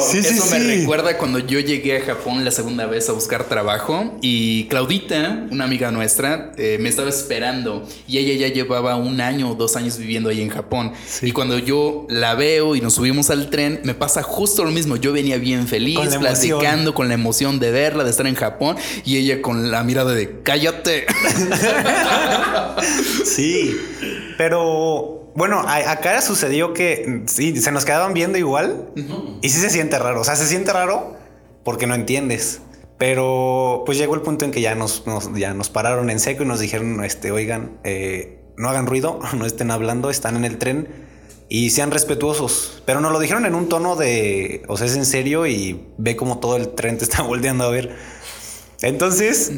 Sí, 0.00 0.22
sí, 0.22 0.34
Eso 0.34 0.46
me 0.46 0.60
sí. 0.60 0.78
recuerda 0.78 1.16
cuando 1.16 1.38
yo 1.38 1.60
llegué 1.60 1.98
a 1.98 2.04
Japón 2.04 2.44
la 2.44 2.50
segunda 2.50 2.86
vez 2.86 3.08
a 3.08 3.12
buscar 3.12 3.44
trabajo 3.44 4.16
y 4.20 4.64
Claudita, 4.64 5.46
una 5.50 5.64
amiga 5.64 5.90
nuestra, 5.90 6.52
eh, 6.56 6.78
me 6.80 6.88
estaba 6.88 7.08
esperando 7.08 7.86
y 8.06 8.18
ella 8.18 8.46
ya 8.46 8.52
llevaba 8.52 8.96
un 8.96 9.20
año 9.20 9.50
o 9.50 9.54
dos 9.54 9.76
años 9.76 9.98
viviendo 9.98 10.30
ahí 10.30 10.40
en 10.40 10.48
Japón. 10.48 10.92
Y 11.22 11.32
cuando 11.32 11.58
yo 11.58 12.06
la 12.08 12.34
veo 12.34 12.74
y 12.74 12.80
nos 12.80 12.94
subimos 12.94 13.30
al 13.30 13.50
tren, 13.50 13.80
me 13.84 13.94
pasa 13.94 14.22
justo 14.22 14.64
lo 14.64 14.70
mismo. 14.70 14.96
Yo 14.96 15.12
venía 15.12 15.36
bien 15.38 15.68
feliz, 15.68 15.98
Con 15.98 16.20
platicando 16.20 16.94
con 16.94 17.08
la 17.08 17.14
emoción 17.14 17.60
de 17.60 17.70
verla, 17.70 18.04
de 18.04 18.10
estar 18.10 18.26
en 18.26 18.34
Japón 18.34 18.76
y 19.04 19.18
ella 19.18 19.40
con 19.40 19.70
la 19.70 19.84
mirada 19.84 20.12
de 20.12 20.40
cállate. 20.42 21.06
Sí, 23.24 23.76
pero 24.36 25.27
bueno, 25.34 25.60
a- 25.60 25.90
acá 25.90 26.20
sucedió 26.22 26.72
que 26.74 27.04
mm, 27.24 27.28
sí, 27.28 27.56
se 27.60 27.72
nos 27.72 27.84
quedaban 27.84 28.14
viendo 28.14 28.38
igual 28.38 28.90
y 29.42 29.48
sí 29.48 29.60
se 29.60 29.70
siente 29.70 29.98
raro. 29.98 30.20
O 30.20 30.24
sea, 30.24 30.36
se 30.36 30.46
siente 30.46 30.72
raro 30.72 31.16
porque 31.64 31.86
no 31.86 31.94
entiendes. 31.94 32.60
Pero 32.98 33.84
pues 33.86 33.96
llegó 33.96 34.14
el 34.16 34.22
punto 34.22 34.44
en 34.44 34.50
que 34.50 34.60
ya 34.60 34.74
nos, 34.74 35.06
nos- 35.06 35.32
ya 35.34 35.54
nos 35.54 35.70
pararon 35.70 36.10
en 36.10 36.18
seco 36.18 36.42
y 36.42 36.46
nos 36.46 36.58
dijeron, 36.60 37.04
este, 37.04 37.30
oigan, 37.30 37.78
eh, 37.84 38.40
no 38.56 38.68
hagan 38.68 38.86
ruido, 38.86 39.20
no 39.36 39.46
estén 39.46 39.70
hablando, 39.70 40.10
están 40.10 40.36
en 40.36 40.44
el 40.44 40.58
tren 40.58 40.88
y 41.48 41.70
sean 41.70 41.90
respetuosos. 41.92 42.82
Pero 42.86 43.00
nos 43.00 43.12
lo 43.12 43.20
dijeron 43.20 43.46
en 43.46 43.54
un 43.54 43.68
tono 43.68 43.94
de, 43.96 44.62
o 44.68 44.76
sea, 44.76 44.86
es 44.88 44.96
en 44.96 45.06
serio 45.06 45.46
y 45.46 45.86
ve 45.96 46.16
como 46.16 46.38
todo 46.40 46.56
el 46.56 46.70
tren 46.74 46.98
te 46.98 47.04
está 47.04 47.22
volteando 47.22 47.64
a 47.64 47.70
ver. 47.70 47.94
Entonces, 48.82 49.50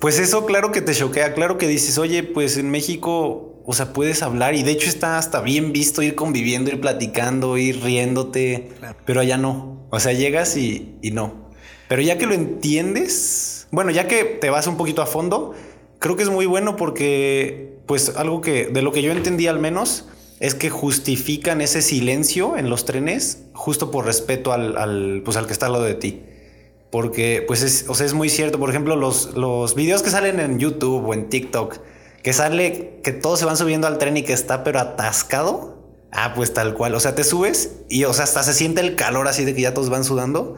pues 0.00 0.18
eso 0.18 0.46
claro 0.46 0.72
que 0.72 0.80
te 0.80 0.94
choquea, 0.94 1.34
claro 1.34 1.58
que 1.58 1.66
dices, 1.68 1.98
oye, 1.98 2.22
pues 2.22 2.56
en 2.56 2.70
México, 2.70 3.53
o 3.64 3.72
sea, 3.72 3.92
puedes 3.92 4.22
hablar 4.22 4.54
y 4.54 4.62
de 4.62 4.72
hecho 4.72 4.88
está 4.88 5.18
hasta 5.18 5.40
bien 5.40 5.72
visto 5.72 6.02
ir 6.02 6.14
conviviendo, 6.14 6.70
ir 6.70 6.80
platicando, 6.80 7.56
ir 7.56 7.82
riéndote, 7.82 8.70
pero 9.04 9.20
allá 9.20 9.36
no. 9.36 9.86
O 9.90 10.00
sea, 10.00 10.12
llegas 10.12 10.56
y, 10.56 10.96
y 11.02 11.10
no. 11.10 11.50
Pero 11.88 12.02
ya 12.02 12.18
que 12.18 12.26
lo 12.26 12.34
entiendes, 12.34 13.66
bueno, 13.70 13.90
ya 13.90 14.06
que 14.06 14.24
te 14.24 14.50
vas 14.50 14.66
un 14.66 14.76
poquito 14.76 15.02
a 15.02 15.06
fondo, 15.06 15.54
creo 15.98 16.16
que 16.16 16.22
es 16.22 16.30
muy 16.30 16.46
bueno 16.46 16.76
porque, 16.76 17.78
pues 17.86 18.16
algo 18.16 18.40
que, 18.40 18.66
de 18.66 18.82
lo 18.82 18.92
que 18.92 19.02
yo 19.02 19.12
entendí 19.12 19.46
al 19.46 19.58
menos, 19.58 20.06
es 20.40 20.54
que 20.54 20.68
justifican 20.68 21.60
ese 21.60 21.80
silencio 21.80 22.56
en 22.56 22.68
los 22.68 22.84
trenes 22.84 23.44
justo 23.54 23.90
por 23.90 24.04
respeto 24.04 24.52
al, 24.52 24.76
al, 24.76 25.22
pues, 25.24 25.36
al 25.36 25.46
que 25.46 25.52
está 25.52 25.66
al 25.66 25.72
lado 25.72 25.84
de 25.84 25.94
ti. 25.94 26.22
Porque, 26.90 27.42
pues, 27.46 27.62
es, 27.62 27.86
o 27.88 27.94
sea, 27.94 28.06
es 28.06 28.14
muy 28.14 28.28
cierto. 28.28 28.58
Por 28.58 28.70
ejemplo, 28.70 28.96
los, 28.96 29.34
los 29.34 29.74
videos 29.74 30.02
que 30.02 30.10
salen 30.10 30.40
en 30.40 30.58
YouTube 30.58 31.06
o 31.06 31.14
en 31.14 31.28
TikTok, 31.28 31.78
que 32.24 32.32
sale 32.32 33.00
que 33.04 33.12
todos 33.12 33.38
se 33.38 33.44
van 33.44 33.58
subiendo 33.58 33.86
al 33.86 33.98
tren 33.98 34.16
y 34.16 34.22
que 34.22 34.32
está 34.32 34.64
pero 34.64 34.80
atascado. 34.80 35.76
Ah, 36.10 36.32
pues 36.34 36.54
tal 36.54 36.74
cual. 36.74 36.94
O 36.94 37.00
sea, 37.00 37.14
te 37.14 37.22
subes 37.22 37.72
y, 37.90 38.04
o 38.04 38.14
sea, 38.14 38.24
hasta 38.24 38.42
se 38.42 38.54
siente 38.54 38.80
el 38.80 38.96
calor 38.96 39.28
así 39.28 39.44
de 39.44 39.54
que 39.54 39.60
ya 39.60 39.74
todos 39.74 39.90
van 39.90 40.04
sudando. 40.04 40.56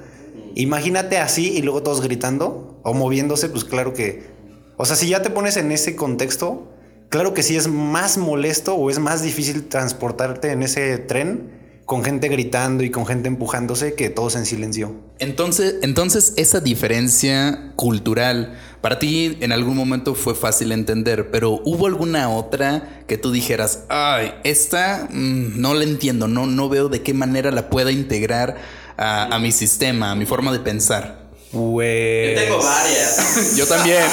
Imagínate 0.55 1.19
así 1.19 1.51
y 1.51 1.63
luego 1.63 1.83
todos 1.83 2.03
gritando 2.03 2.79
o 2.85 2.95
moviéndose, 2.95 3.49
pues 3.49 3.65
claro 3.65 3.95
que... 3.95 4.31
O 4.77 4.85
sea, 4.85 4.95
si 4.95 5.09
ya 5.09 5.23
te 5.23 5.31
pones 5.31 5.57
en 5.57 5.73
ese 5.73 5.97
contexto, 5.97 6.69
claro 7.09 7.35
que 7.35 7.43
sí 7.43 7.57
es 7.57 7.67
más 7.67 8.17
molesto 8.17 8.77
o 8.77 8.89
es 8.89 9.01
más 9.01 9.23
difícil 9.23 9.67
transportarte 9.67 10.53
en 10.53 10.63
ese 10.63 10.99
tren 10.99 11.66
con 11.87 12.03
gente 12.03 12.29
gritando 12.29 12.83
y 12.83 12.91
con 12.91 13.07
gente 13.07 13.29
empujándose 13.29 13.95
que 13.95 14.11
todos 14.11 14.35
en 14.35 14.45
silencio. 14.45 14.97
Entonces, 15.21 15.77
entonces 15.83 16.35
esa 16.37 16.59
diferencia 16.59 17.73
cultural 17.77 18.59
para 18.81 18.99
ti 18.99 19.39
en 19.41 19.53
algún 19.53 19.77
momento 19.77 20.17
fue 20.17 20.35
fácil 20.35 20.73
entender, 20.73 21.31
pero 21.31 21.61
¿hubo 21.65 21.87
alguna 21.87 22.29
otra 22.29 23.05
que 23.07 23.17
tú 23.17 23.31
dijeras, 23.31 23.85
ay, 23.89 24.35
esta 24.43 25.07
mm, 25.11 25.61
no 25.61 25.75
la 25.75 25.85
entiendo, 25.85 26.27
no, 26.27 26.47
no 26.47 26.69
veo 26.69 26.89
de 26.89 27.03
qué 27.03 27.15
manera 27.15 27.53
la 27.53 27.71
pueda 27.71 27.93
integrar 27.93 28.57
a, 28.97 29.35
a 29.35 29.39
mi 29.39 29.53
sistema, 29.53 30.11
a 30.11 30.17
mi 30.17 30.27
forma 30.27 30.53
de 30.53 30.59
pensar? 30.59 31.27
Pues... 31.53 32.37
varias. 32.51 33.57
Yo 33.57 33.65
también. 33.67 34.03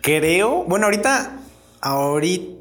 Creo, 0.00 0.62
bueno, 0.68 0.86
ahorita, 0.86 1.40
ahorita, 1.80 2.55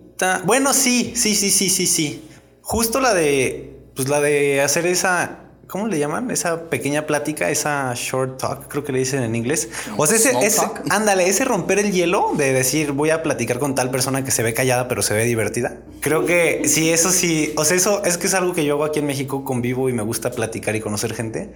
bueno, 0.45 0.73
sí, 0.73 1.13
sí, 1.15 1.35
sí, 1.35 1.49
sí, 1.51 1.69
sí, 1.69 1.87
sí. 1.87 2.27
Justo 2.61 2.99
la 2.99 3.13
de, 3.13 3.77
pues 3.95 4.09
la 4.09 4.21
de 4.21 4.61
hacer 4.61 4.85
esa 4.87 5.41
¿cómo 5.67 5.87
le 5.87 5.97
llaman? 5.97 6.29
Esa 6.31 6.69
pequeña 6.69 7.05
plática, 7.07 7.49
esa 7.49 7.91
short 7.95 8.39
talk, 8.39 8.67
creo 8.67 8.83
que 8.83 8.91
le 8.91 8.99
dicen 8.99 9.23
en 9.23 9.35
inglés. 9.35 9.69
O 9.97 10.05
sea, 10.05 10.15
ese, 10.15 10.31
ese- 10.45 10.61
ándale, 10.89 11.27
ese 11.27 11.43
romper 11.43 11.79
el 11.79 11.91
hielo 11.91 12.31
de 12.37 12.53
decir 12.53 12.91
voy 12.91 13.09
a 13.09 13.23
platicar 13.23 13.59
con 13.59 13.73
tal 13.75 13.89
persona 13.91 14.23
que 14.23 14.31
se 14.31 14.43
ve 14.43 14.53
callada 14.53 14.87
pero 14.87 15.01
se 15.01 15.13
ve 15.15 15.25
divertida. 15.25 15.77
Creo 16.01 16.25
que 16.25 16.61
sí, 16.67 16.91
eso 16.91 17.11
sí, 17.11 17.51
o 17.57 17.65
sea, 17.65 17.75
eso 17.77 18.03
es 18.05 18.17
que 18.17 18.27
es 18.27 18.33
algo 18.35 18.53
que 18.53 18.63
yo 18.63 18.75
hago 18.75 18.85
aquí 18.85 18.99
en 18.99 19.07
México, 19.07 19.43
convivo 19.43 19.89
y 19.89 19.93
me 19.93 20.03
gusta 20.03 20.31
platicar 20.31 20.75
y 20.75 20.81
conocer 20.81 21.13
gente. 21.13 21.51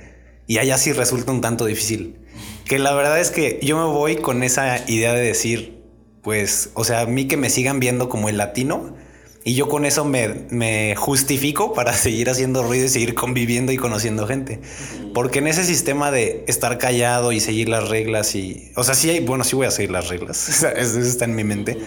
Y 0.48 0.58
allá 0.58 0.80
sí 0.80 0.92
resulta 0.92 1.32
un 1.32 1.42
tanto 1.42 1.66
difícil. 1.66 2.18
Que 2.66 2.80
la 2.80 2.94
verdad 2.96 3.20
es 3.20 3.30
que 3.30 3.60
yo 3.62 3.78
me 3.78 3.86
voy 3.94 4.16
con 4.18 4.42
esa 4.42 4.84
idea 4.90 5.14
de 5.14 5.22
decir, 5.22 5.79
pues, 6.30 6.70
o 6.76 6.84
sea, 6.84 7.00
a 7.00 7.06
mí 7.08 7.28
que 7.28 7.38
me 7.38 7.50
sigan 7.50 7.80
viendo 7.80 8.08
como 8.08 8.30
el 8.30 8.38
latino. 8.38 8.94
Y 9.44 9.56
yo 9.56 9.68
con 9.68 9.84
eso 9.84 10.06
me, 10.06 10.46
me 10.52 10.96
justifico 10.96 11.74
para 11.74 11.92
seguir 12.06 12.30
haciendo 12.30 12.62
ruido 12.62 12.86
y 12.86 12.90
seguir 12.90 13.16
conviviendo 13.16 13.72
y 13.72 13.78
conociendo 13.78 14.28
gente. 14.28 14.62
Porque 15.16 15.40
en 15.40 15.48
ese 15.48 15.64
sistema 15.64 16.12
de 16.12 16.44
estar 16.48 16.78
callado 16.78 17.32
y 17.32 17.40
seguir 17.40 17.68
las 17.68 17.90
reglas 17.90 18.36
y... 18.36 18.72
O 18.76 18.84
sea, 18.84 18.94
sí 18.94 19.10
hay... 19.10 19.22
Bueno, 19.22 19.44
sí 19.44 19.56
voy 19.56 19.66
a 19.66 19.72
seguir 19.72 19.90
las 19.90 20.08
reglas. 20.08 20.48
Eso 20.78 21.00
está 21.00 21.26
en 21.26 21.34
mi 21.34 21.44
mente. 21.44 21.80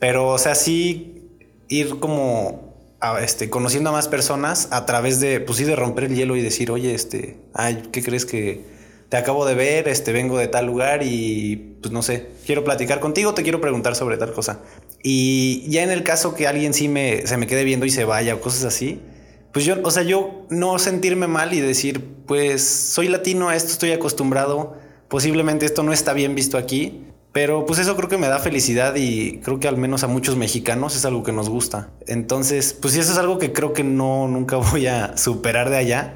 Pero, 0.00 0.26
o 0.26 0.38
sea, 0.38 0.56
sí 0.56 1.28
ir 1.68 2.00
como... 2.00 2.96
a, 2.98 3.20
este, 3.20 3.50
conociendo 3.50 3.90
a 3.90 3.92
más 3.92 4.08
personas 4.08 4.66
a 4.72 4.84
través 4.84 5.20
de, 5.20 5.38
pues 5.38 5.58
sí, 5.58 5.64
de 5.64 5.76
romper 5.76 6.06
el 6.06 6.16
hielo 6.16 6.34
y 6.34 6.42
decir, 6.42 6.72
oye, 6.72 6.92
este, 6.92 7.36
ay, 7.54 7.84
¿qué 7.92 8.02
crees 8.02 8.26
que 8.26 8.79
te 9.10 9.16
acabo 9.16 9.44
de 9.44 9.54
ver? 9.54 9.88
Este, 9.88 10.12
vengo 10.12 10.38
de 10.38 10.46
tal 10.48 10.66
lugar 10.66 11.02
y, 11.02 11.76
pues 11.82 11.92
no 11.92 12.00
sé, 12.00 12.28
quiero 12.46 12.64
platicar 12.64 13.00
contigo, 13.00 13.34
te 13.34 13.42
quiero 13.42 13.60
preguntar 13.60 13.96
sobre 13.96 14.16
tal 14.16 14.32
cosa. 14.32 14.60
Y 15.02 15.68
ya 15.68 15.82
en 15.82 15.90
el 15.90 16.04
caso 16.04 16.34
que 16.34 16.46
alguien 16.46 16.72
sí 16.72 16.88
me, 16.88 17.26
se 17.26 17.36
me 17.36 17.46
quede 17.46 17.64
viendo 17.64 17.84
y 17.84 17.90
se 17.90 18.04
vaya 18.04 18.36
o 18.36 18.40
cosas 18.40 18.64
así, 18.64 19.00
pues 19.52 19.64
yo, 19.64 19.76
o 19.82 19.90
sea, 19.90 20.04
yo 20.04 20.46
no 20.48 20.78
sentirme 20.78 21.26
mal 21.26 21.52
y 21.52 21.60
decir, 21.60 22.04
pues 22.26 22.62
soy 22.62 23.08
latino, 23.08 23.48
a 23.48 23.56
esto 23.56 23.72
estoy 23.72 23.90
acostumbrado, 23.90 24.76
posiblemente 25.08 25.66
esto 25.66 25.82
no 25.82 25.92
está 25.92 26.12
bien 26.12 26.36
visto 26.36 26.56
aquí, 26.56 27.04
pero 27.32 27.66
pues 27.66 27.80
eso 27.80 27.96
creo 27.96 28.08
que 28.08 28.16
me 28.16 28.28
da 28.28 28.38
felicidad 28.38 28.94
y 28.94 29.38
creo 29.38 29.58
que 29.58 29.66
al 29.66 29.76
menos 29.76 30.04
a 30.04 30.06
muchos 30.06 30.36
mexicanos 30.36 30.94
es 30.94 31.04
algo 31.04 31.24
que 31.24 31.32
nos 31.32 31.48
gusta. 31.48 31.90
Entonces, 32.06 32.74
pues 32.74 32.96
eso 32.96 33.10
es 33.10 33.18
algo 33.18 33.38
que 33.38 33.52
creo 33.52 33.72
que 33.72 33.82
no, 33.82 34.28
nunca 34.28 34.56
voy 34.72 34.86
a 34.86 35.16
superar 35.16 35.68
de 35.68 35.78
allá, 35.78 36.14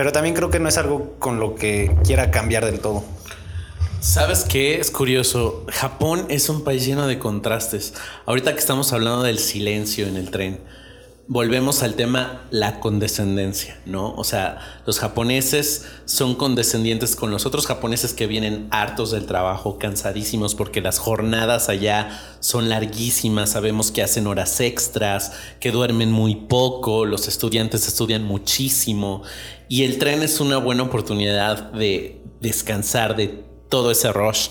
pero 0.00 0.12
también 0.12 0.34
creo 0.34 0.48
que 0.48 0.58
no 0.58 0.66
es 0.66 0.78
algo 0.78 1.16
con 1.18 1.40
lo 1.40 1.54
que 1.54 1.94
quiera 2.04 2.30
cambiar 2.30 2.64
del 2.64 2.80
todo. 2.80 3.04
¿Sabes 4.00 4.46
qué? 4.48 4.80
Es 4.80 4.90
curioso. 4.90 5.66
Japón 5.68 6.24
es 6.30 6.48
un 6.48 6.64
país 6.64 6.86
lleno 6.86 7.06
de 7.06 7.18
contrastes. 7.18 7.92
Ahorita 8.24 8.54
que 8.54 8.60
estamos 8.60 8.94
hablando 8.94 9.22
del 9.22 9.38
silencio 9.38 10.06
en 10.06 10.16
el 10.16 10.30
tren, 10.30 10.58
volvemos 11.30 11.84
al 11.84 11.94
tema 11.94 12.42
la 12.50 12.80
condescendencia, 12.80 13.80
¿no? 13.86 14.12
O 14.16 14.24
sea, 14.24 14.82
los 14.84 14.98
japoneses 14.98 15.84
son 16.04 16.34
condescendientes 16.34 17.14
con 17.14 17.30
los 17.30 17.46
otros 17.46 17.68
japoneses 17.68 18.14
que 18.14 18.26
vienen 18.26 18.66
hartos 18.72 19.12
del 19.12 19.26
trabajo, 19.26 19.78
cansadísimos 19.78 20.56
porque 20.56 20.80
las 20.80 20.98
jornadas 20.98 21.68
allá 21.68 22.20
son 22.40 22.68
larguísimas, 22.68 23.50
sabemos 23.50 23.92
que 23.92 24.02
hacen 24.02 24.26
horas 24.26 24.60
extras, 24.60 25.30
que 25.60 25.70
duermen 25.70 26.10
muy 26.10 26.34
poco, 26.34 27.06
los 27.06 27.28
estudiantes 27.28 27.86
estudian 27.86 28.24
muchísimo 28.24 29.22
y 29.68 29.84
el 29.84 29.98
tren 29.98 30.22
es 30.22 30.40
una 30.40 30.56
buena 30.56 30.82
oportunidad 30.82 31.70
de 31.70 32.24
descansar 32.40 33.14
de 33.14 33.44
todo 33.68 33.92
ese 33.92 34.12
rush. 34.12 34.48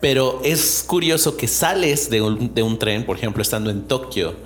Pero 0.00 0.40
es 0.44 0.84
curioso 0.86 1.36
que 1.36 1.48
sales 1.48 2.08
de 2.08 2.22
un, 2.22 2.54
de 2.54 2.62
un 2.62 2.78
tren, 2.78 3.04
por 3.04 3.16
ejemplo, 3.16 3.42
estando 3.42 3.68
en 3.70 3.88
Tokio, 3.88 4.36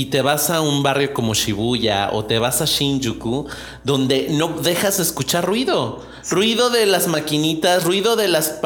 y 0.00 0.06
te 0.06 0.22
vas 0.22 0.48
a 0.48 0.60
un 0.60 0.84
barrio 0.84 1.12
como 1.12 1.34
Shibuya 1.34 2.10
o 2.12 2.24
te 2.24 2.38
vas 2.38 2.60
a 2.62 2.66
Shinjuku, 2.66 3.48
donde 3.82 4.28
no 4.30 4.46
dejas 4.62 4.98
de 4.98 5.02
escuchar 5.02 5.44
ruido. 5.44 6.06
Ruido 6.30 6.70
de 6.70 6.86
las 6.86 7.08
maquinitas, 7.08 7.82
ruido 7.82 8.14
de, 8.14 8.28
las 8.28 8.60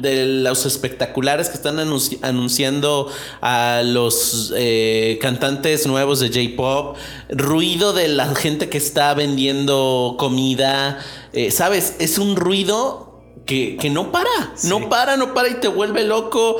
de 0.00 0.24
los 0.24 0.64
espectaculares 0.64 1.50
que 1.50 1.56
están 1.56 1.76
anunci- 1.76 2.18
anunciando 2.22 3.10
a 3.42 3.82
los 3.84 4.54
eh, 4.56 5.18
cantantes 5.20 5.86
nuevos 5.86 6.20
de 6.20 6.28
J-Pop, 6.28 6.96
ruido 7.28 7.92
de 7.92 8.08
la 8.08 8.34
gente 8.34 8.70
que 8.70 8.78
está 8.78 9.12
vendiendo 9.12 10.16
comida. 10.18 11.00
Eh, 11.34 11.50
¿Sabes? 11.50 11.96
Es 11.98 12.16
un 12.16 12.34
ruido 12.34 13.20
que, 13.44 13.76
que 13.76 13.90
no 13.90 14.10
para, 14.10 14.54
no 14.64 14.88
para, 14.88 15.18
no 15.18 15.34
para 15.34 15.48
y 15.48 15.54
te 15.56 15.68
vuelve 15.68 16.04
loco. 16.04 16.56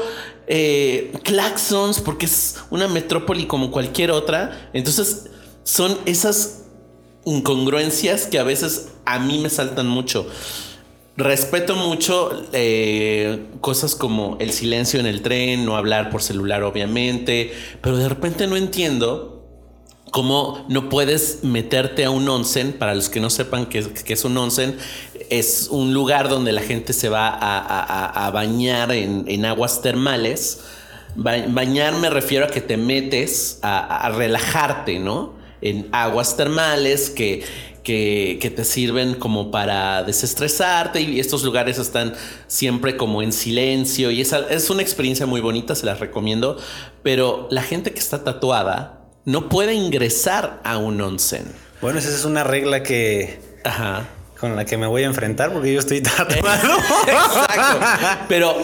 Eh, 0.50 1.12
claxons, 1.24 2.00
porque 2.00 2.24
es 2.24 2.56
una 2.70 2.88
metrópoli 2.88 3.46
como 3.46 3.70
cualquier 3.70 4.10
otra. 4.10 4.70
Entonces, 4.72 5.26
son 5.62 5.98
esas 6.06 6.64
incongruencias 7.26 8.26
que 8.26 8.38
a 8.38 8.42
veces 8.42 8.88
a 9.04 9.18
mí 9.18 9.38
me 9.38 9.50
saltan 9.50 9.86
mucho. 9.86 10.26
Respeto 11.16 11.74
mucho 11.74 12.30
eh, 12.52 13.48
cosas 13.60 13.94
como 13.94 14.36
el 14.40 14.52
silencio 14.52 15.00
en 15.00 15.06
el 15.06 15.20
tren, 15.20 15.66
no 15.66 15.76
hablar 15.76 16.10
por 16.10 16.22
celular, 16.22 16.62
obviamente, 16.62 17.52
pero 17.82 17.98
de 17.98 18.08
repente 18.08 18.46
no 18.46 18.56
entiendo 18.56 19.44
cómo 20.10 20.64
no 20.68 20.88
puedes 20.88 21.42
meterte 21.42 22.04
a 22.04 22.10
un 22.10 22.28
onsen. 22.28 22.72
Para 22.72 22.94
los 22.94 23.08
que 23.08 23.20
no 23.20 23.30
sepan 23.30 23.66
qué 23.66 23.84
qué 23.92 24.12
es 24.14 24.24
un 24.24 24.36
onsen, 24.36 24.78
es 25.30 25.68
un 25.70 25.92
lugar 25.94 26.28
donde 26.28 26.52
la 26.52 26.62
gente 26.62 26.92
se 26.92 27.08
va 27.08 27.28
a, 27.28 27.58
a- 27.58 27.82
a- 27.82 28.26
a 28.26 28.30
bañar 28.30 28.92
en, 28.92 29.24
en 29.28 29.44
aguas 29.44 29.82
termales. 29.82 30.60
Ba- 31.14 31.44
bañar 31.48 31.94
me 31.94 32.10
refiero 32.10 32.44
a 32.46 32.48
que 32.48 32.60
te 32.60 32.76
metes 32.76 33.58
a, 33.62 33.78
a 34.06 34.10
relajarte, 34.10 34.98
¿no? 34.98 35.34
En 35.60 35.88
aguas 35.92 36.36
termales 36.36 37.10
que, 37.10 37.42
que, 37.82 38.38
que 38.40 38.50
te 38.50 38.64
sirven 38.64 39.14
como 39.14 39.50
para 39.50 40.02
desestresarte 40.04 41.00
y 41.00 41.18
estos 41.18 41.42
lugares 41.42 41.78
están 41.78 42.14
siempre 42.46 42.96
como 42.96 43.22
en 43.22 43.32
silencio 43.32 44.10
y 44.10 44.20
es, 44.20 44.32
es 44.32 44.70
una 44.70 44.82
experiencia 44.82 45.26
muy 45.26 45.40
bonita, 45.40 45.74
se 45.74 45.86
las 45.86 45.98
recomiendo, 45.98 46.58
pero 47.02 47.48
la 47.50 47.62
gente 47.62 47.92
que 47.92 47.98
está 47.98 48.22
tatuada 48.22 49.00
no 49.24 49.48
puede 49.48 49.74
ingresar 49.74 50.60
a 50.64 50.78
un 50.78 51.00
onsen. 51.00 51.44
Bueno, 51.80 51.98
esa 51.98 52.08
es 52.10 52.24
una 52.24 52.44
regla 52.44 52.82
que 52.82 53.40
Ajá. 53.64 54.08
Con 54.40 54.54
la 54.54 54.64
que 54.64 54.76
me 54.76 54.86
voy 54.86 55.02
a 55.02 55.06
enfrentar 55.06 55.52
porque 55.52 55.72
yo 55.72 55.80
estoy 55.80 56.00
tatuado. 56.02 56.76
Exacto. 57.06 58.24
Pero 58.28 58.56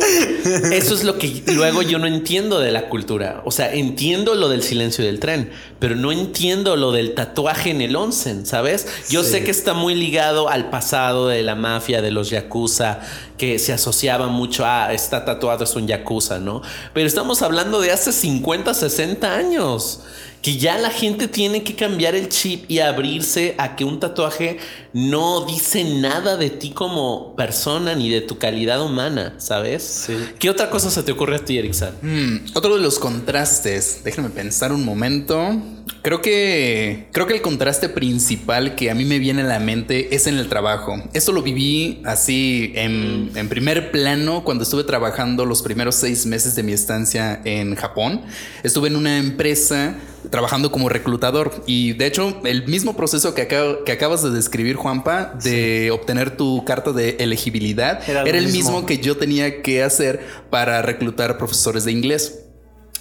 eso 0.73 0.95
es 0.95 1.03
lo 1.05 1.19
que 1.19 1.43
luego 1.55 1.83
yo 1.83 1.99
no 1.99 2.07
entiendo 2.07 2.61
de 2.61 2.71
la 2.71 2.89
cultura. 2.89 3.43
O 3.45 3.51
sea, 3.51 3.73
entiendo 3.73 4.35
lo 4.35 4.49
del 4.49 4.63
silencio 4.63 5.05
del 5.05 5.19
tren, 5.19 5.51
pero 5.81 5.97
no 5.97 6.13
entiendo 6.13 6.77
lo 6.77 6.93
del 6.93 7.15
tatuaje 7.15 7.71
en 7.71 7.81
el 7.81 7.97
onsen, 7.97 8.47
¿sabes? 8.47 8.87
Yo 9.11 9.23
Sí. 9.25 9.31
sé 9.33 9.45
que 9.45 9.51
está 9.51 9.75
muy 9.75 9.95
ligado 9.95 10.49
al 10.49 10.71
pasado 10.71 11.29
de 11.29 11.43
la 11.43 11.55
mafia, 11.57 12.03
de 12.03 12.11
los 12.13 12.31
yakuza, 12.31 13.01
que 13.37 13.59
se 13.59 13.73
asociaba 13.73 14.29
mucho 14.29 14.65
a 14.65 14.93
está 14.93 15.25
tatuado, 15.25 15.65
es 15.65 15.75
un 15.75 15.89
yakuza, 15.89 16.39
¿no? 16.39 16.63
Pero 16.93 17.07
estamos 17.09 17.43
hablando 17.43 17.81
de 17.81 17.91
hace 17.91 18.13
50, 18.13 18.73
60 18.75 19.35
años. 19.35 20.03
Que 20.45 20.59
ya 20.59 20.77
la 20.77 20.91
gente 20.91 21.27
tiene 21.27 21.63
que 21.63 21.75
cambiar 21.75 22.15
el 22.15 22.29
chip 22.29 22.71
y 22.71 22.81
abrirse 22.81 23.55
a 23.57 23.77
que 23.77 23.87
un 23.87 23.99
tatuaje 23.99 24.59
no 24.93 25.47
dice 25.47 25.85
nada 25.85 26.37
de 26.37 26.51
ti 26.51 26.73
como 26.73 27.35
persona 27.35 27.95
ni 27.95 28.11
de 28.11 28.21
tu 28.21 28.37
calidad 28.37 28.85
humana, 28.85 29.37
¿sabes? 29.39 29.83
Sí. 29.83 30.13
¿Qué 30.39 30.51
otra 30.51 30.69
cosa 30.69 30.91
se 30.91 31.03
te 31.03 31.13
ocurre 31.13 31.37
a 31.37 31.39
ti, 31.39 31.57
Erickson? 31.57 31.95
Mm, 32.03 32.37
otro 32.53 32.77
de 32.77 32.83
los 32.83 32.99
contrastes, 32.99 34.03
déjenme 34.05 34.29
pensar 34.29 34.71
un 34.71 34.85
momento. 34.85 35.63
Creo 36.03 36.21
que 36.21 37.09
creo 37.13 37.27
que 37.27 37.33
el 37.33 37.41
contraste 37.41 37.89
principal 37.89 38.75
que 38.75 38.91
a 38.91 38.95
mí 38.95 39.07
me 39.07 39.19
viene 39.19 39.41
a 39.41 39.47
la 39.47 39.61
mente 39.61 40.15
es 40.15 40.27
en 40.27 40.37
el 40.37 40.51
trabajo. 40.51 41.03
Esto 41.15 41.33
lo 41.33 41.41
viví 41.41 42.03
así 42.05 42.71
en, 42.75 43.31
en 43.35 43.49
primer 43.49 43.91
plano 43.91 44.45
cuando 44.45 44.65
estuve 44.65 44.85
trabajando 44.85 45.47
los 45.47 45.63
primeros 45.63 45.95
seis 45.95 46.27
meses 46.27 46.55
de 46.55 46.63
mi 46.63 46.73
estancia 46.73 47.41
en 47.47 47.77
Japón. 47.77 48.21
Estuve 48.63 48.89
en 48.89 48.97
una 48.97 49.17
empresa 49.17 49.97
trabajando 50.31 50.71
como 50.73 50.89
reclutador 50.89 51.53
y 51.67 51.93
de 51.93 52.07
hecho 52.07 52.41
el 52.45 52.67
mismo 52.67 52.97
proceso 52.97 53.35
que, 53.35 53.49
acab- 53.49 53.85
que 53.85 53.93
acabas 53.93 54.23
de 54.23 54.31
describir 54.31 54.77
Juanpa 54.77 55.35
de 55.43 55.91
obtener 55.91 56.37
tu 56.37 56.65
carta 56.65 56.93
de 56.93 57.17
elegibilidad 57.21 58.01
Era 58.09 58.23
el 58.23 58.47
mismo. 58.47 58.59
mismo 58.73 58.87
que 58.87 58.99
yo 58.99 59.17
tenía 59.17 59.63
que 59.63 59.83
hacer 59.83 60.21
para 60.51 60.81
reclutar 60.83 61.37
profesores 61.39 61.85
de 61.85 61.93
inglés. 61.93 62.41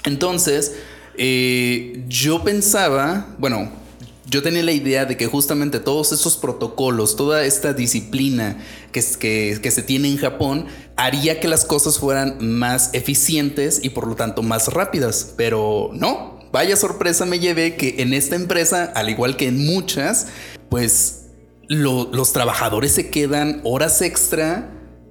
Entonces, 0.05 0.73
eh, 1.17 2.03
yo 2.09 2.43
pensaba, 2.43 3.27
bueno, 3.38 3.71
yo 4.25 4.41
tenía 4.41 4.63
la 4.63 4.71
idea 4.71 5.05
de 5.05 5.15
que 5.17 5.27
justamente 5.27 5.79
todos 5.79 6.12
estos 6.12 6.38
protocolos, 6.38 7.15
toda 7.15 7.45
esta 7.45 7.73
disciplina 7.73 8.57
que, 8.91 8.99
es- 8.99 9.15
que, 9.17 9.59
que 9.62 9.71
se 9.71 9.83
tiene 9.83 10.07
en 10.09 10.17
Japón, 10.17 10.65
haría 10.95 11.39
que 11.39 11.47
las 11.47 11.65
cosas 11.65 11.99
fueran 11.99 12.38
más 12.41 12.89
eficientes 12.93 13.79
y 13.83 13.89
por 13.89 14.07
lo 14.07 14.15
tanto 14.15 14.41
más 14.41 14.67
rápidas. 14.73 15.33
Pero 15.38 15.91
no, 15.93 16.32
vaya 16.53 16.77
sorpresa 16.77 17.25
me 17.25 17.39
llevé 17.39 17.75
que 17.75 17.95
en 17.97 18.13
esta 18.13 18.35
empresa, 18.37 18.91
al 18.95 19.09
igual 19.09 19.35
que 19.35 19.47
en 19.47 19.65
muchas, 19.65 20.27
pues 20.69 21.25
lo- 21.67 22.09
los 22.13 22.31
trabajadores 22.31 22.93
se 22.93 23.09
quedan 23.09 23.59
horas 23.65 24.01
extra 24.01 24.69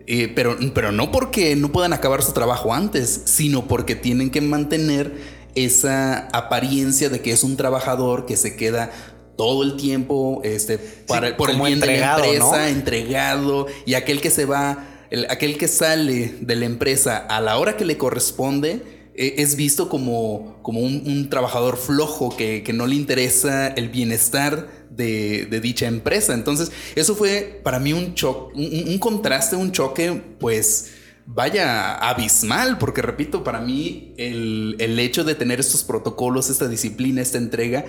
eh, 0.09 0.33
pero, 0.35 0.57
pero 0.75 0.91
no 0.91 1.13
porque 1.13 1.55
no 1.55 1.71
puedan 1.71 1.93
acabar 1.93 2.23
su 2.25 2.33
trabajo 2.33 2.75
antes, 2.75 3.23
sino 3.27 3.69
porque 3.69 3.95
tienen 3.95 4.31
que 4.31 4.41
mantener 4.41 5.13
esa 5.55 6.27
apariencia 6.33 7.09
de 7.09 7.21
que 7.21 7.31
es 7.31 7.45
un 7.45 7.57
trabajador 7.57 8.27
que 8.27 8.37
se 8.37 8.57
queda 8.57 8.91
todo 9.37 9.63
el 9.63 9.77
tiempo, 9.77 10.41
este, 10.43 10.79
para, 11.07 11.37
por 11.37 11.51
el 11.51 11.57
bien 11.61 11.79
de 11.79 11.87
la 11.87 12.17
empresa, 12.17 12.39
¿no? 12.59 12.67
entregado, 12.67 13.67
y 13.87 13.95
aquel 13.95 14.21
que 14.21 14.31
se 14.31 14.45
va, 14.45 14.85
el- 15.11 15.27
aquel 15.31 15.57
que 15.57 15.69
sale 15.69 16.35
de 16.41 16.57
la 16.57 16.65
empresa 16.67 17.17
a 17.19 17.41
la 17.41 17.57
hora 17.59 17.77
que 17.77 17.85
le 17.85 17.97
corresponde, 17.97 18.83
es 19.15 19.57
visto 19.57 19.89
como, 19.89 20.59
como 20.63 20.81
un, 20.81 21.03
un 21.07 21.29
trabajador 21.29 21.77
flojo 21.77 22.35
que, 22.37 22.63
que 22.63 22.73
no 22.73 22.87
le 22.87 22.95
interesa 22.95 23.69
el 23.69 23.89
bienestar 23.89 24.69
de, 24.91 25.47
de 25.47 25.61
dicha 25.61 25.87
empresa. 25.87 26.35
Entonces, 26.35 26.73
eso 26.95 27.15
fue 27.15 27.61
para 27.63 27.79
mí 27.79 27.93
un 27.93 28.15
choque, 28.15 28.55
un, 28.57 28.89
un 28.89 28.99
contraste, 28.99 29.57
un 29.57 29.73
choque, 29.73 30.23
pues 30.39 30.93
vaya 31.27 31.95
abismal, 31.95 32.79
porque 32.79 33.03
repito, 33.03 33.45
para 33.45 33.61
mí 33.61 34.15
el, 34.17 34.77
el 34.79 34.99
hecho 34.99 35.25
de 35.25 35.35
tener 35.35 35.61
estos 35.61 35.85
protocolos, 35.85 36.51
esta 36.51 36.69
disciplina, 36.69 37.21
esta 37.23 37.39
entrega, 37.39 37.85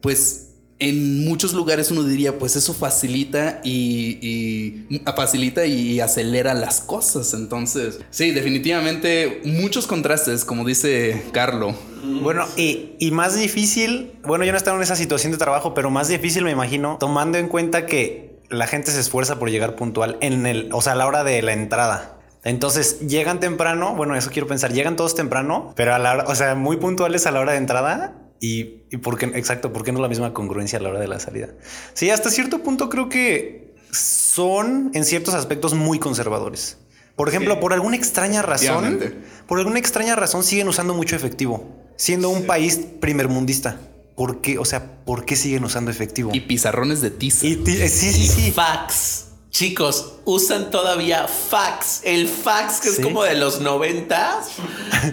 pues 0.00 0.47
en 0.80 1.24
muchos 1.24 1.54
lugares 1.54 1.90
uno 1.90 2.04
diría, 2.04 2.38
pues 2.38 2.54
eso 2.54 2.72
facilita 2.72 3.60
y, 3.64 4.86
facilita 5.16 5.66
y 5.66 6.00
acelera 6.00 6.54
las 6.54 6.80
cosas. 6.80 7.34
Entonces, 7.34 8.00
sí, 8.10 8.30
definitivamente 8.30 9.40
muchos 9.44 9.86
contrastes, 9.86 10.44
como 10.44 10.64
dice 10.64 11.24
Carlo. 11.32 11.74
Bueno, 12.22 12.46
y, 12.56 12.92
y 13.00 13.10
más 13.10 13.36
difícil, 13.36 14.12
bueno, 14.22 14.44
yo 14.44 14.52
no 14.52 14.58
estaba 14.58 14.76
en 14.76 14.82
esa 14.82 14.94
situación 14.94 15.32
de 15.32 15.38
trabajo, 15.38 15.74
pero 15.74 15.90
más 15.90 16.08
difícil 16.08 16.44
me 16.44 16.52
imagino, 16.52 16.96
tomando 17.00 17.38
en 17.38 17.48
cuenta 17.48 17.86
que 17.86 18.38
la 18.48 18.66
gente 18.66 18.92
se 18.92 19.00
esfuerza 19.00 19.38
por 19.38 19.50
llegar 19.50 19.74
puntual 19.74 20.16
en 20.20 20.46
el, 20.46 20.70
o 20.72 20.80
sea, 20.80 20.92
a 20.92 20.96
la 20.96 21.06
hora 21.06 21.24
de 21.24 21.42
la 21.42 21.52
entrada. 21.52 22.14
Entonces 22.44 23.00
llegan 23.00 23.40
temprano, 23.40 23.96
bueno, 23.96 24.14
eso 24.14 24.30
quiero 24.30 24.46
pensar, 24.46 24.72
llegan 24.72 24.94
todos 24.94 25.16
temprano, 25.16 25.72
pero 25.74 25.92
a 25.92 25.98
la 25.98 26.12
hora, 26.12 26.24
o 26.28 26.34
sea, 26.36 26.54
muy 26.54 26.76
puntuales 26.76 27.26
a 27.26 27.32
la 27.32 27.40
hora 27.40 27.52
de 27.52 27.58
entrada 27.58 28.14
y, 28.40 28.82
y 28.90 28.96
por 28.98 29.18
qué, 29.18 29.26
exacto, 29.26 29.72
¿por 29.72 29.84
qué 29.84 29.92
no 29.92 30.00
la 30.00 30.08
misma 30.08 30.32
congruencia 30.32 30.78
a 30.78 30.82
la 30.82 30.90
hora 30.90 31.00
de 31.00 31.08
la 31.08 31.18
salida? 31.20 31.48
Sí, 31.94 32.10
hasta 32.10 32.30
cierto 32.30 32.62
punto 32.62 32.88
creo 32.88 33.08
que 33.08 33.74
son 33.90 34.90
en 34.94 35.04
ciertos 35.04 35.34
aspectos 35.34 35.74
muy 35.74 35.98
conservadores. 35.98 36.78
Por 37.16 37.28
ejemplo, 37.28 37.54
Sí. 37.54 37.60
por 37.60 37.72
alguna 37.72 37.96
extraña 37.96 38.42
razón, 38.42 39.00
por 39.48 39.58
alguna 39.58 39.78
extraña 39.80 40.14
razón 40.14 40.44
siguen 40.44 40.68
usando 40.68 40.94
mucho 40.94 41.16
efectivo, 41.16 41.68
siendo 41.96 42.28
un 42.30 42.44
país 42.44 42.78
primermundista. 43.00 43.80
¿Por 44.14 44.40
qué? 44.40 44.58
O 44.58 44.64
sea, 44.64 45.04
¿por 45.04 45.24
qué 45.24 45.34
siguen 45.36 45.64
usando 45.64 45.90
efectivo? 45.90 46.30
Y 46.32 46.40
pizarrones 46.40 47.00
de 47.00 47.10
tiza. 47.10 47.46
Y 47.46 47.52
eh, 47.66 47.88
sí, 47.88 48.12
sí, 48.12 48.26
sí. 48.28 48.50
Fax. 48.52 49.26
Chicos, 49.50 50.12
usan 50.24 50.70
todavía 50.70 51.26
fax. 51.26 52.02
El 52.04 52.28
fax 52.28 52.80
que 52.80 52.90
Sí. 52.90 52.96
es 52.98 53.00
como 53.00 53.24
de 53.24 53.34
los 53.34 53.60
90. 53.60 54.40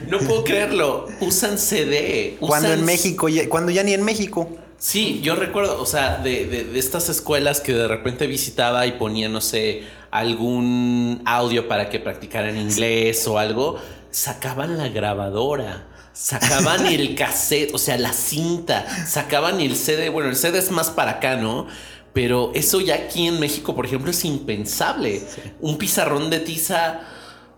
No 0.10 0.20
puedo 0.20 0.44
creerlo. 0.44 1.08
Usan 1.22 1.58
CD. 1.58 2.38
Cuando 2.40 2.74
en 2.74 2.84
México, 2.84 3.30
ya- 3.30 3.48
cuando 3.50 3.72
ya 3.72 3.84
ni 3.84 3.94
en 3.94 4.04
México. 4.04 4.50
Sí, 4.78 5.22
yo 5.24 5.36
recuerdo, 5.36 5.82
o 5.82 5.86
sea, 5.86 6.18
de, 6.18 6.46
de- 6.48 6.66
de 6.66 6.80
estas 6.80 7.08
escuelas 7.10 7.62
que 7.62 7.74
de 7.74 7.88
repente 7.88 8.28
visitaba 8.28 8.86
y 8.86 8.92
ponía, 8.94 9.30
no 9.30 9.40
sé, 9.42 9.84
algún 10.12 11.22
audio 11.26 11.68
para 11.68 11.90
que 11.90 12.00
practicaran 12.00 12.58
inglés 12.58 13.26
o 13.28 13.40
algo, 13.40 13.80
sacaban 14.12 14.78
la 14.78 14.90
grabadora, 14.90 15.88
sacaban 16.14 16.86
el 16.88 17.16
cassette, 17.16 17.74
o 17.74 17.78
sea, 17.78 17.98
la 17.98 18.12
cinta, 18.14 18.86
sacaban 19.08 19.62
el 19.62 19.76
CD. 19.78 20.10
Bueno, 20.10 20.30
el 20.30 20.36
CD 20.36 20.60
es 20.60 20.72
más 20.72 20.92
para 20.92 21.12
acá, 21.12 21.38
¿no? 21.38 21.68
Pero 22.16 22.54
eso 22.56 22.80
ya 22.80 22.96
aquí 22.96 23.28
en 23.28 23.42
México, 23.42 23.76
por 23.76 23.86
ejemplo, 23.86 24.10
es 24.10 24.24
impensable. 24.24 25.22
Un 25.60 25.78
pizarrón 25.78 26.30
de 26.30 26.40
tiza, 26.40 27.02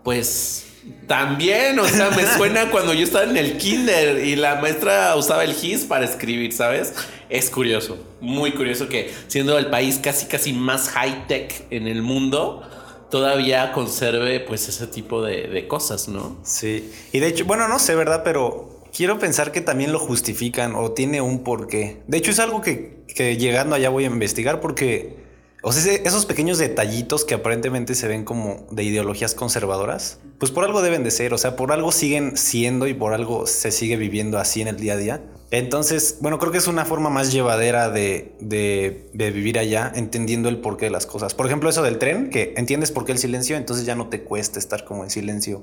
pues 0.02 0.66
también, 1.06 1.78
o 1.78 1.86
sea, 1.86 2.10
me 2.10 2.26
suena 2.26 2.68
cuando 2.72 2.92
yo 2.92 3.04
estaba 3.04 3.24
en 3.24 3.36
el 3.36 3.56
kinder 3.56 4.26
y 4.26 4.34
la 4.34 4.56
maestra 4.56 5.14
usaba 5.14 5.44
el 5.44 5.54
GIS 5.54 5.84
para 5.84 6.04
escribir, 6.04 6.52
¿sabes? 6.52 6.92
Es 7.28 7.50
curioso, 7.50 7.98
muy 8.20 8.50
curioso 8.50 8.88
que 8.88 9.14
siendo 9.28 9.56
el 9.58 9.66
país 9.66 10.00
casi 10.02 10.26
casi 10.26 10.52
más 10.52 10.88
high 10.88 11.28
tech 11.28 11.66
en 11.70 11.86
el 11.86 12.02
mundo, 12.02 12.68
todavía 13.12 13.70
conserve 13.70 14.40
pues 14.40 14.68
ese 14.68 14.88
tipo 14.88 15.22
de, 15.22 15.46
de 15.46 15.68
cosas, 15.68 16.08
¿no? 16.08 16.36
Sí. 16.42 16.92
Y 17.12 17.20
de 17.20 17.28
hecho, 17.28 17.44
bueno, 17.44 17.68
no 17.68 17.78
sé, 17.78 17.94
¿verdad? 17.94 18.22
Pero 18.24 18.82
quiero 18.92 19.20
pensar 19.20 19.52
que 19.52 19.60
también 19.60 19.92
lo 19.92 20.00
justifican 20.00 20.74
o 20.74 20.90
tiene 20.90 21.20
un 21.20 21.44
porqué. 21.44 22.02
De 22.08 22.18
hecho, 22.18 22.32
es 22.32 22.40
algo 22.40 22.60
que, 22.60 22.97
que 23.14 23.36
llegando 23.36 23.74
allá 23.74 23.88
voy 23.88 24.04
a 24.04 24.08
investigar 24.08 24.60
porque, 24.60 25.16
o 25.62 25.72
sea, 25.72 25.92
esos 25.94 26.26
pequeños 26.26 26.58
detallitos 26.58 27.24
que 27.24 27.34
aparentemente 27.34 27.94
se 27.94 28.06
ven 28.08 28.24
como 28.24 28.66
de 28.70 28.84
ideologías 28.84 29.34
conservadoras, 29.34 30.20
pues 30.38 30.52
por 30.52 30.64
algo 30.64 30.82
deben 30.82 31.02
de 31.04 31.10
ser, 31.10 31.34
o 31.34 31.38
sea, 31.38 31.56
por 31.56 31.72
algo 31.72 31.90
siguen 31.90 32.36
siendo 32.36 32.86
y 32.86 32.94
por 32.94 33.12
algo 33.12 33.46
se 33.46 33.70
sigue 33.72 33.96
viviendo 33.96 34.38
así 34.38 34.60
en 34.60 34.68
el 34.68 34.76
día 34.76 34.92
a 34.92 34.96
día. 34.96 35.20
Entonces, 35.50 36.18
bueno, 36.20 36.38
creo 36.38 36.52
que 36.52 36.58
es 36.58 36.66
una 36.68 36.84
forma 36.84 37.08
más 37.08 37.32
llevadera 37.32 37.88
de, 37.88 38.34
de- 38.38 39.08
de 39.14 39.30
vivir 39.30 39.58
allá, 39.58 39.90
entendiendo 39.94 40.50
el 40.50 40.58
porqué 40.58 40.84
de 40.84 40.90
las 40.90 41.06
cosas. 41.06 41.32
Por 41.32 41.46
ejemplo, 41.46 41.70
eso 41.70 41.82
del 41.82 41.96
tren, 41.98 42.28
que 42.28 42.52
entiendes 42.58 42.92
por 42.92 43.06
qué 43.06 43.12
el 43.12 43.18
silencio, 43.18 43.56
entonces 43.56 43.86
ya 43.86 43.94
no 43.94 44.08
te 44.10 44.20
cuesta 44.22 44.58
estar 44.58 44.84
como 44.84 45.04
en 45.04 45.10
silencio. 45.10 45.62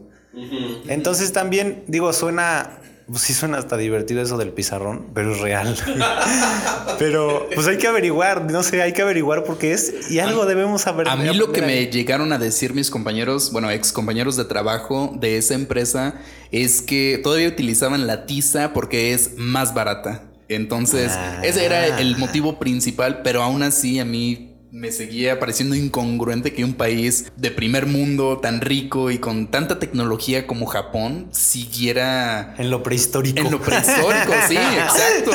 Entonces 0.88 1.32
también, 1.34 1.84
digo, 1.88 2.12
suena, 2.14 2.80
pues 3.08 3.22
sí 3.22 3.34
suena 3.34 3.58
hasta 3.60 3.78
divertido 3.78 4.22
eso 4.22 4.38
del 4.38 4.52
pizarrón, 4.52 5.08
pero 5.14 5.34
es 5.34 5.40
real. 5.40 5.76
pero 7.00 7.48
pues 7.54 7.68
hay 7.68 7.78
que 7.78 7.88
averiguar, 7.88 8.50
no 8.52 8.64
sé, 8.64 8.82
hay 8.82 8.94
que 8.94 9.02
averiguar 9.02 9.44
por 9.44 9.58
qué 9.58 9.74
es 9.74 10.10
y 10.10 10.20
algo 10.20 10.46
debemos 10.46 10.82
saber. 10.82 11.08
A 11.08 11.16
mí 11.16 11.32
lo 11.34 11.52
que 11.52 11.62
me 11.62 11.88
llegaron 11.88 12.34
a 12.34 12.38
decir 12.38 12.74
mis 12.74 12.90
compañeros, 12.90 13.52
bueno, 13.52 13.70
ex 13.70 13.92
compañeros 13.92 14.36
de 14.38 14.46
trabajo 14.46 15.14
de 15.20 15.38
esa 15.38 15.54
empresa, 15.54 16.16
es 16.52 16.82
que 16.82 17.20
todavía 17.22 17.48
utilizaban 17.48 18.08
la 18.08 18.26
tiza 18.26 18.74
porque 18.74 19.14
es 19.14 19.38
más 19.38 19.74
barata. 19.74 20.24
Entonces, 20.48 21.12
Ah. 21.16 21.42
ese 21.44 21.66
era 21.66 22.00
el 22.00 22.18
motivo 22.18 22.60
principal, 22.60 23.22
pero 23.24 23.42
aún 23.42 23.64
así 23.64 24.00
a 24.00 24.06
mí 24.06 24.55
me 24.76 24.92
seguía 24.92 25.40
pareciendo 25.40 25.74
incongruente 25.74 26.52
que 26.52 26.66
un 26.66 26.74
país 26.74 27.32
de 27.38 27.50
primer 27.50 27.86
mundo 27.86 28.40
tan 28.40 28.60
rico 28.60 29.10
y 29.10 29.20
con 29.20 29.48
tanta 29.48 29.80
tecnología 29.80 30.46
como 30.48 30.66
Japón 30.66 31.30
siguiera 31.32 32.56
En 32.58 32.70
lo 32.70 32.84
prehistórico. 32.84 33.40
en 33.40 33.52
lo 33.52 33.62
prehistórico, 33.62 34.34
sí, 34.50 34.58
exacto. 34.58 35.32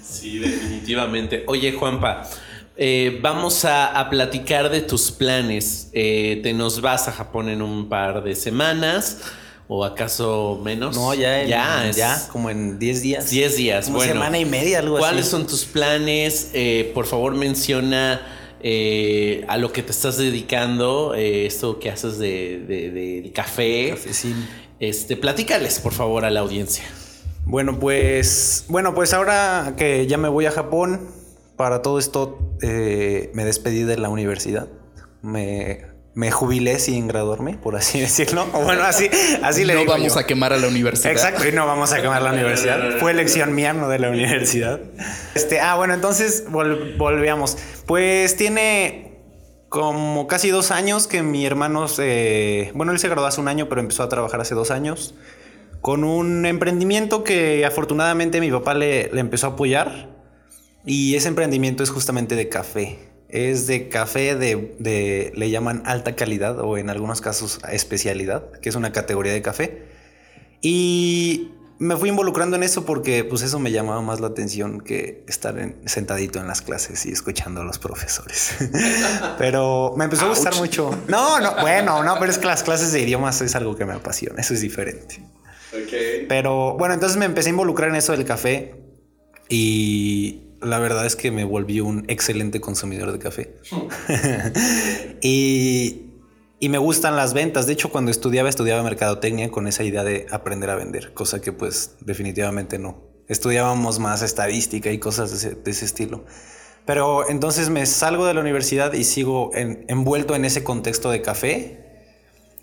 Sí, 0.00 0.38
definitivamente. 0.38 1.42
Oye, 1.48 1.72
Juanpa, 1.72 2.30
eh, 2.76 3.18
vamos 3.20 3.64
a, 3.64 3.98
a 3.98 4.10
platicar 4.10 4.70
de 4.70 4.82
tus 4.82 5.10
planes. 5.10 5.90
Eh, 5.92 6.38
¿Te 6.44 6.52
nos 6.52 6.80
vas 6.80 7.08
a 7.08 7.12
Japón 7.12 7.48
en 7.48 7.62
un 7.62 7.88
par 7.88 8.22
de 8.22 8.36
semanas? 8.36 9.22
¿O 9.68 9.84
acaso 9.84 10.60
menos? 10.62 10.94
No, 10.94 11.12
ya, 11.14 11.42
en- 11.42 11.48
ya, 11.48 11.90
ya, 11.94 12.14
es 12.14 12.22
como 12.22 12.50
en 12.50 12.78
10 12.78 13.02
días. 13.02 13.30
10 13.30 13.56
días. 13.56 13.86
Como 13.86 13.98
bueno, 13.98 14.12
semana 14.12 14.38
y 14.38 14.44
media, 14.44 14.78
algo 14.78 14.98
¿Cuáles 14.98 15.22
así. 15.22 15.30
son 15.30 15.46
tus 15.46 15.64
planes? 15.64 16.50
Eh, 16.54 16.92
por 16.94 17.06
favor, 17.06 17.34
menciona 17.34 18.20
eh, 18.62 19.44
a 19.48 19.58
lo 19.58 19.72
que 19.72 19.82
te 19.82 19.90
estás 19.92 20.16
dedicando, 20.18 21.14
eh, 21.14 21.46
esto 21.46 21.78
que 21.80 21.90
haces 21.90 22.18
de, 22.18 22.58
de- 22.66 22.90
del 22.90 23.32
café. 23.32 23.90
Cafecín. 23.90 24.46
Este, 24.78 25.16
platícales, 25.16 25.80
por 25.80 25.92
favor, 25.92 26.24
a 26.24 26.30
la 26.30 26.40
audiencia. 26.40 26.84
Bueno, 27.44 27.78
pues, 27.78 28.64
bueno, 28.68 28.94
pues 28.94 29.12
ahora 29.14 29.74
que 29.76 30.06
ya 30.06 30.16
me 30.18 30.28
voy 30.28 30.46
a 30.46 30.50
Japón, 30.52 31.08
para 31.56 31.80
todo 31.82 31.98
esto 31.98 32.38
eh, 32.62 33.30
me 33.34 33.44
despedí 33.44 33.82
de 33.82 33.96
la 33.98 34.08
universidad. 34.10 34.68
Me, 35.22 35.86
me 36.16 36.30
jubilé 36.30 36.78
sin 36.78 37.06
graduarme, 37.08 37.58
por 37.58 37.76
así 37.76 38.00
decirlo. 38.08 38.46
O 38.54 38.62
bueno, 38.62 38.82
así, 38.84 39.08
así 39.42 39.64
le 39.66 39.74
no 39.74 39.80
digo 39.80 39.92
vamos 39.92 40.14
yo. 40.14 40.18
a 40.18 40.24
quemar 40.24 40.52
a 40.54 40.56
la 40.56 40.66
universidad. 40.66 41.12
Exacto, 41.12 41.46
y 41.46 41.52
no 41.52 41.66
vamos 41.66 41.92
a 41.92 42.00
quemar 42.00 42.22
la 42.22 42.32
universidad. 42.32 42.98
Fue 42.98 43.12
elección 43.12 43.54
mía, 43.54 43.74
no 43.74 43.88
de 43.90 43.98
la 43.98 44.08
universidad. 44.08 44.80
Este, 45.34 45.60
ah, 45.60 45.76
bueno, 45.76 45.92
entonces 45.92 46.48
vol- 46.48 46.96
volvíamos. 46.96 47.58
Pues 47.86 48.34
tiene 48.36 49.20
como 49.68 50.26
casi 50.26 50.48
dos 50.48 50.70
años 50.70 51.06
que 51.06 51.22
mi 51.22 51.44
hermano 51.44 51.86
se. 51.86 52.70
Bueno, 52.74 52.92
él 52.92 52.98
se 52.98 53.08
graduó 53.08 53.26
hace 53.26 53.42
un 53.42 53.48
año, 53.48 53.68
pero 53.68 53.82
empezó 53.82 54.02
a 54.02 54.08
trabajar 54.08 54.40
hace 54.40 54.54
dos 54.54 54.70
años. 54.70 55.14
Con 55.82 56.02
un 56.02 56.46
emprendimiento 56.46 57.24
que 57.24 57.66
afortunadamente 57.66 58.40
mi 58.40 58.50
papá 58.50 58.72
le, 58.72 59.10
le 59.12 59.20
empezó 59.20 59.48
a 59.48 59.50
apoyar. 59.50 60.08
Y 60.86 61.14
ese 61.14 61.28
emprendimiento 61.28 61.82
es 61.82 61.90
justamente 61.90 62.36
de 62.36 62.48
café. 62.48 62.98
Es 63.36 63.66
de 63.66 63.88
café 63.88 64.34
de, 64.34 64.74
de- 64.78 65.32
le 65.34 65.50
llaman 65.50 65.82
alta 65.84 66.16
calidad 66.16 66.58
o 66.60 66.78
en 66.78 66.88
algunos 66.90 67.20
casos 67.20 67.58
especialidad, 67.70 68.50
que 68.62 68.68
es 68.70 68.74
una 68.76 68.92
categoría 68.92 69.32
de 69.32 69.42
café. 69.42 69.82
Y 70.62 71.50
me 71.78 71.94
fui 71.96 72.08
involucrando 72.08 72.56
en 72.56 72.62
eso 72.62 72.86
porque 72.86 73.22
pues 73.24 73.42
eso 73.42 73.58
me 73.58 73.70
llamaba 73.70 74.00
más 74.00 74.20
la 74.20 74.28
atención 74.28 74.80
que 74.80 75.22
estar 75.28 75.58
en- 75.58 75.76
sentadito 75.86 76.38
en 76.40 76.46
las 76.48 76.62
clases 76.62 77.04
y 77.04 77.10
escuchando 77.12 77.60
a 77.60 77.64
los 77.64 77.78
profesores. 77.78 78.52
pero 79.38 79.92
me 79.98 80.04
empezó 80.04 80.24
a 80.24 80.28
gustar 80.30 80.54
Ouch. 80.54 80.60
mucho. 80.60 80.98
No, 81.08 81.38
no, 81.38 81.56
bueno, 81.60 82.02
no, 82.02 82.18
pero 82.18 82.32
es 82.32 82.38
que 82.38 82.46
las 82.46 82.62
clases 82.62 82.92
de 82.92 83.02
idiomas 83.02 83.42
es 83.42 83.54
algo 83.54 83.76
que 83.76 83.84
me 83.84 83.92
apasiona, 83.92 84.40
eso 84.40 84.54
es 84.54 84.62
diferente. 84.62 85.22
Pero 86.28 86.74
bueno, 86.78 86.94
entonces 86.94 87.18
me 87.18 87.26
empecé 87.26 87.50
a 87.50 87.50
involucrar 87.50 87.90
en 87.90 87.96
eso 87.96 88.12
del 88.12 88.24
café 88.24 88.74
y 89.50 90.45
la 90.60 90.78
verdad 90.78 91.06
es 91.06 91.16
que 91.16 91.30
me 91.30 91.44
volví 91.44 91.80
un 91.80 92.04
excelente 92.08 92.60
consumidor 92.60 93.12
de 93.12 93.18
café. 93.18 93.54
y, 95.22 96.10
y 96.60 96.68
me 96.68 96.78
gustan 96.78 97.16
las 97.16 97.34
ventas. 97.34 97.66
De 97.66 97.72
hecho, 97.72 97.90
cuando 97.90 98.10
estudiaba, 98.10 98.48
estudiaba 98.48 98.82
mercadotecnia 98.82 99.50
con 99.50 99.66
esa 99.66 99.84
idea 99.84 100.04
de 100.04 100.26
aprender 100.30 100.70
a 100.70 100.76
vender, 100.76 101.12
cosa 101.14 101.40
que 101.40 101.52
pues 101.52 101.96
definitivamente 102.00 102.78
no, 102.78 103.02
estudiábamos 103.28 103.98
más 103.98 104.22
estadística 104.22 104.90
y 104.90 104.98
cosas 104.98 105.30
de 105.30 105.36
ese, 105.36 105.50
de 105.60 105.70
ese 105.70 105.84
estilo. 105.84 106.24
Pero 106.84 107.28
entonces 107.28 107.68
me 107.68 107.84
salgo 107.84 108.26
de 108.26 108.34
la 108.34 108.40
universidad 108.40 108.92
y 108.92 109.02
sigo 109.04 109.50
en- 109.54 109.84
envuelto 109.88 110.36
en 110.36 110.44
ese 110.44 110.62
contexto 110.62 111.10
de 111.10 111.20
café 111.20 111.85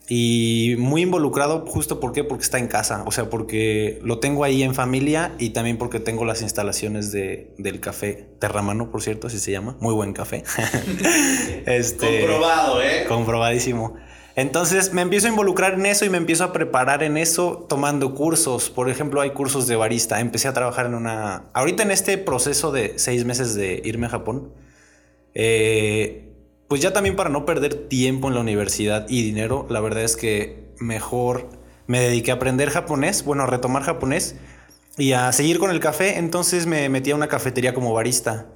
y 0.10 0.76
muy 0.80 1.04
involucrado 1.04 1.66
justo 1.66 2.00
¿por 2.00 2.12
qué? 2.12 2.24
porque 2.24 2.44
está 2.44 2.60
en 2.60 2.68
casa, 2.68 3.04
o 3.06 3.12
sea, 3.12 3.30
porque 3.30 4.00
lo 4.04 4.20
tengo 4.20 4.44
ahí 4.44 4.62
en 4.64 4.76
familia 4.76 5.34
y 5.40 5.52
también 5.52 5.78
porque 5.78 6.00
tengo 6.00 6.26
las 6.26 6.42
instalaciones 6.42 7.12
de, 7.12 7.54
del 7.58 7.80
café 7.80 8.28
Terramano, 8.40 8.92
por 8.92 9.02
cierto, 9.02 9.28
así 9.28 9.40
se 9.40 9.52
llama, 9.52 9.78
muy 9.80 9.94
buen 9.94 10.14
café. 10.14 10.44
este, 11.66 12.20
Comprobado, 12.22 12.82
¿eh? 12.82 13.06
Comprobadísimo. 13.08 13.96
Entonces 14.36 14.94
me 14.94 15.02
empiezo 15.04 15.28
a 15.28 15.30
involucrar 15.30 15.76
en 15.76 15.86
eso 15.86 16.06
y 16.06 16.10
me 16.10 16.18
empiezo 16.18 16.44
a 16.44 16.54
preparar 16.54 17.04
en 17.04 17.18
eso 17.18 17.66
tomando 17.70 18.16
cursos. 18.16 18.70
Por 18.70 18.90
ejemplo, 18.90 19.22
hay 19.22 19.30
cursos 19.30 19.68
de 19.68 19.76
barista. 19.76 20.20
Empecé 20.20 20.48
a 20.48 20.54
trabajar 20.54 20.88
en 20.88 20.96
una... 20.96 21.46
Ahorita 21.54 21.84
en 21.84 21.92
este 21.92 22.18
proceso 22.18 22.72
de 22.72 22.94
seis 22.98 23.26
meses 23.26 23.54
de 23.54 23.82
irme 23.86 24.08
a 24.08 24.10
Japón, 24.10 24.52
eh, 25.36 26.33
pues 26.68 26.82
ya 26.82 26.94
también 26.94 27.16
para 27.16 27.30
no 27.30 27.46
perder 27.46 27.88
tiempo 27.88 28.28
en 28.28 28.36
la 28.36 28.42
universidad 28.42 29.06
y 29.10 29.22
dinero, 29.24 29.68
la 29.70 29.80
verdad 29.80 30.04
es 30.04 30.16
que 30.16 30.74
mejor 30.80 31.50
me 31.88 32.00
dediqué 32.00 32.32
a 32.32 32.36
aprender 32.36 32.70
japonés, 32.70 33.24
bueno, 33.26 33.44
a 33.44 33.48
retomar 33.48 33.84
japonés 33.84 34.36
y 34.98 35.14
a 35.14 35.32
seguir 35.32 35.60
con 35.60 35.72
el 35.72 35.80
café. 35.80 36.18
Entonces 36.18 36.66
me 36.66 36.88
metí 36.90 37.12
a 37.12 37.16
una 37.16 37.28
cafetería 37.28 37.74
como 37.74 37.94
barista. 37.94 38.48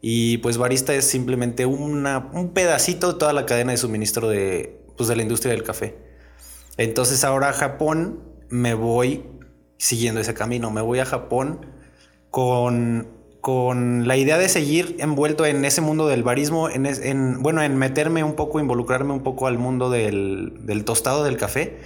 Y 0.00 0.38
pues 0.38 0.58
barista 0.58 0.94
es 0.94 1.04
simplemente 1.04 1.66
una, 1.66 2.30
un 2.32 2.52
pedacito 2.52 3.12
de 3.12 3.18
toda 3.18 3.32
la 3.32 3.46
cadena 3.46 3.72
de 3.72 3.78
suministro 3.78 4.28
de, 4.28 4.80
pues, 4.96 5.08
de 5.08 5.16
la 5.16 5.22
industria 5.22 5.52
del 5.52 5.62
café. 5.62 5.96
Entonces 6.76 7.22
ahora 7.24 7.50
a 7.50 7.52
Japón 7.52 8.20
me 8.48 8.74
voy 8.74 9.24
siguiendo 9.76 10.20
ese 10.20 10.34
camino. 10.34 10.70
Me 10.70 10.80
voy 10.80 10.98
a 10.98 11.04
Japón 11.04 11.66
con, 12.30 13.08
con 13.42 14.06
la 14.06 14.16
idea 14.16 14.38
de 14.38 14.48
seguir 14.48 14.96
envuelto 15.00 15.44
en 15.44 15.64
ese 15.64 15.80
mundo 15.80 16.06
del 16.06 16.22
barismo, 16.22 16.70
en, 16.70 16.86
es- 16.86 17.00
en- 17.00 17.42
bueno, 17.42 17.60
en 17.60 17.76
meterme 17.76 18.22
un 18.22 18.34
poco, 18.34 18.60
involucrarme 18.60 19.12
un 19.12 19.22
poco 19.24 19.48
al 19.48 19.58
mundo 19.58 19.90
del, 19.90 20.54
del 20.64 20.84
tostado 20.84 21.24
del 21.24 21.36
café, 21.36 21.76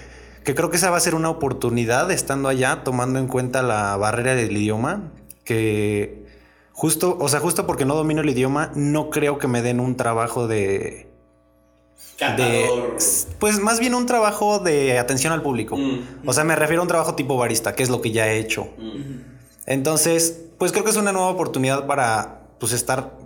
que 0.44 0.54
creo 0.54 0.68
que 0.70 0.76
esa 0.76 0.90
va 0.90 0.98
a 0.98 1.00
ser 1.00 1.14
una 1.14 1.30
oportunidad 1.30 2.10
estando 2.10 2.48
allá, 2.50 2.84
tomando 2.84 3.18
en 3.18 3.26
cuenta 3.26 3.62
la 3.62 3.96
barrera 3.96 4.34
del 4.34 4.54
idioma, 4.54 5.10
que 5.44 6.26
justo, 6.72 7.16
o 7.18 7.28
sea, 7.30 7.40
justo 7.40 7.66
porque 7.66 7.86
no 7.86 7.94
domino 7.94 8.20
el 8.20 8.28
idioma, 8.28 8.70
no 8.74 9.08
creo 9.08 9.38
que 9.38 9.48
me 9.48 9.62
den 9.62 9.80
un 9.80 9.96
trabajo 9.96 10.46
de... 10.46 11.08
pues 13.38 13.60
más 13.60 13.80
bien 13.80 13.94
un 13.94 14.04
trabajo 14.06 14.58
de 14.58 14.98
atención 14.98 15.32
al 15.32 15.40
público. 15.42 15.76
Mm. 15.78 16.00
O 16.28 16.32
sea, 16.34 16.44
me 16.44 16.54
refiero 16.54 16.80
a 16.80 16.84
un 16.84 16.88
trabajo 16.88 17.14
tipo 17.14 17.36
barista, 17.38 17.74
que 17.74 17.82
es 17.82 17.88
lo 17.88 18.00
que 18.02 18.10
ya 18.10 18.28
he 18.28 18.38
hecho. 18.38 18.68
Entonces, 19.66 20.42
pues 20.58 20.72
creo 20.72 20.84
que 20.84 20.90
es 20.90 20.96
una 20.96 21.12
nueva 21.12 21.28
oportunidad 21.28 21.86
para 21.86 22.42
pues 22.58 22.72
estar 22.72 23.18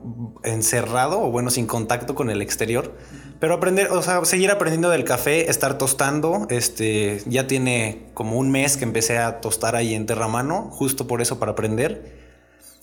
encerrado 0.42 1.22
o 1.22 1.30
bueno, 1.30 1.50
sin 1.50 1.66
contacto 1.66 2.14
con 2.14 2.30
el 2.30 2.42
exterior, 2.42 2.96
pero 3.38 3.54
aprender, 3.54 3.90
o 3.92 4.02
sea, 4.02 4.24
seguir 4.24 4.50
aprendiendo 4.50 4.90
del 4.90 5.04
café, 5.04 5.50
estar 5.50 5.78
tostando, 5.78 6.46
este, 6.50 7.22
ya 7.26 7.46
tiene 7.46 8.06
como 8.12 8.38
un 8.38 8.50
mes 8.50 8.76
que 8.76 8.84
empecé 8.84 9.18
a 9.18 9.40
tostar 9.40 9.76
ahí 9.76 9.94
en 9.94 10.06
Terramano, 10.06 10.68
justo 10.72 11.06
por 11.06 11.22
eso 11.22 11.38
para 11.38 11.52
aprender. 11.52 12.18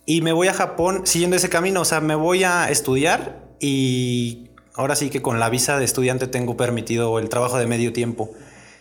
Y 0.06 0.22
me 0.22 0.32
voy 0.32 0.48
a 0.48 0.54
Japón 0.54 1.02
siguiendo 1.06 1.36
ese 1.36 1.50
camino, 1.50 1.82
o 1.82 1.86
sea, 1.86 2.00
me 2.00 2.16
voy 2.16 2.46
a 2.46 2.70
estudiar 2.72 3.44
y 3.60 4.50
ahora 4.74 4.96
sí 4.96 5.10
que 5.10 5.22
con 5.22 5.40
la 5.40 5.50
visa 5.50 5.78
de 5.78 5.86
estudiante 5.86 6.28
tengo 6.28 6.56
permitido 6.56 7.20
el 7.20 7.28
trabajo 7.28 7.58
de 7.58 7.68
medio 7.68 7.92
tiempo. 7.92 8.32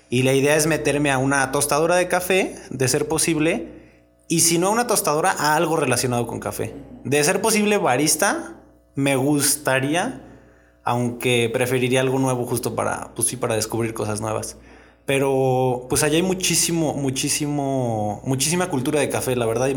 Y 0.09 0.23
la 0.23 0.35
idea 0.35 0.55
es 0.55 0.69
meterme 0.69 1.11
a 1.11 1.19
una 1.19 1.51
tostadora 1.51 1.97
de 1.97 2.07
café, 2.07 2.55
de 2.71 2.87
ser 2.87 3.09
posible, 3.09 3.76
y 4.29 4.41
si 4.41 4.59
no 4.59 4.69
a 4.69 4.71
una 4.71 4.87
tostadora, 4.87 5.33
a 5.33 5.57
algo 5.57 5.77
relacionado 5.77 6.27
con 6.27 6.41
café. 6.41 6.75
De 7.05 7.23
ser 7.23 7.41
posible 7.41 7.79
barista, 7.79 8.57
me 8.95 9.15
gustaría, 9.17 10.23
aunque 10.83 11.51
preferiría 11.53 12.01
algo 12.01 12.19
nuevo 12.19 12.45
justo 12.47 12.75
para, 12.75 13.15
pues 13.15 13.29
sí, 13.29 13.37
para 13.37 13.55
descubrir 13.55 13.95
cosas 13.95 14.21
nuevas. 14.21 14.57
Pero 15.05 15.87
pues 15.89 16.03
allá 16.03 16.17
hay 16.17 16.23
muchísimo, 16.23 16.93
muchísimo, 16.95 18.21
muchísima 18.25 18.69
cultura 18.69 18.99
de 18.99 19.09
café, 19.09 19.37
la 19.37 19.47
verdad, 19.47 19.69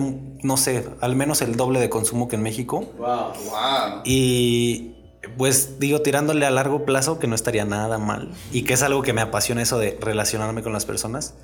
no 0.42 0.58
sé, 0.58 0.88
al 1.02 1.16
menos 1.16 1.44
el 1.44 1.56
doble 1.56 1.80
de 1.80 1.90
consumo 1.90 2.28
que 2.28 2.36
en 2.36 2.42
México. 2.42 2.92
Wow. 2.98 3.34
Wow. 3.46 4.02
Y 4.06 4.96
pues 5.38 5.80
digo, 5.80 6.02
tirándole 6.02 6.48
a 6.48 6.50
largo 6.50 6.84
plazo, 6.84 7.20
que 7.20 7.28
no 7.28 7.36
estaría 7.36 7.66
nada 7.66 8.00
mal. 8.00 8.32
Y 8.52 8.64
que 8.64 8.74
es 8.74 8.82
algo 8.82 9.04
que 9.04 9.14
me 9.14 9.22
apasiona 9.22 9.62
eso 9.62 9.78
de 9.78 10.00
relacionarme 10.02 10.64
con 10.64 10.74
las 10.74 10.86
personas. 10.86 11.36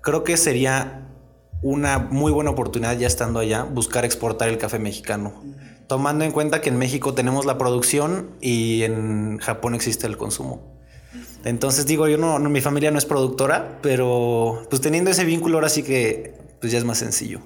Creo 0.00 0.24
que 0.24 0.38
sería 0.38 1.06
una 1.62 1.98
muy 1.98 2.32
buena 2.32 2.50
oportunidad 2.50 2.96
ya 2.98 3.06
estando 3.06 3.40
allá, 3.40 3.62
buscar 3.64 4.04
exportar 4.04 4.48
el 4.48 4.58
café 4.58 4.78
mexicano. 4.78 5.32
Tomando 5.86 6.24
en 6.24 6.32
cuenta 6.32 6.60
que 6.60 6.68
en 6.68 6.78
México 6.78 7.14
tenemos 7.14 7.46
la 7.46 7.58
producción 7.58 8.30
y 8.40 8.82
en 8.82 9.38
Japón 9.38 9.74
existe 9.74 10.06
el 10.06 10.16
consumo. 10.16 10.60
Entonces 11.44 11.86
digo, 11.86 12.08
yo 12.08 12.18
no, 12.18 12.38
no- 12.38 12.50
mi 12.50 12.60
familia 12.60 12.90
no 12.90 12.98
es 12.98 13.04
productora, 13.06 13.78
pero 13.82 14.62
pues 14.68 14.82
teniendo 14.82 15.10
ese 15.10 15.24
vínculo 15.24 15.56
ahora 15.58 15.68
sí 15.68 15.82
que 15.84 16.34
pues 16.60 16.72
ya 16.72 16.78
es 16.78 16.84
más 16.84 16.98
sencillo. 16.98 17.40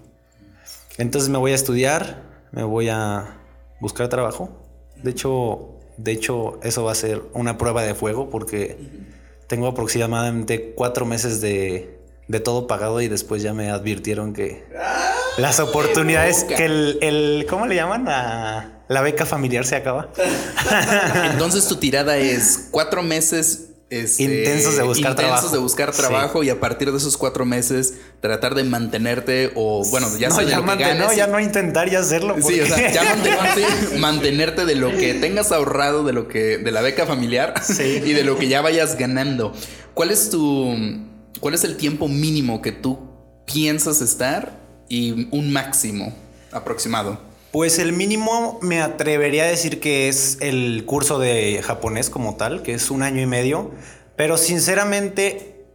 Entonces 0.97 1.29
me 1.31 1.39
voy 1.39 1.53
a 1.53 1.55
estudiar, 1.55 2.23
me 2.53 2.63
voy 2.63 2.89
a 2.89 3.37
buscar 3.81 4.09
trabajo. 4.09 4.51
De 5.03 5.11
hecho, 5.11 5.75
de 5.99 6.13
hecho 6.13 6.59
eso 6.63 6.85
va 6.85 6.93
a 6.93 6.95
ser 6.95 7.23
una 7.35 7.59
prueba 7.59 7.83
de 7.83 7.95
fuego 7.95 8.31
porque 8.31 8.79
tengo 9.47 9.67
aproximadamente 9.67 10.73
cuatro 10.75 11.05
meses 11.05 11.41
de, 11.43 12.00
de 12.31 12.39
todo 12.41 12.67
pagado 12.69 13.01
y 13.01 13.09
después 13.09 13.43
ya 13.43 13.53
me 13.53 13.71
advirtieron 13.71 14.33
que 14.33 14.65
las 15.37 15.59
oportunidades, 15.59 16.45
que 16.45 16.65
el, 16.65 16.99
el- 17.03 17.47
¿cómo 17.51 17.67
le 17.67 17.75
llaman? 17.75 18.05
La, 18.05 18.83
la 18.89 19.01
beca 19.03 19.27
familiar 19.27 19.67
se 19.67 19.75
acaba. 19.77 20.11
Entonces 21.33 21.67
tu 21.67 21.77
tirada 21.77 22.17
es 22.19 22.69
cuatro 22.71 23.03
meses 23.03 23.67
este, 23.91 24.23
Intensos 24.23 24.77
de 24.77 24.85
buscar 24.85 25.11
intensos 25.11 25.17
trabajo. 25.41 25.49
de 25.51 25.59
buscar 25.59 25.93
Sí. 25.93 25.99
trabajo 26.01 26.43
y 26.45 26.51
a 26.51 26.61
partir 26.61 26.93
de 26.93 26.97
esos 26.99 27.17
cuatro 27.17 27.45
meses 27.45 27.95
tratar 28.21 28.55
de 28.55 28.63
mantenerte 28.63 29.51
o 29.57 29.85
bueno 29.91 30.07
ya 30.17 30.29
no, 30.29 30.41
ya, 30.43 30.59
lo 30.59 30.63
que 30.63 30.67
mante- 30.69 30.85
ganes. 30.85 31.07
no, 31.09 31.13
ya 31.13 31.27
no 31.27 31.41
intentar 31.41 31.91
ya 31.91 31.99
hacerlo. 31.99 32.37
Sí, 32.41 32.61
o 32.61 32.67
sea, 32.67 32.93
ya 32.93 33.03
mantenerte, 33.03 33.67
mantenerte 33.99 34.65
de 34.67 34.77
lo 34.77 34.97
que 34.97 35.15
tengas 35.15 35.51
ahorrado, 35.51 36.05
de 36.05 36.13
lo 36.13 36.29
que, 36.29 36.59
de 36.59 36.71
la 36.71 36.81
beca 36.83 37.05
familiar 37.07 37.55
Sí. 37.65 38.01
y 38.05 38.13
de 38.13 38.23
lo 38.23 38.39
que 38.39 38.47
ya 38.47 38.61
vayas 38.61 38.97
ganando. 38.97 39.53
¿Cuál 39.95 40.13
es 40.13 40.31
tu, 40.31 40.73
cuál 41.41 41.55
es 41.55 41.65
el 41.65 41.77
tiempo 41.77 42.09
mínimo 42.09 42.63
que 42.63 42.73
tú 42.73 42.99
piensas 43.47 44.01
estar 44.01 44.61
y 44.89 45.29
un 45.35 45.53
máximo 45.53 46.15
aproximado? 46.53 47.19
Pues 47.53 47.81
el 47.81 47.93
mínimo 47.93 48.61
me 48.63 48.81
atrevería 48.81 49.45
a 49.45 49.47
decir 49.47 49.81
que 49.81 50.09
es 50.09 50.39
el 50.41 50.85
curso 50.87 51.19
de 51.19 51.61
japonés 51.65 52.09
como 52.09 52.37
tal, 52.37 52.63
que 52.63 52.75
es 52.75 52.91
un 52.91 53.03
año 53.03 53.21
y 53.21 53.27
medio, 53.27 53.73
pero 54.17 54.37
sinceramente 54.37 55.67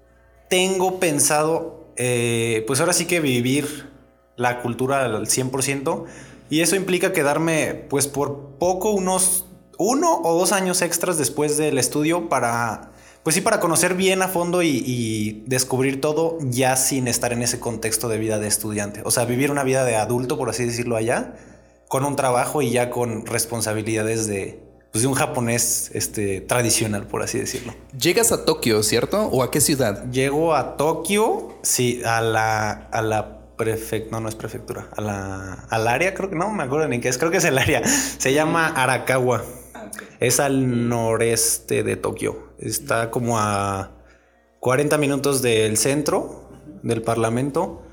tengo 0.49 0.99
pensado, 0.99 1.91
eh, 1.97 2.63
pues 2.67 2.79
ahora 2.79 2.93
sí 2.93 3.05
que 3.05 3.19
vivir 3.19 3.89
la 4.37 4.61
cultura 4.61 5.03
al 5.03 5.27
100% 5.27 6.05
y 6.49 6.61
eso 6.61 6.75
implica 6.75 7.11
quedarme 7.11 7.85
pues 7.89 8.07
por 8.07 8.57
poco 8.59 8.91
unos 8.91 9.45
uno 9.77 10.21
o 10.23 10.37
dos 10.37 10.53
años 10.53 10.81
extras 10.81 11.17
después 11.17 11.57
del 11.57 11.77
estudio 11.77 12.29
para, 12.29 12.91
pues 13.25 13.33
sí, 13.33 13.41
para 13.41 13.59
conocer 13.59 13.95
bien 13.95 14.21
a 14.21 14.27
fondo 14.27 14.61
y, 14.61 14.83
y 14.85 15.43
descubrir 15.47 15.99
todo 15.99 16.37
ya 16.41 16.75
sin 16.75 17.07
estar 17.07 17.33
en 17.33 17.41
ese 17.41 17.59
contexto 17.59 18.07
de 18.07 18.19
vida 18.19 18.37
de 18.37 18.47
estudiante. 18.47 19.01
O 19.03 19.09
sea, 19.09 19.25
vivir 19.25 19.49
una 19.49 19.63
vida 19.63 19.83
de 19.83 19.95
adulto, 19.95 20.37
por 20.37 20.47
así 20.47 20.63
decirlo, 20.63 20.95
allá, 20.95 21.33
con 21.87 22.05
un 22.05 22.15
trabajo 22.15 22.61
y 22.61 22.69
ya 22.69 22.91
con 22.91 23.25
responsabilidades 23.25 24.27
de, 24.27 24.59
pues, 24.91 25.01
de 25.01 25.07
un 25.07 25.15
japonés 25.15 25.89
este, 25.95 26.39
tradicional, 26.39 27.07
por 27.07 27.23
así 27.23 27.39
decirlo. 27.39 27.73
Llegas 27.99 28.31
a 28.31 28.45
Tokio, 28.45 28.83
¿cierto? 28.83 29.23
¿O 29.23 29.41
a 29.41 29.49
qué 29.49 29.59
ciudad? 29.59 30.07
Llego 30.11 30.53
a 30.53 30.77
Tokio, 30.77 31.55
sí, 31.63 32.03
a 32.05 32.21
la, 32.21 32.69
a 32.71 33.01
la 33.01 33.39
prefectura, 33.57 34.11
no, 34.11 34.19
no 34.21 34.29
es 34.29 34.35
prefectura, 34.35 34.87
a 34.95 35.01
la, 35.01 35.53
al 35.71 35.87
área, 35.87 36.13
creo 36.13 36.29
que 36.29 36.35
no 36.35 36.51
me 36.51 36.61
acuerdo 36.61 36.87
ni 36.87 36.99
qué 36.99 37.09
es, 37.09 37.17
creo 37.17 37.31
que 37.31 37.37
es 37.37 37.45
el 37.45 37.57
área, 37.57 37.81
se 37.87 38.33
llama 38.33 38.67
Arakawa, 38.67 39.43
es 40.19 40.39
al 40.39 40.87
noreste 40.87 41.83
de 41.83 41.95
Tokio, 41.95 42.44
está 42.59 43.11
como 43.11 43.39
a 43.39 43.91
40 44.59 44.97
minutos 44.97 45.41
del 45.41 45.77
centro 45.77 46.49
del 46.83 47.01
parlamento 47.01 47.83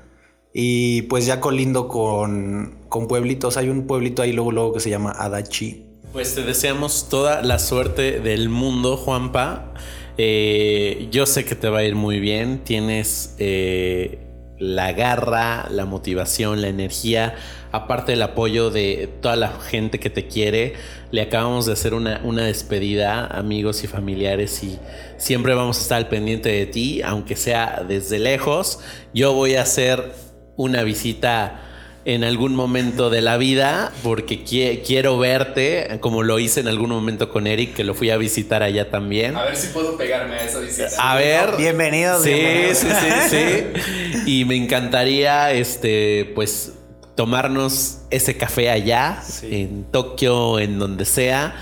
y 0.53 1.03
pues 1.03 1.25
ya 1.25 1.39
colindo 1.39 1.87
con, 1.87 2.77
con 2.89 3.07
pueblitos, 3.07 3.57
hay 3.57 3.69
un 3.69 3.87
pueblito 3.87 4.21
ahí 4.21 4.33
luego, 4.33 4.51
luego 4.51 4.73
que 4.73 4.79
se 4.79 4.89
llama 4.89 5.11
Adachi. 5.11 5.85
Pues 6.13 6.35
te 6.35 6.43
deseamos 6.43 7.09
toda 7.09 7.41
la 7.41 7.57
suerte 7.57 8.19
del 8.19 8.49
mundo, 8.49 8.97
Juanpa. 8.97 9.73
Eh, 10.19 11.07
yo 11.11 11.25
sé 11.25 11.43
que 11.43 11.55
te 11.55 11.69
va 11.69 11.79
a 11.79 11.83
ir 11.83 11.95
muy 11.95 12.19
bien. 12.19 12.63
Tienes 12.63 13.35
eh, 13.39 14.19
la 14.59 14.93
garra, 14.93 15.67
la 15.69 15.85
motivación, 15.85 16.61
la 16.61 16.67
energía, 16.67 17.35
aparte 17.71 18.13
del 18.13 18.21
apoyo 18.21 18.69
de 18.69 19.09
toda 19.21 19.35
la 19.35 19.49
gente 19.49 19.99
que 19.99 20.09
te 20.09 20.27
quiere. 20.27 20.73
Le 21.11 21.21
acabamos 21.21 21.65
de 21.65 21.73
hacer 21.73 21.93
una, 21.93 22.21
una 22.23 22.45
despedida, 22.45 23.25
amigos 23.27 23.83
y 23.83 23.87
familiares, 23.87 24.63
y 24.63 24.79
siempre 25.17 25.53
vamos 25.53 25.79
a 25.79 25.81
estar 25.81 25.97
al 25.97 26.07
pendiente 26.07 26.49
de 26.49 26.65
ti, 26.65 27.01
aunque 27.01 27.35
sea 27.35 27.83
desde 27.87 28.19
lejos. 28.19 28.79
Yo 29.13 29.33
voy 29.33 29.55
a 29.55 29.63
hacer 29.63 30.13
una 30.55 30.83
visita 30.83 31.59
en 32.05 32.23
algún 32.23 32.55
momento 32.55 33.09
de 33.09 33.21
la 33.21 33.37
vida 33.37 33.93
porque 34.03 34.43
quiero 34.43 35.17
verte, 35.17 35.97
como 36.01 36.23
lo 36.23 36.39
hice 36.39 36.59
en 36.59 36.67
algún 36.67 36.89
momento 36.89 37.29
con 37.29 37.47
Eric, 37.47 37.73
que 37.73 37.83
lo 37.83 37.93
fui 37.93 38.09
a 38.09 38.17
visitar 38.17 38.61
allá 38.61 38.89
también. 38.89 39.35
A 39.37 39.43
ver 39.43 39.55
si 39.55 39.67
puedo 39.67 39.97
pegarme 39.97 40.35
a 40.35 40.45
esa 40.45 40.59
visita. 40.59 40.89
A 40.97 41.15
ver. 41.15 41.55
Bienvenidos. 41.57 42.23
Sí, 42.23 42.41
sí, 42.73 42.87
sí, 42.87 43.29
sí. 43.29 44.21
y 44.25 44.45
me 44.45 44.55
encantaría, 44.55 45.53
este, 45.53 46.31
pues, 46.35 46.73
tomarnos 47.15 47.99
ese 48.09 48.35
café 48.35 48.69
allá, 48.69 49.21
en 49.43 49.85
Tokio, 49.85 50.59
en 50.59 50.79
donde 50.79 51.05
sea 51.05 51.55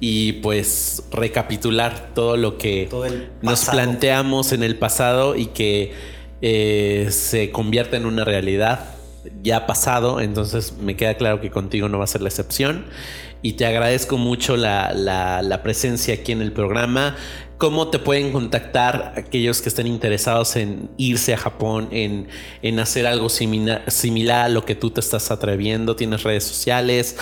y 0.00 0.32
pues 0.34 1.04
recapitular 1.12 2.10
todo 2.14 2.36
lo 2.36 2.58
que 2.58 2.88
nos 3.42 3.66
planteamos 3.66 4.52
en 4.52 4.62
el 4.62 4.76
pasado 4.76 5.36
y 5.36 5.46
que 5.46 5.92
eh, 6.42 7.08
se 7.10 7.50
convierta 7.50 7.96
en 7.96 8.04
una 8.04 8.24
realidad 8.24 8.93
ya 9.42 9.66
pasado, 9.66 10.20
entonces 10.20 10.74
me 10.80 10.96
queda 10.96 11.14
claro 11.14 11.40
que 11.40 11.50
contigo 11.50 11.88
no 11.88 11.98
va 11.98 12.04
a 12.04 12.08
ser 12.08 12.22
la 12.22 12.28
excepción. 12.28 12.86
Y 13.42 13.54
te 13.54 13.66
agradezco 13.66 14.16
mucho 14.16 14.56
la, 14.56 15.60
presencia 15.62 16.14
aquí 16.14 16.32
en 16.32 16.40
el 16.40 16.52
programa. 16.52 17.16
¿Cómo 17.58 17.88
te 17.88 17.98
pueden 17.98 18.32
contactar 18.32 19.12
aquellos 19.16 19.60
que 19.60 19.68
estén 19.68 19.86
interesados 19.86 20.56
en 20.56 20.88
irse 20.96 21.34
a 21.34 21.36
Japón, 21.36 21.88
en, 21.92 22.78
hacer 22.78 23.06
algo 23.06 23.28
similar, 23.28 23.84
similar, 23.90 24.46
a 24.46 24.48
lo 24.48 24.64
que 24.64 24.74
tú 24.74 24.90
te 24.90 25.00
estás 25.00 25.30
atreviendo? 25.30 25.94
¿Tienes 25.94 26.22
redes 26.22 26.44
sociales? 26.44 27.16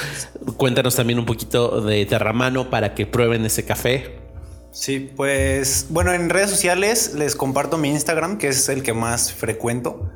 Cuéntanos 0.57 0.95
también 0.95 1.19
un 1.19 1.27
poquito 1.27 1.81
de 1.81 2.07
Terramano 2.07 2.71
para 2.71 2.95
que 2.95 3.05
prueben 3.05 3.45
ese 3.45 3.65
café. 3.65 4.23
Sí, 4.71 5.13
pues 5.17 5.87
bueno, 5.91 6.13
en 6.13 6.31
redes 6.31 6.51
sociales 6.51 7.15
les 7.15 7.35
comparto 7.35 7.79
mi 7.79 7.89
Instagram, 7.91 8.39
que 8.39 8.49
es 8.49 8.69
el 8.69 8.85
que 8.85 8.95
más 8.95 9.33
frecuento. 9.33 10.09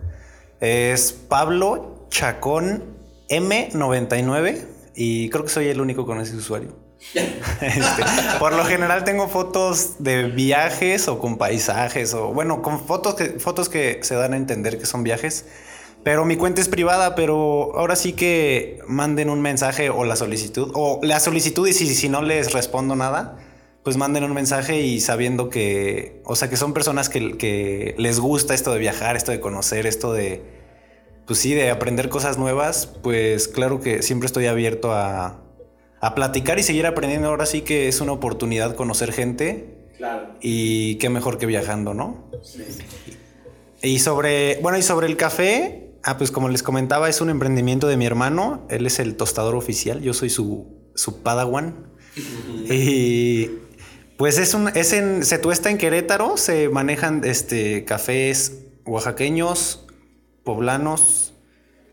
Es 0.60 1.12
Pablo 1.12 2.06
Chacón 2.10 2.96
M99 3.28 4.64
y 4.94 5.28
creo 5.30 5.44
que 5.44 5.50
soy 5.50 5.68
el 5.68 5.80
único 5.80 6.06
con 6.06 6.20
ese 6.20 6.36
usuario. 6.36 6.86
Este, 7.60 8.04
por 8.38 8.52
lo 8.52 8.64
general 8.64 9.04
tengo 9.04 9.28
fotos 9.28 9.96
de 9.98 10.24
viajes 10.24 11.08
o 11.08 11.18
con 11.18 11.38
paisajes 11.38 12.12
o 12.12 12.28
bueno, 12.28 12.60
con 12.60 12.84
fotos 12.84 13.14
que, 13.14 13.38
fotos 13.38 13.68
que 13.68 14.00
se 14.02 14.14
dan 14.14 14.34
a 14.34 14.36
entender 14.36 14.78
que 14.78 14.86
son 14.86 15.02
viajes. 15.02 15.46
Pero 16.04 16.24
mi 16.24 16.36
cuenta 16.36 16.60
es 16.60 16.68
privada, 16.68 17.14
pero 17.14 17.76
ahora 17.76 17.96
sí 17.96 18.12
que 18.12 18.78
manden 18.86 19.30
un 19.30 19.40
mensaje 19.40 19.90
o 19.90 20.04
la 20.04 20.16
solicitud 20.16 20.70
o 20.74 21.00
la 21.02 21.18
solicitud 21.18 21.66
y 21.66 21.72
si, 21.72 21.92
si 21.94 22.08
no 22.08 22.22
les 22.22 22.52
respondo 22.52 22.94
nada, 22.94 23.38
pues 23.86 23.96
manden 23.96 24.24
un 24.24 24.32
mensaje 24.34 24.80
y 24.80 24.98
sabiendo 24.98 25.48
que, 25.48 26.20
o 26.24 26.34
sea, 26.34 26.50
que 26.50 26.56
son 26.56 26.74
personas 26.74 27.08
que, 27.08 27.94
les 27.96 28.18
gusta 28.18 28.52
esto 28.52 28.72
de 28.72 28.80
viajar, 28.80 29.14
esto 29.14 29.30
de 29.30 29.38
conocer, 29.38 29.86
esto 29.86 30.12
de, 30.12 30.42
pues 31.24 31.38
sí, 31.38 31.54
de 31.54 31.70
aprender 31.70 32.08
cosas 32.08 32.36
nuevas, 32.36 32.88
pues 33.04 33.46
claro 33.46 33.80
que 33.80 34.02
siempre 34.02 34.26
estoy 34.26 34.46
abierto 34.46 34.90
a, 34.92 35.40
a 36.00 36.14
platicar 36.16 36.58
y 36.58 36.64
seguir 36.64 36.84
aprendiendo. 36.84 37.28
Ahora 37.28 37.46
sí 37.46 37.60
que 37.60 37.86
es 37.86 38.00
una 38.00 38.10
oportunidad 38.10 38.74
conocer 38.74 39.12
gente. 39.12 39.76
Claro. 39.98 40.34
Y 40.40 40.96
qué 40.96 41.08
mejor 41.08 41.38
que 41.38 41.46
viajando, 41.46 41.94
¿no? 41.94 42.28
Sí. 42.42 42.64
Y 43.84 44.00
sobre, 44.00 44.58
bueno, 44.62 44.78
y 44.78 44.82
sobre 44.82 45.06
el 45.06 45.16
café, 45.16 45.92
ah, 46.02 46.18
pues 46.18 46.32
como 46.32 46.48
les 46.48 46.64
comentaba, 46.64 47.08
es 47.08 47.20
un 47.20 47.30
emprendimiento 47.30 47.86
de 47.86 47.96
mi 47.96 48.06
hermano. 48.06 48.66
Él 48.68 48.84
es 48.84 48.98
el 48.98 49.14
tostador 49.14 49.54
oficial, 49.54 50.02
yo 50.02 50.12
soy 50.12 50.28
su, 50.28 50.90
su 50.96 51.22
padawan. 51.22 51.86
y 52.68 53.64
pues 54.16 54.38
es 54.38 54.54
un, 54.54 54.68
es 54.68 54.92
en, 54.92 55.24
se 55.24 55.38
tuesta 55.38 55.70
en 55.70 55.78
Querétaro, 55.78 56.36
se 56.36 56.68
manejan 56.68 57.22
este, 57.24 57.84
cafés 57.84 58.64
oaxaqueños, 58.86 59.86
poblanos, 60.44 61.34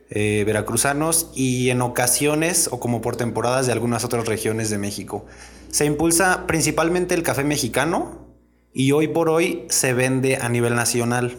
eh, 0.09 0.43
veracruzanos 0.45 1.31
y 1.33 1.71
en 1.71 1.81
ocasiones 1.81 2.69
o 2.71 2.79
como 2.79 3.01
por 3.01 3.15
temporadas 3.15 3.65
de 3.65 3.73
algunas 3.73 4.05
otras 4.05 4.27
regiones 4.27 4.69
de 4.69 4.77
México. 4.77 5.25
Se 5.71 5.85
impulsa 5.85 6.45
principalmente 6.45 7.15
el 7.15 7.23
café 7.23 7.43
mexicano 7.43 8.27
y 8.71 8.91
hoy 8.91 9.07
por 9.07 9.27
hoy 9.29 9.65
se 9.69 9.93
vende 9.93 10.37
a 10.37 10.49
nivel 10.49 10.75
nacional. 10.75 11.35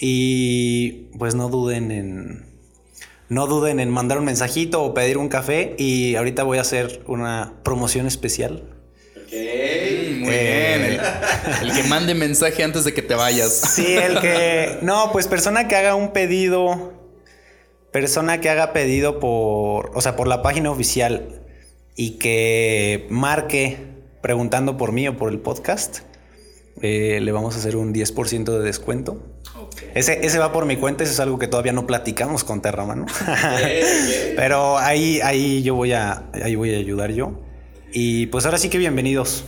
y 0.00 0.90
pues 1.18 1.36
no 1.36 1.48
duden 1.48 1.92
en 1.92 2.44
no 3.28 3.46
duden 3.46 3.78
en 3.78 3.90
mandar 3.90 4.18
un 4.18 4.24
mensajito 4.24 4.82
o 4.82 4.94
pedir 4.94 5.16
un 5.18 5.28
café 5.28 5.76
y 5.78 6.16
ahorita 6.16 6.42
voy 6.42 6.58
a 6.58 6.62
hacer 6.62 7.04
una 7.06 7.52
promoción 7.62 8.08
especial. 8.08 8.64
Ok, 9.16 9.32
muy 9.32 10.30
bien. 10.30 10.82
El, 10.82 11.00
el, 11.62 11.72
que 11.72 11.84
mande 11.88 12.14
mensaje 12.14 12.64
antes 12.64 12.82
de 12.84 12.92
que 12.94 13.02
te 13.02 13.14
vayas. 13.14 13.52
Sí, 13.52 13.96
el 13.96 14.20
que 14.20 14.78
no, 14.82 15.12
pues 15.12 15.28
persona 15.28 15.68
que 15.68 15.76
haga 15.76 15.94
un 15.94 16.12
pedido 16.12 16.95
persona 17.92 18.40
que 18.40 18.50
haga 18.50 18.72
pedido 18.72 19.20
por, 19.20 19.90
o 19.94 20.00
sea, 20.00 20.16
por 20.16 20.28
la 20.28 20.42
página 20.42 20.70
oficial 20.70 21.42
y 21.94 22.12
que 22.18 23.06
marque 23.10 23.78
preguntando 24.20 24.76
por 24.76 24.92
mí 24.92 25.08
o 25.08 25.16
por 25.16 25.30
el 25.30 25.38
podcast, 25.38 26.00
eh, 26.82 27.20
le 27.22 27.32
vamos 27.32 27.54
a 27.54 27.58
hacer 27.58 27.76
un 27.76 27.94
10% 27.94 28.44
de 28.44 28.58
descuento. 28.60 29.22
Ese, 29.94 30.26
ese, 30.26 30.38
va 30.38 30.52
por 30.52 30.66
mi 30.66 30.76
cuenta, 30.76 31.04
eso 31.04 31.12
es 31.12 31.20
algo 31.20 31.38
que 31.38 31.48
todavía 31.48 31.72
no 31.72 31.86
platicamos 31.86 32.44
con 32.44 32.60
Terramano. 32.60 33.06
Pero 34.36 34.78
ahí, 34.78 35.20
ahí 35.22 35.62
yo 35.62 35.74
voy 35.74 35.92
a, 35.92 36.24
ahí 36.42 36.54
voy 36.54 36.74
a 36.74 36.78
ayudar 36.78 37.12
yo. 37.12 37.40
Y 37.92 38.26
pues 38.26 38.44
ahora 38.44 38.58
sí 38.58 38.68
que 38.68 38.78
bienvenidos. 38.78 39.44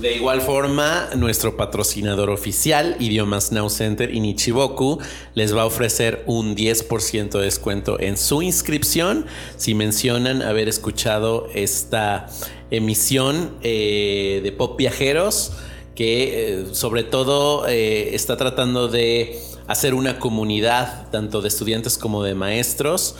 De 0.00 0.14
igual 0.14 0.42
forma, 0.42 1.08
nuestro 1.16 1.56
patrocinador 1.56 2.28
oficial, 2.28 2.96
Idiomas 3.00 3.50
Now 3.50 3.70
Center 3.70 4.14
y 4.14 4.20
Nichiboku, 4.20 4.98
les 5.34 5.56
va 5.56 5.62
a 5.62 5.64
ofrecer 5.64 6.22
un 6.26 6.54
10% 6.54 7.30
de 7.30 7.44
descuento 7.44 7.98
en 7.98 8.18
su 8.18 8.42
inscripción. 8.42 9.24
Si 9.56 9.74
mencionan 9.74 10.42
haber 10.42 10.68
escuchado 10.68 11.48
esta 11.54 12.26
emisión 12.70 13.52
eh, 13.62 14.42
de 14.44 14.52
Pop 14.52 14.76
Viajeros, 14.76 15.52
que 15.94 16.60
eh, 16.60 16.66
sobre 16.72 17.02
todo 17.02 17.66
eh, 17.66 18.14
está 18.14 18.36
tratando 18.36 18.88
de 18.88 19.40
hacer 19.66 19.94
una 19.94 20.18
comunidad 20.18 21.08
tanto 21.10 21.40
de 21.40 21.48
estudiantes 21.48 21.96
como 21.96 22.22
de 22.22 22.34
maestros 22.34 23.16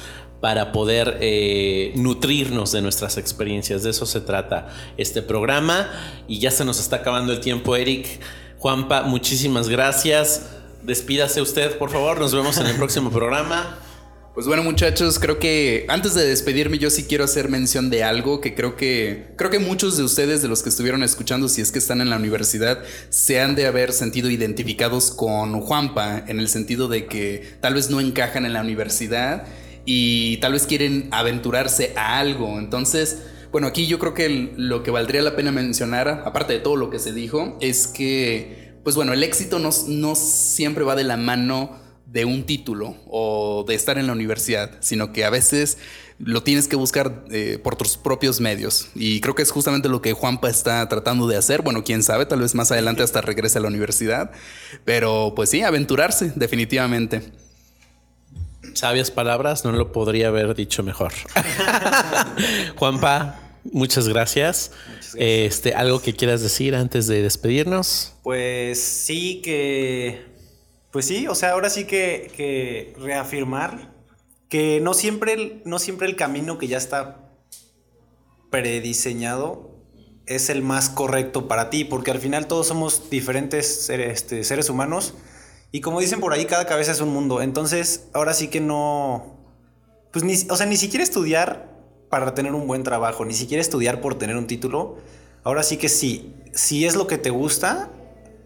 para 0.46 0.70
poder 0.70 1.18
eh, 1.22 1.90
nutrirnos 1.96 2.70
de 2.70 2.80
nuestras 2.80 3.18
experiencias. 3.18 3.82
De 3.82 3.90
eso 3.90 4.06
se 4.06 4.20
trata 4.20 4.68
este 4.96 5.20
programa. 5.20 5.90
Y 6.28 6.38
ya 6.38 6.52
se 6.52 6.64
nos 6.64 6.78
está 6.78 6.94
acabando 6.94 7.32
el 7.32 7.40
tiempo, 7.40 7.74
Eric. 7.74 8.06
Juanpa, 8.58 9.02
muchísimas 9.02 9.68
gracias. 9.68 10.46
Despídase 10.84 11.40
usted, 11.40 11.76
por 11.78 11.90
favor. 11.90 12.20
Nos 12.20 12.32
vemos 12.32 12.58
en 12.58 12.66
el 12.68 12.76
próximo 12.76 13.10
programa. 13.10 13.76
Pues 14.34 14.46
bueno, 14.46 14.62
muchachos, 14.62 15.18
creo 15.18 15.40
que 15.40 15.84
antes 15.88 16.14
de 16.14 16.24
despedirme 16.24 16.78
yo 16.78 16.90
sí 16.90 17.06
quiero 17.06 17.24
hacer 17.24 17.48
mención 17.48 17.90
de 17.90 18.04
algo 18.04 18.40
que 18.40 18.54
creo 18.54 18.76
que 18.76 19.32
creo 19.36 19.50
que 19.50 19.58
muchos 19.58 19.96
de 19.96 20.04
ustedes 20.04 20.42
de 20.42 20.48
los 20.48 20.62
que 20.62 20.68
estuvieron 20.68 21.02
escuchando 21.02 21.48
si 21.48 21.60
es 21.60 21.72
que 21.72 21.80
están 21.80 22.00
en 22.00 22.10
la 22.10 22.18
universidad 22.18 22.84
se 23.08 23.40
han 23.40 23.56
de 23.56 23.66
haber 23.66 23.92
sentido 23.92 24.30
identificados 24.30 25.10
con 25.10 25.60
Juanpa 25.62 26.22
en 26.28 26.38
el 26.38 26.48
sentido 26.50 26.86
de 26.86 27.06
que 27.06 27.56
tal 27.60 27.74
vez 27.74 27.90
no 27.90 27.98
encajan 27.98 28.44
en 28.44 28.52
la 28.52 28.60
universidad 28.60 29.46
y 29.86 30.36
tal 30.38 30.52
vez 30.52 30.66
quieren 30.66 31.08
aventurarse 31.12 31.94
a 31.96 32.18
algo. 32.18 32.58
Entonces, 32.58 33.22
bueno, 33.52 33.68
aquí 33.68 33.86
yo 33.86 33.98
creo 33.98 34.12
que 34.12 34.52
lo 34.56 34.82
que 34.82 34.90
valdría 34.90 35.22
la 35.22 35.36
pena 35.36 35.52
mencionar, 35.52 36.24
aparte 36.26 36.52
de 36.52 36.58
todo 36.58 36.76
lo 36.76 36.90
que 36.90 36.98
se 36.98 37.12
dijo, 37.12 37.56
es 37.62 37.86
que, 37.86 38.74
pues 38.84 38.96
bueno, 38.96 39.14
el 39.14 39.22
éxito 39.22 39.58
no, 39.58 39.70
no 39.88 40.14
siempre 40.14 40.84
va 40.84 40.94
de 40.96 41.04
la 41.04 41.16
mano 41.16 41.86
de 42.06 42.24
un 42.24 42.44
título 42.44 42.96
o 43.06 43.64
de 43.66 43.74
estar 43.74 43.98
en 43.98 44.06
la 44.06 44.12
universidad, 44.12 44.72
sino 44.80 45.12
que 45.12 45.24
a 45.24 45.30
veces 45.30 45.78
lo 46.18 46.42
tienes 46.42 46.66
que 46.66 46.76
buscar 46.76 47.24
eh, 47.30 47.58
por 47.62 47.76
tus 47.76 47.96
propios 47.96 48.40
medios. 48.40 48.88
Y 48.94 49.20
creo 49.20 49.34
que 49.34 49.42
es 49.42 49.50
justamente 49.50 49.88
lo 49.88 50.02
que 50.02 50.12
Juanpa 50.12 50.48
está 50.48 50.88
tratando 50.88 51.26
de 51.26 51.36
hacer. 51.36 51.62
Bueno, 51.62 51.84
quién 51.84 52.02
sabe, 52.02 52.26
tal 52.26 52.40
vez 52.40 52.54
más 52.54 52.72
adelante 52.72 53.02
hasta 53.02 53.20
regrese 53.20 53.58
a 53.58 53.60
la 53.60 53.68
universidad. 53.68 54.30
Pero 54.84 55.34
pues 55.36 55.50
sí, 55.50 55.62
aventurarse, 55.62 56.32
definitivamente. 56.34 57.22
Sabias 58.76 59.10
palabras, 59.10 59.64
no 59.64 59.72
lo 59.72 59.90
podría 59.90 60.28
haber 60.28 60.54
dicho 60.54 60.82
mejor. 60.82 61.10
Juanpa, 62.76 63.40
muchas 63.64 64.06
gracias. 64.06 64.70
Este, 65.14 65.72
¿Algo 65.72 66.02
que 66.02 66.14
quieras 66.14 66.42
decir 66.42 66.74
antes 66.74 67.06
de 67.06 67.22
despedirnos? 67.22 68.12
Pues 68.22 68.78
sí 68.82 69.40
que. 69.42 70.26
Pues 70.92 71.06
sí, 71.06 71.26
o 71.26 71.34
sea, 71.34 71.52
ahora 71.52 71.70
sí 71.70 71.86
que, 71.86 72.30
que 72.36 72.94
reafirmar 72.98 73.94
que 74.50 74.80
no 74.82 74.92
siempre, 74.92 75.32
el, 75.32 75.62
no 75.64 75.78
siempre 75.78 76.06
el 76.06 76.14
camino 76.14 76.58
que 76.58 76.68
ya 76.68 76.76
está 76.76 77.30
prediseñado 78.50 79.70
es 80.26 80.50
el 80.50 80.60
más 80.60 80.90
correcto 80.90 81.48
para 81.48 81.70
ti, 81.70 81.84
porque 81.84 82.10
al 82.10 82.18
final 82.18 82.46
todos 82.46 82.66
somos 82.66 83.08
diferentes 83.08 83.86
seres, 83.86 84.12
este, 84.12 84.44
seres 84.44 84.68
humanos 84.68 85.14
y 85.72 85.80
como 85.80 86.00
dicen 86.00 86.20
por 86.20 86.32
ahí, 86.32 86.46
cada 86.46 86.66
cabeza 86.66 86.92
es 86.92 87.00
un 87.00 87.10
mundo. 87.10 87.42
Entonces, 87.42 88.08
ahora 88.12 88.34
sí 88.34 88.48
que 88.48 88.60
no, 88.60 89.36
pues 90.12 90.24
ni, 90.24 90.34
o 90.50 90.56
sea, 90.56 90.66
ni 90.66 90.76
siquiera 90.76 91.04
estudiar 91.04 91.68
para 92.08 92.34
tener 92.34 92.54
un 92.54 92.66
buen 92.66 92.82
trabajo, 92.82 93.24
ni 93.24 93.34
siquiera 93.34 93.60
estudiar 93.60 94.00
por 94.00 94.16
tener 94.16 94.36
un 94.36 94.46
título. 94.46 94.96
Ahora 95.44 95.62
sí 95.62 95.76
que 95.76 95.88
sí, 95.88 96.34
si 96.52 96.86
es 96.86 96.96
lo 96.96 97.06
que 97.06 97.18
te 97.18 97.30
gusta, 97.30 97.90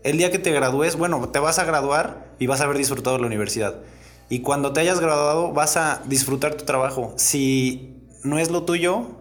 el 0.02 0.18
día 0.18 0.30
que 0.30 0.38
te 0.38 0.50
gradúes, 0.50 0.96
bueno, 0.96 1.28
te 1.28 1.38
vas 1.38 1.58
a 1.58 1.64
graduar 1.64 2.34
y 2.38 2.46
vas 2.46 2.60
a 2.60 2.64
haber 2.64 2.78
disfrutado 2.78 3.16
de 3.16 3.22
la 3.22 3.26
universidad. 3.26 3.82
Y 4.28 4.40
cuando 4.40 4.72
te 4.72 4.80
hayas 4.80 5.00
graduado, 5.00 5.52
vas 5.52 5.76
a 5.76 6.02
disfrutar 6.06 6.54
tu 6.54 6.64
trabajo. 6.64 7.12
Si 7.16 8.06
no 8.22 8.38
es 8.38 8.50
lo 8.50 8.64
tuyo, 8.64 9.19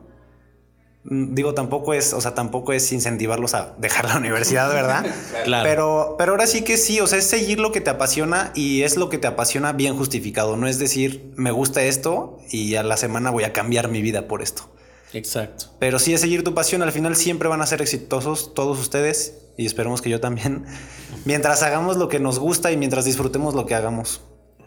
digo, 1.04 1.54
tampoco 1.54 1.94
es, 1.94 2.14
o 2.14 2.22
sea, 2.22 2.34
tampoco 2.34 2.74
es 2.74 2.92
incentivarlos 2.92 3.54
a 3.54 3.74
dejar 3.78 4.06
la 4.06 4.18
universidad, 4.18 4.70
¿verdad? 4.74 5.06
Claro. 5.44 5.64
Pero, 5.68 6.16
pero 6.18 6.32
ahora 6.34 6.48
sí 6.48 6.64
que 6.64 6.78
sí, 6.78 7.00
o 7.00 7.08
sea, 7.08 7.20
es 7.20 7.26
seguir 7.26 7.60
lo 7.60 7.72
que 7.72 7.82
te 7.82 7.90
apasiona 7.90 8.52
y 8.56 8.84
es 8.84 8.98
lo 8.98 9.10
que 9.10 9.18
te 9.18 9.28
apasiona 9.28 9.72
bien 9.74 9.98
justificado. 9.98 10.58
No 10.58 10.68
es 10.68 10.80
decir, 10.80 11.32
me 11.36 11.52
gusta 11.52 11.84
esto 11.84 12.40
y 12.50 12.76
a 12.76 12.84
la 12.84 12.98
semana 12.98 13.32
voy 13.32 13.44
a 13.44 13.54
cambiar 13.54 13.88
mi 13.88 14.02
vida 14.02 14.28
por 14.28 14.42
esto. 14.42 14.70
Exacto. 15.14 15.66
Pero 15.80 15.98
sí 15.98 16.14
es 16.14 16.22
seguir 16.22 16.44
tu 16.44 16.54
pasión, 16.54 16.84
al 16.84 16.92
final 16.92 17.16
siempre 17.16 17.50
van 17.50 17.62
a 17.62 17.66
ser 17.66 17.82
exitosos 17.82 18.54
todos 18.54 18.80
ustedes 18.80 19.40
y 19.58 19.66
esperemos 19.66 20.02
que 20.02 20.10
yo 20.10 20.20
también, 20.20 20.66
mientras 21.26 21.64
hagamos 21.64 21.98
lo 21.98 22.10
que 22.10 22.20
nos 22.20 22.40
gusta 22.40 22.72
y 22.72 22.78
mientras 22.78 23.06
disfrutemos 23.06 23.56
lo 23.56 23.66
que 23.66 23.76
hagamos. 23.76 24.22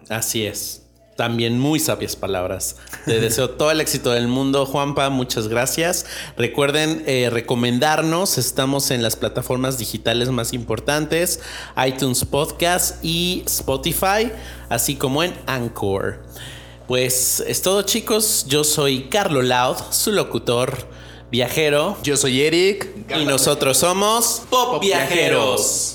Así 0.08 0.44
es. 0.44 0.82
También 1.16 1.58
muy 1.58 1.78
sabias 1.78 2.16
palabras. 2.16 2.76
Te 3.04 3.20
deseo 3.20 3.50
todo 3.50 3.70
el 3.70 3.80
éxito 3.80 4.10
del 4.10 4.28
mundo, 4.28 4.64
Juanpa. 4.66 5.10
Muchas 5.10 5.48
gracias. 5.48 6.06
Recuerden 6.36 7.02
eh, 7.06 7.28
recomendarnos. 7.30 8.38
Estamos 8.38 8.90
en 8.90 9.02
las 9.02 9.16
plataformas 9.16 9.78
digitales 9.78 10.30
más 10.30 10.52
importantes: 10.52 11.40
iTunes 11.86 12.24
Podcast 12.24 13.04
y 13.04 13.42
Spotify, 13.46 14.32
así 14.68 14.96
como 14.96 15.22
en 15.22 15.34
Anchor. 15.46 16.22
Pues 16.88 17.42
es 17.46 17.62
todo, 17.62 17.82
chicos. 17.82 18.46
Yo 18.48 18.64
soy 18.64 19.04
Carlo 19.04 19.42
Loud, 19.42 19.76
su 19.90 20.12
locutor 20.12 20.88
viajero. 21.32 21.96
Yo 22.02 22.16
soy 22.16 22.42
Eric. 22.42 22.88
Y 23.18 23.24
nosotros 23.24 23.78
somos 23.78 24.42
Pop 24.50 24.80
Viajeros. 24.80 25.90